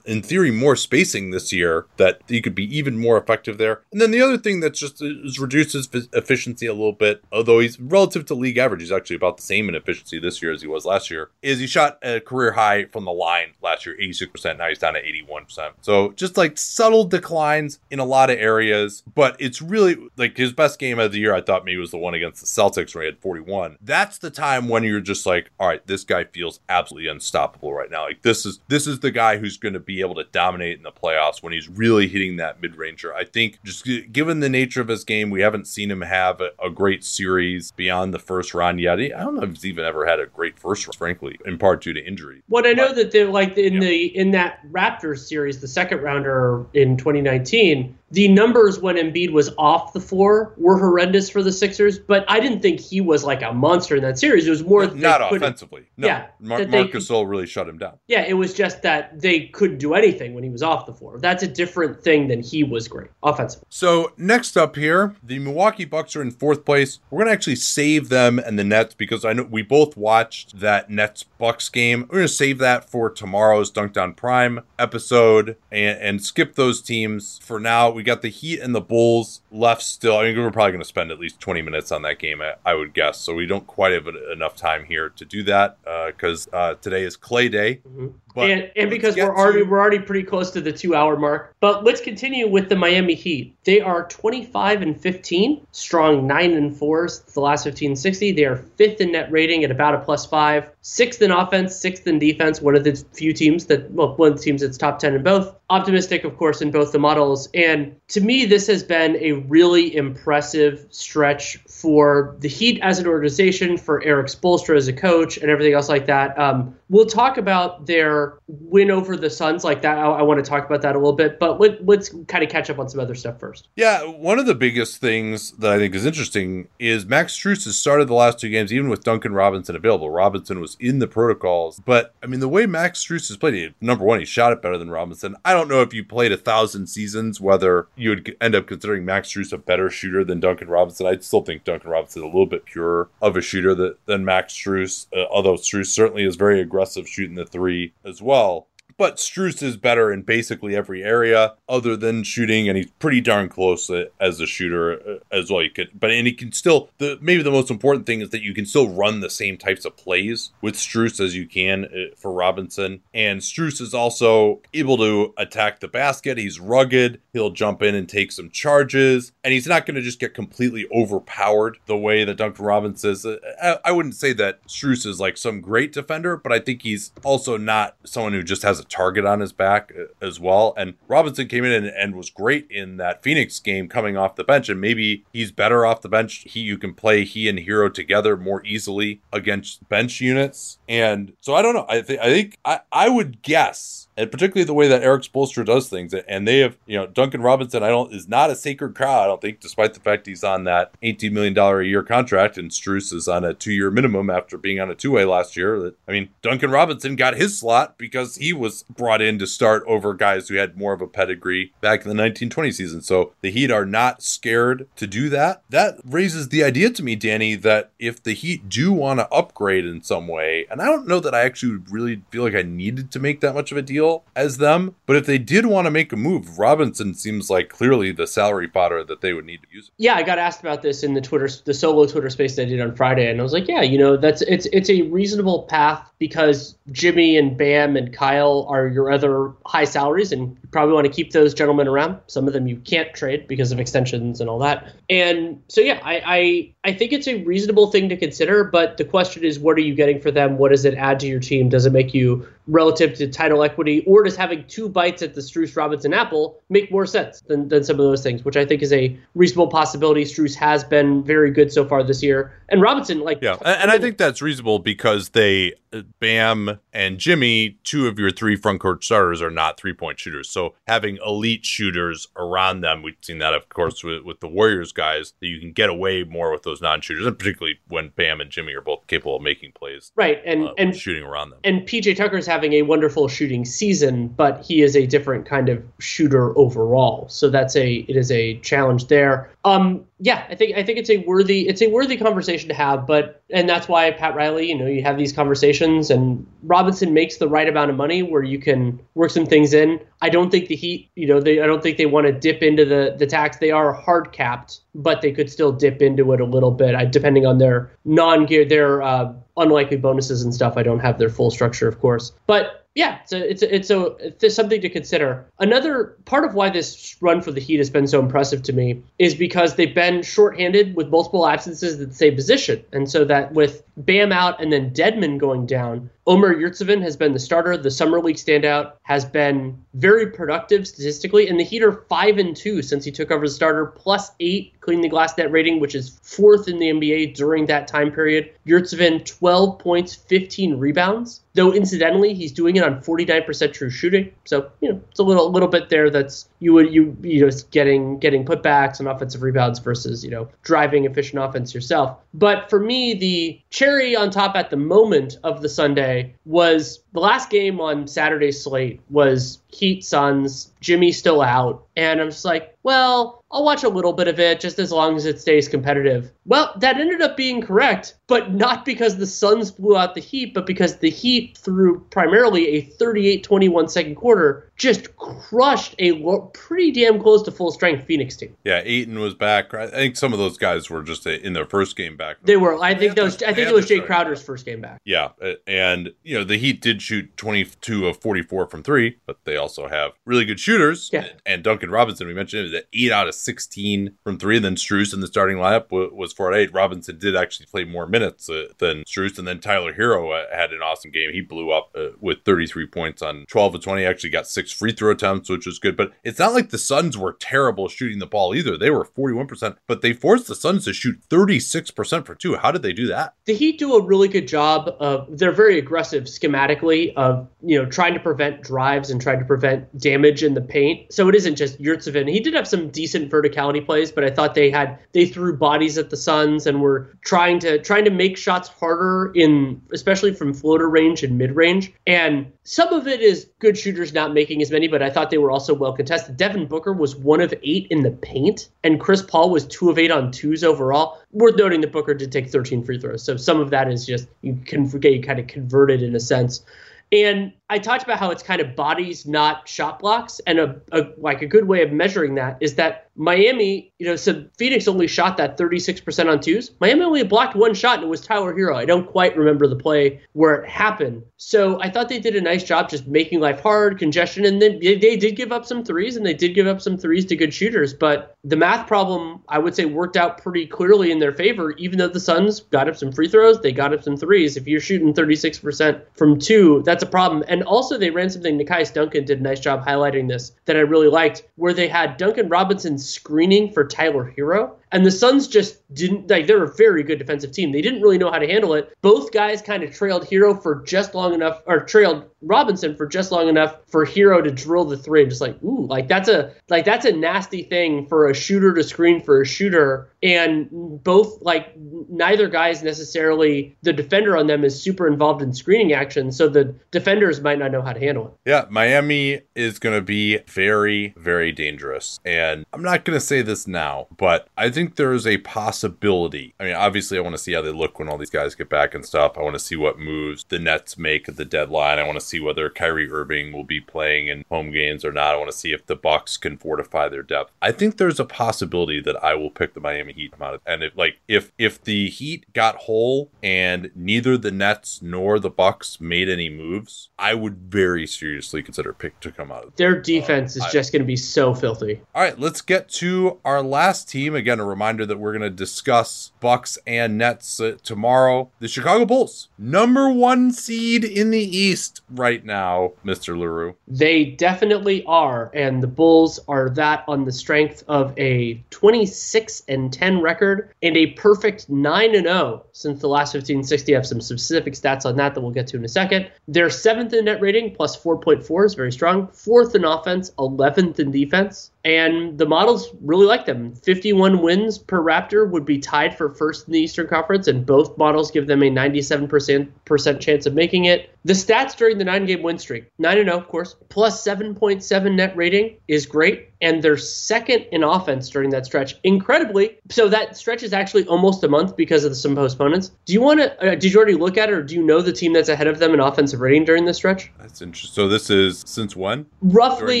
[0.04, 3.80] in theory, more spacing this year that he could be even more effective there.
[3.90, 7.80] And then the other thing that's just is reduces efficiency a little bit, although he's
[7.80, 10.68] relative to league average, he's actually about the same in efficiency this year as he
[10.68, 14.58] was last year, is he shot a career high from the line last year, 86%.
[14.58, 15.70] Now he's down to 81%.
[15.80, 20.52] So just like subtle declines in a lot of areas, but it's really like his
[20.52, 23.04] best game of the year, I thought maybe was the one against the Celtics where
[23.04, 23.78] he had 41.
[23.80, 27.90] That's the time when you're just like, all right, this guy feels absolutely unstoppable right
[27.90, 28.04] now.
[28.04, 30.92] Like this is this is the guy who's going to be able to dominate in
[30.92, 33.14] the playoffs when he's really hitting that mid ranger.
[33.14, 36.50] I think just given the nature of his game, we haven't seen him have a,
[36.62, 38.98] a, great series beyond the first round yet.
[38.98, 41.82] I don't know if he's even ever had a great first round, frankly, in part
[41.82, 42.42] due to injury.
[42.48, 43.80] What I know but, that they're like in yeah.
[43.80, 49.50] the in that Raptors series, the second rounder in 2019 the numbers when Embiid was
[49.56, 53.40] off the floor were horrendous for the Sixers, but I didn't think he was like
[53.40, 54.46] a monster in that series.
[54.46, 55.86] It was more not offensively.
[55.96, 57.98] No, yeah, Mar- Marc Gasol really shut him down.
[58.08, 61.18] Yeah, it was just that they couldn't do anything when he was off the floor.
[61.18, 63.66] That's a different thing than he was great offensively.
[63.70, 67.00] So next up here, the Milwaukee Bucks are in fourth place.
[67.10, 70.90] We're gonna actually save them and the Nets because I know we both watched that
[70.90, 72.06] Nets Bucks game.
[72.10, 77.40] We're gonna save that for tomorrow's Dunked On Prime episode and, and skip those teams
[77.42, 77.88] for now.
[77.90, 80.16] We we got the Heat and the Bulls left still.
[80.16, 82.54] I mean, we're probably going to spend at least 20 minutes on that game, I,
[82.66, 83.20] I, would guess.
[83.20, 87.04] So we don't quite have enough time here to do that because uh, uh, today
[87.04, 87.76] is Clay Day.
[87.88, 88.08] Mm-hmm.
[88.34, 89.64] But and, and because we're already to...
[89.64, 91.54] we're already pretty close to the two hour mark.
[91.60, 93.56] But let's continue with the Miami Heat.
[93.64, 98.32] They are 25 and 15, strong nine and fours the last 15 60.
[98.32, 102.06] They are fifth in net rating at about a plus five, sixth in offense, sixth
[102.06, 102.60] in defense.
[102.60, 105.22] One of the few teams that well, one of the teams that's top 10 in
[105.22, 105.54] both.
[105.70, 107.48] Optimistic, of course, in both the models.
[107.54, 113.06] And to me, this has been a really impressive stretch for the Heat as an
[113.06, 116.38] organization, for Erik Spoelstra as a coach, and everything else like that.
[116.38, 119.98] Um, we'll talk about their win over the Suns like that.
[119.98, 122.50] I, I want to talk about that a little bit, but let, us kind of
[122.50, 123.68] catch up on some other stuff first.
[123.76, 127.78] Yeah, one of the biggest things that I think is interesting is Max Strus has
[127.78, 130.10] started the last two games, even with Duncan Robinson available.
[130.10, 134.04] Robinson was in the protocols, but I mean, the way Max Strus has played, number
[134.04, 135.36] one, he shot it better than Robinson.
[135.44, 139.04] I don't know if you played a thousand seasons whether you would end up considering
[139.04, 141.06] Max Strus a better shooter than Duncan Robinson.
[141.06, 144.54] I still think Duncan Robinson is a little bit purer of a shooter than Max
[144.54, 148.68] Strus, uh, although Strus certainly is very aggressive shooting the three as well.
[149.02, 153.48] But Strus is better in basically every area other than shooting, and he's pretty darn
[153.48, 155.60] close as a shooter uh, as well.
[155.60, 156.88] You could, but and he can still.
[156.98, 159.84] The maybe the most important thing is that you can still run the same types
[159.84, 163.00] of plays with Strus as you can uh, for Robinson.
[163.12, 166.38] And Strus is also able to attack the basket.
[166.38, 167.20] He's rugged.
[167.32, 170.86] He'll jump in and take some charges, and he's not going to just get completely
[170.94, 173.26] overpowered the way that Duncan Robinson is.
[173.26, 177.10] Uh, I wouldn't say that Strus is like some great defender, but I think he's
[177.24, 180.74] also not someone who just has a target on his back uh, as well.
[180.76, 184.44] And Robinson came in and, and, was great in that Phoenix game coming off the
[184.44, 184.68] bench.
[184.68, 186.44] And maybe he's better off the bench.
[186.46, 190.78] He you can play he and Herro together more easily against bench units.
[190.88, 191.86] And so I don't know.
[191.88, 195.64] I think I think I, I would guess and particularly the way that Erik Spoelstra
[195.64, 196.14] does things.
[196.14, 199.22] And they have, you know, Duncan Robinson, I don't is not a sacred cow.
[199.22, 202.58] I don't think, despite the fact he's on that eighteen million dollar a year contract,
[202.58, 205.56] and Strus is on a two year minimum after being on a two way last
[205.56, 205.78] year.
[205.80, 209.82] That I mean, Duncan Robinson got his slot because he was brought in to start
[209.86, 213.00] over guys who had more of a pedigree back in the nineteen twenty season.
[213.00, 215.62] So the Heat are not scared to do that.
[215.70, 219.86] That raises the idea to me, Danny, that if the Heat do want to upgrade
[219.86, 223.10] in some way, and I don't know that I actually really feel like I needed
[223.12, 224.01] to make that much of a deal
[224.36, 224.94] as them.
[225.06, 228.68] But if they did want to make a move, Robinson seems like clearly the salary
[228.68, 229.90] fodder that they would need to use.
[229.98, 232.64] Yeah, I got asked about this in the Twitter, the solo Twitter space that I
[232.66, 235.64] did on Friday, and I was like, yeah, you know, that's it's it's a reasonable
[235.64, 240.94] path because Jimmy and Bam and Kyle are your other high salaries, and you probably
[240.94, 242.18] want to keep those gentlemen around.
[242.26, 244.92] Some of them you can't trade because of extensions and all that.
[245.10, 249.04] And so yeah, I I, I think it's a reasonable thing to consider, but the
[249.04, 250.58] question is what are you getting for them?
[250.58, 251.68] What does it add to your team?
[251.68, 255.40] Does it make you relative to title equity, or does having two bites at the
[255.40, 258.82] Strus Robinson apple make more sense than, than some of those things, which I think
[258.82, 260.24] is a reasonable possibility.
[260.24, 263.90] Strus has been very good so far this year, and Robinson, like, yeah, and, and
[263.90, 265.74] I think that's reasonable because they,
[266.20, 270.48] Bam and Jimmy, two of your three front court starters are not three point shooters.
[270.48, 274.92] So having elite shooters around them, we've seen that, of course, with, with the Warriors
[274.92, 278.40] guys, that you can get away more with those non shooters, and particularly when Bam
[278.40, 281.60] and Jimmy are both capable of making plays, right, and uh, and shooting around them.
[281.64, 285.82] And PJ Tucker's having a wonderful shooting season, but he is a different kind of
[285.98, 287.26] shooter overall.
[287.30, 289.50] So that's a it is a challenge there.
[289.64, 293.08] Um, yeah, I think I think it's a worthy it's a worthy conversation to have,
[293.08, 297.38] but and that's why Pat Riley, you know, you have these conversations and Robinson makes
[297.38, 299.98] the right amount of money where you can work some things in.
[300.20, 302.62] I don't think the Heat, you know, they I don't think they want to dip
[302.62, 303.56] into the the tax.
[303.56, 307.44] They are hard capped, but they could still dip into it a little bit, depending
[307.44, 310.74] on their non gear their uh, unlikely bonuses and stuff.
[310.76, 313.90] I don't have their full structure, of course, but yeah, it's a, it's a, it's
[313.90, 315.46] a it's something to consider.
[315.58, 319.02] Another part of why this run for the Heat has been so impressive to me
[319.18, 323.52] is because they've been shorthanded with multiple absences at the same position, and so that
[323.52, 327.76] with Bam out and then Dedmon going down, Omer Yurtseven has been the starter.
[327.76, 332.56] The summer league standout has been very productive statistically, and the Heat are five and
[332.56, 335.96] two since he took over as starter, plus eight clean the glass net rating, which
[335.96, 338.50] is fourth in the NBA during that time period.
[338.64, 341.40] Yurtseven, 12 points, 15 rebounds.
[341.54, 345.50] Though incidentally, he's doing it on 49% true shooting, so you know it's a little
[345.50, 346.08] little bit there.
[346.08, 350.48] That's you would you you know getting getting putbacks and offensive rebounds versus you know
[350.62, 352.18] driving efficient offense yourself.
[352.32, 357.20] But for me, the cherry on top at the moment of the Sunday was the
[357.20, 360.70] last game on Saturday's slate was Heat Suns.
[360.80, 364.60] Jimmy still out, and I'm just like, well, I'll watch a little bit of it
[364.60, 366.32] just as long as it stays competitive.
[366.44, 370.54] Well, that ended up being correct, but not because the Suns blew out the Heat,
[370.54, 376.50] but because the Heat, through primarily a 38 21 second quarter, just crushed a lo-
[376.54, 378.56] pretty damn close to full strength Phoenix team.
[378.64, 379.72] Yeah, Ayton was back.
[379.74, 382.38] I think some of those guys were just in their first game back.
[382.42, 382.82] They were.
[382.82, 383.40] I think those.
[383.42, 385.00] I think it was Jae Crowder's first game back.
[385.04, 385.28] Yeah,
[385.66, 389.88] and you know the Heat did shoot 22 of 44 from three, but they also
[389.88, 391.10] have really good shooters.
[391.12, 391.28] Yeah.
[391.44, 394.56] And Duncan Robinson, we mentioned, it was eight out of 16 from three.
[394.56, 396.72] And then Strus in the starting lineup was four at eight.
[396.72, 400.72] Robinson did actually play more minutes uh, than Strus, and then Tyler Herro uh, had
[400.72, 401.30] an awesome game.
[401.32, 404.04] He blew up uh, with 33 points on 12 of 20.
[404.04, 405.96] Actually got six free throw attempts, which was good.
[405.96, 408.76] But it's not like the Suns were terrible shooting the ball either.
[408.76, 412.56] They were 41%, but they forced the Suns to shoot 36% for two.
[412.56, 413.34] How did they do that?
[413.44, 417.88] The Heat do a really good job of, they're very aggressive schematically of, you know,
[417.88, 421.12] trying to prevent drives and trying to prevent damage in the paint.
[421.12, 422.30] So it isn't just Yurtseven.
[422.30, 425.98] He did have some decent verticality plays, but I thought they had, they threw bodies
[425.98, 430.54] at the Suns and were trying to, trying to make shots harder in, especially from
[430.54, 431.92] floater range and mid range.
[432.06, 435.38] And some of it is good shooters not making as many, but I thought they
[435.38, 436.36] were also well contested.
[436.36, 439.98] Devin Booker was one of eight in the paint, and Chris Paul was two of
[439.98, 441.21] eight on twos overall.
[441.32, 444.28] Worth noting that Booker did take 13 free throws, so some of that is just
[444.42, 446.62] you can forget you kind of converted in a sense.
[447.10, 451.06] And I talked about how it's kind of bodies, not shot blocks, and a, a,
[451.16, 455.06] like a good way of measuring that is that Miami, you know, so Phoenix only
[455.06, 456.70] shot that 36% on twos.
[456.80, 458.74] Miami only blocked one shot, and it was Tyler Herro.
[458.74, 461.22] I don't quite remember the play where it happened.
[461.36, 464.78] So I thought they did a nice job just making life hard, congestion, and then
[464.80, 467.36] they, they did give up some threes, and they did give up some threes to
[467.36, 467.92] good shooters.
[467.92, 471.72] But the math problem, I would say, worked out pretty clearly in their favor.
[471.72, 474.56] Even though the Suns got up some free throws, they got up some threes.
[474.56, 477.44] If you're shooting 36% from two, that's a problem.
[477.46, 478.58] And also, they ran something.
[478.58, 482.16] Nekias Duncan did a nice job highlighting this that I really liked, where they had
[482.16, 484.72] Duncan Robinson screening for Tyler Herro.
[484.92, 487.72] And the Suns just didn't like they're a very good defensive team.
[487.72, 488.94] They didn't really know how to handle it.
[489.00, 493.32] Both guys kind of trailed Herro for just long enough or trailed Robinson for just
[493.32, 495.24] long enough for Herro to drill the three.
[495.24, 498.82] Just like, ooh, like that's a like that's a nasty thing for a shooter to
[498.82, 500.08] screen for a shooter.
[500.22, 500.68] And
[501.02, 505.92] both like neither guy is necessarily the defender on them is super involved in screening
[505.92, 506.30] action.
[506.32, 508.50] So the defenders might not know how to handle it.
[508.50, 512.20] Yeah, Miami is gonna be very, very dangerous.
[512.24, 516.54] And I'm not gonna say this now, but I think think there's a possibility.
[516.58, 518.68] I mean, obviously, I want to see how they look when all these guys get
[518.68, 519.38] back and stuff.
[519.38, 521.98] I want to see what moves the Nets make at the deadline.
[521.98, 525.34] I want to see whether Kyrie Irving will be playing in home games or not.
[525.34, 527.52] I want to see if the Bucks can fortify their depth.
[527.62, 530.82] I think there's a possibility that I will pick the Miami Heat out of, and
[530.82, 536.00] if like if if the Heat got whole and neither the Nets nor the Bucks
[536.00, 539.76] made any moves, I would very seriously consider pick to come out of.
[539.76, 542.00] Their defense is I- just going to be so filthy.
[542.14, 544.34] All right, let's get to our last team.
[544.34, 548.50] Again, a reminder that we're going to discuss Bucks and Nets uh, tomorrow.
[548.58, 553.38] The Chicago Bulls, number one seed in the East right now, Mr.
[553.38, 553.76] Leroux.
[553.86, 559.92] They definitely are, and the Bulls are that on the strength of a 26 and
[559.92, 563.94] 10 record and a perfect 9 and 0 since the last 1560.
[563.94, 566.30] I have some specific stats on that that we'll get to in a second.
[566.48, 569.28] They're seventh in net rating, plus 4.4 is very strong.
[569.28, 571.71] Fourth in offense, 11th in defense.
[571.84, 573.74] And the models really like them.
[573.74, 577.98] 51 wins per Raptor would be tied for first in the Eastern Conference, and both
[577.98, 581.10] models give them a 97% chance of making it.
[581.24, 585.36] The stats during the nine game win streak 9 0, of course, plus 7.7 net
[585.36, 586.48] rating is great.
[586.60, 588.94] And they're second in offense during that stretch.
[589.02, 592.92] Incredibly, so that stretch is actually almost a month because of some postponements.
[593.04, 595.02] Do you want to, uh, did you already look at it, or do you know
[595.02, 597.32] the team that's ahead of them in offensive rating during this stretch?
[597.38, 597.94] That's interesting.
[597.94, 599.26] So this is since when?
[599.42, 600.00] roughly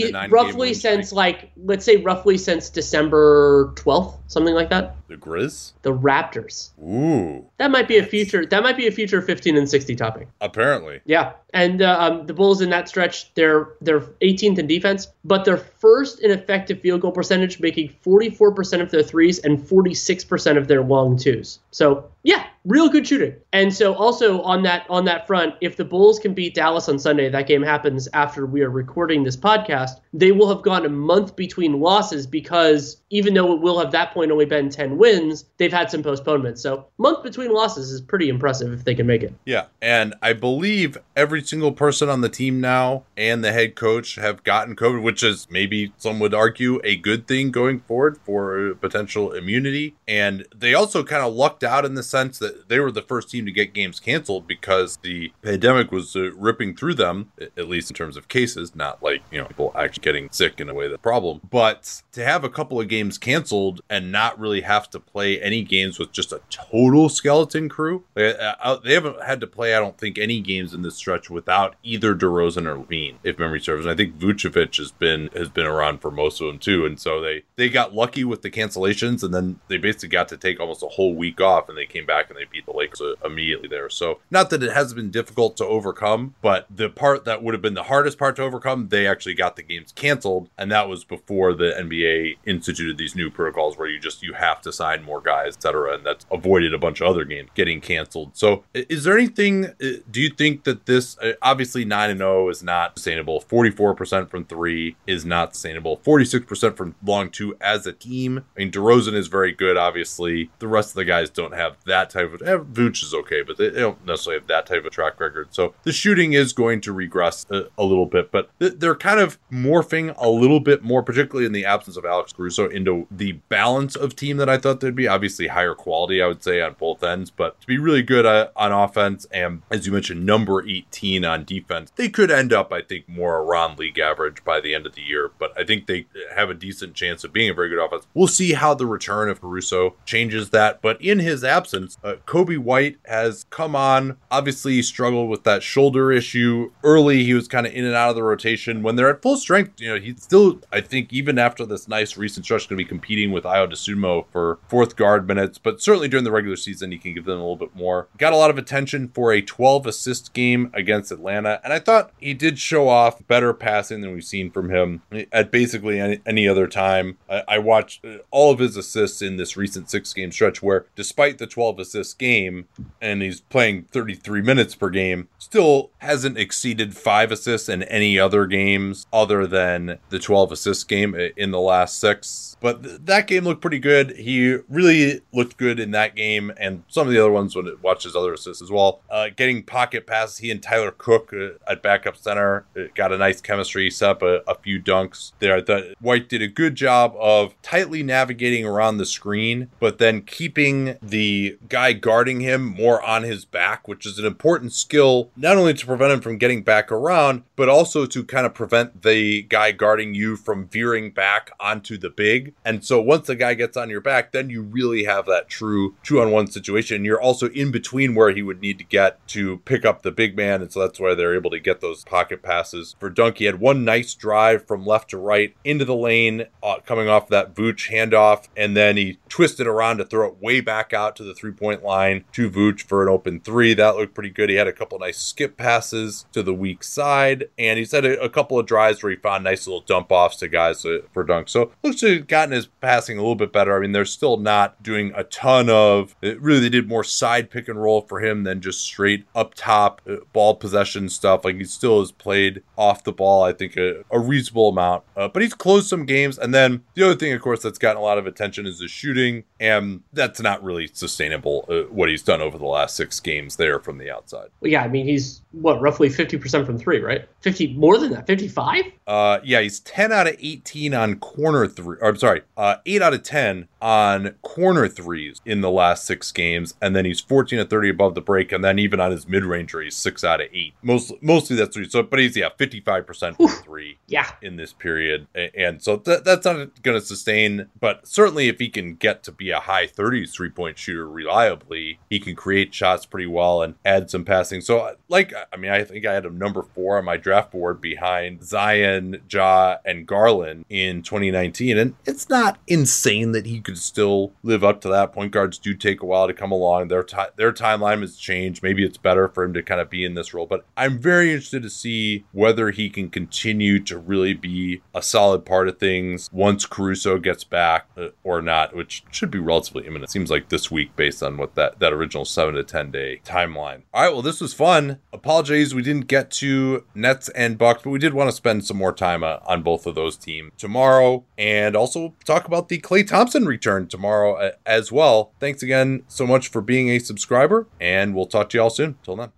[0.00, 4.94] During the nine-game roughly since like let's say roughly since December 12th, something like that.
[5.08, 5.72] The Grizz?
[5.80, 6.68] The Raptors.
[6.82, 10.28] Ooh, That might be a future that might be a future 15 and 60 topic.
[10.42, 11.00] apparently.
[11.06, 15.46] Yeah, and uh, um, the Bulls in that stretch, they're they're 18th in defense, but
[15.46, 20.68] they're first in effective field goal percentage, making 44% of their threes and 46% of
[20.68, 21.58] their long twos.
[21.70, 23.34] So yeah, real good shooting.
[23.52, 26.98] And so also on that on that front, if the Bulls can beat Dallas on
[26.98, 30.00] Sunday, that game happens after we are recording this podcast.
[30.12, 34.12] They will have gone a month between losses because even though it will have that
[34.12, 36.62] point only been 10 wins, they've had some postponements.
[36.62, 39.34] So month between losses is pretty impressive if they can make it.
[39.44, 44.16] Yeah, and I believe every single person on the team now and the head coach
[44.16, 48.74] have gotten COVID, which is maybe some would argue a good thing going forward for
[48.80, 49.94] potential immunity.
[50.06, 53.30] And they also kind of lucked out in the sense that they were the first
[53.30, 57.90] team to get games canceled because the pandemic was uh, ripping through them, at least
[57.90, 60.88] in terms of cases, not like, you know, people actually getting sick in a way
[60.88, 61.40] that's a problem.
[61.50, 65.62] But to have a couple of games canceled and not really have to play any
[65.62, 69.80] games with just a total skeleton crew, they, uh, they haven't had to play, I
[69.80, 73.84] don't think, any games in this stretch without either DeRozan or LaVine, if memory serves.
[73.84, 76.84] And I think Vucevic has been has been around for most of them too.
[76.84, 80.36] And so they they got lucky with the cancellations, and then they basically got to
[80.36, 83.00] take almost a whole week off, and they came back and they beat the Lakers
[83.00, 83.88] uh, immediately there.
[83.90, 87.62] So not that it has been difficult to overcome, but the part that would have
[87.62, 91.04] been the hardest part to overcome, they actually got the games canceled, and that was
[91.04, 95.20] before the NBA instituted these new protocols where you just you have to sign more
[95.20, 95.94] guys, etc.
[95.94, 98.36] And that's avoided a bunch of other games getting canceled.
[98.36, 99.68] So is there anything?
[99.78, 103.40] Do you think that this uh, obviously nine and zero is not sustainable?
[103.40, 106.00] Forty four percent from three is not sustainable.
[106.04, 108.44] Forty six percent from long two as a team.
[108.56, 109.76] I mean, DeRozan is very good.
[109.76, 112.31] Obviously, the rest of the guys don't have that type of.
[112.40, 115.48] Eh, Vooch is okay, but they, they don't necessarily have that type of track record.
[115.50, 119.20] So the shooting is going to regress a, a little bit, but th- they're kind
[119.20, 123.32] of morphing a little bit more, particularly in the absence of Alex Caruso, into the
[123.48, 125.08] balance of team that I thought they'd be.
[125.08, 128.48] Obviously, higher quality, I would say, on both ends, but to be really good uh,
[128.56, 132.82] on offense and, as you mentioned, number 18 on defense, they could end up, I
[132.82, 135.30] think, more around league average by the end of the year.
[135.38, 138.06] But I think they have a decent chance of being a very good offense.
[138.14, 140.80] We'll see how the return of Caruso changes that.
[140.80, 144.16] But in his absence, uh, Coby White has come on.
[144.30, 147.24] Obviously, he struggled with that shoulder issue early.
[147.24, 148.82] He was kind of in and out of the rotation.
[148.82, 152.16] When they're at full strength, you know, he's still, I think, even after this nice
[152.16, 155.58] recent stretch, going to be competing with Ayo Dosunmu for fourth guard minutes.
[155.58, 158.08] But certainly during the regular season, he can give them a little bit more.
[158.18, 161.60] Got a lot of attention for a 12 assist game against Atlanta.
[161.64, 165.50] And I thought he did show off better passing than we've seen from him at
[165.50, 167.18] basically any, any other time.
[167.28, 171.38] I, I watched all of his assists in this recent six game stretch where, despite
[171.38, 171.78] the 12
[172.18, 172.68] game,
[173.00, 178.46] and he's playing 33 minutes per game, still hasn't exceeded five assists in any other
[178.46, 182.56] games other than the 12 assist game in the last six.
[182.60, 184.12] But th- that game looked pretty good.
[184.16, 187.82] He really looked good in that game and some of the other ones when it
[187.82, 189.00] watches other assists as well.
[189.10, 193.18] Uh, getting pocket passes, he and Tyler Cook uh, at backup center uh, got a
[193.18, 195.60] nice chemistry, set up a, a few dunks there.
[195.60, 200.96] Thought White did a good job of tightly navigating around the screen, but then keeping
[201.02, 205.72] the guy guarding him more on his back, which is an important skill, not only
[205.72, 209.72] to prevent him from getting back around, but also to kind of prevent the guy
[209.72, 212.52] guarding you from veering back onto the big.
[212.64, 215.96] And so once the guy gets on your back, then you really have that true
[216.02, 217.04] two on one situation.
[217.04, 220.36] You're also in between where he would need to get to pick up the big
[220.36, 220.60] man.
[220.60, 223.38] And so that's why they're able to get those pocket passes for Dunk.
[223.38, 227.28] He had one nice drive from left to right into the lane, uh, coming off
[227.28, 228.48] that Vooch handoff.
[228.56, 231.81] And then he twisted around to throw it way back out to the three point
[231.82, 233.74] line to Vooch for an open three.
[233.74, 234.50] That looked pretty good.
[234.50, 237.48] He had a couple nice skip passes to the weak side.
[237.58, 240.36] And he's had a, a couple of drives where he found nice little dump offs
[240.38, 241.48] to guys for Dunk.
[241.48, 243.76] So looks to have gotten his passing a little bit better.
[243.76, 246.40] I mean, they're still not doing a ton of, it.
[246.40, 250.00] really, they did more side pick and roll for him than just straight up top
[250.08, 251.44] uh, ball possession stuff.
[251.44, 255.04] Like he still has played off the ball, I think, a, a reasonable amount.
[255.16, 256.38] Uh, but he's closed some games.
[256.38, 258.88] And then the other thing, of course, that's gotten a lot of attention is the
[258.88, 259.44] shooting.
[259.60, 263.78] And that's not really sustainable, uh, what he's done over the last six games there
[263.78, 264.48] from the outside.
[264.60, 267.28] Well, yeah, I mean, he's what, roughly 50% from three, right?
[267.40, 268.84] 50, more than that, 55?
[269.06, 271.96] Uh, yeah, he's 10 out of 18 on corner three.
[272.00, 276.32] Or, I'm sorry, uh, 8 out of 10 on corner threes in the last six
[276.32, 276.74] games.
[276.80, 278.52] And then he's 14 to 30 above the break.
[278.52, 280.74] And then even on his mid range, he's 6 out of 8.
[280.82, 281.88] Most, mostly that's three.
[281.88, 284.30] So, but he's, yeah, 55% from three yeah.
[284.40, 285.26] in this period.
[285.34, 287.68] And so th- that's not going to sustain.
[287.78, 291.98] But certainly if he can get to be a high 30s three point shooter reliably,
[292.08, 294.60] he can create shots pretty well and add some passing.
[294.60, 297.80] So, like, I mean, I think I had him number four on my draft board
[297.80, 301.78] behind Zion, Ja, and Garland in 2019.
[301.78, 305.12] And it's not insane that he could still live up to that.
[305.12, 306.88] Point guards do take a while to come along.
[306.88, 307.06] Their,
[307.36, 308.62] their timeline has changed.
[308.62, 310.46] Maybe it's better for him to kind of be in this role.
[310.46, 315.44] But I'm very interested to see whether he can continue to really be a solid
[315.44, 320.10] part of things once Caruso gets back uh, or not, which should be relatively imminent.
[320.10, 323.82] Seems like this week based on what that, that original seven to 10 day timeline.
[323.92, 324.12] All right.
[324.12, 324.98] Well, this was fun.
[325.12, 325.31] Apologies.
[325.32, 328.76] Apologies we didn't get to Nets and Bucks, but we did want to spend some
[328.76, 333.08] more time uh, on both of those teams tomorrow and also talk about the Klay
[333.08, 335.32] Thompson return tomorrow uh, as well.
[335.40, 338.98] Thanks again so much for being a subscriber, and we'll talk to you all soon.
[339.02, 339.32] Till then.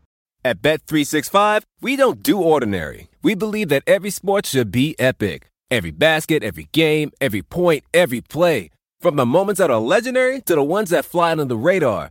[0.44, 3.08] At Bet365, we don't do ordinary.
[3.22, 5.46] We believe that every sport should be epic.
[5.70, 8.70] Every basket, every game, every point, every play.
[9.00, 12.10] From the moments that are legendary to the ones that fly under the radar.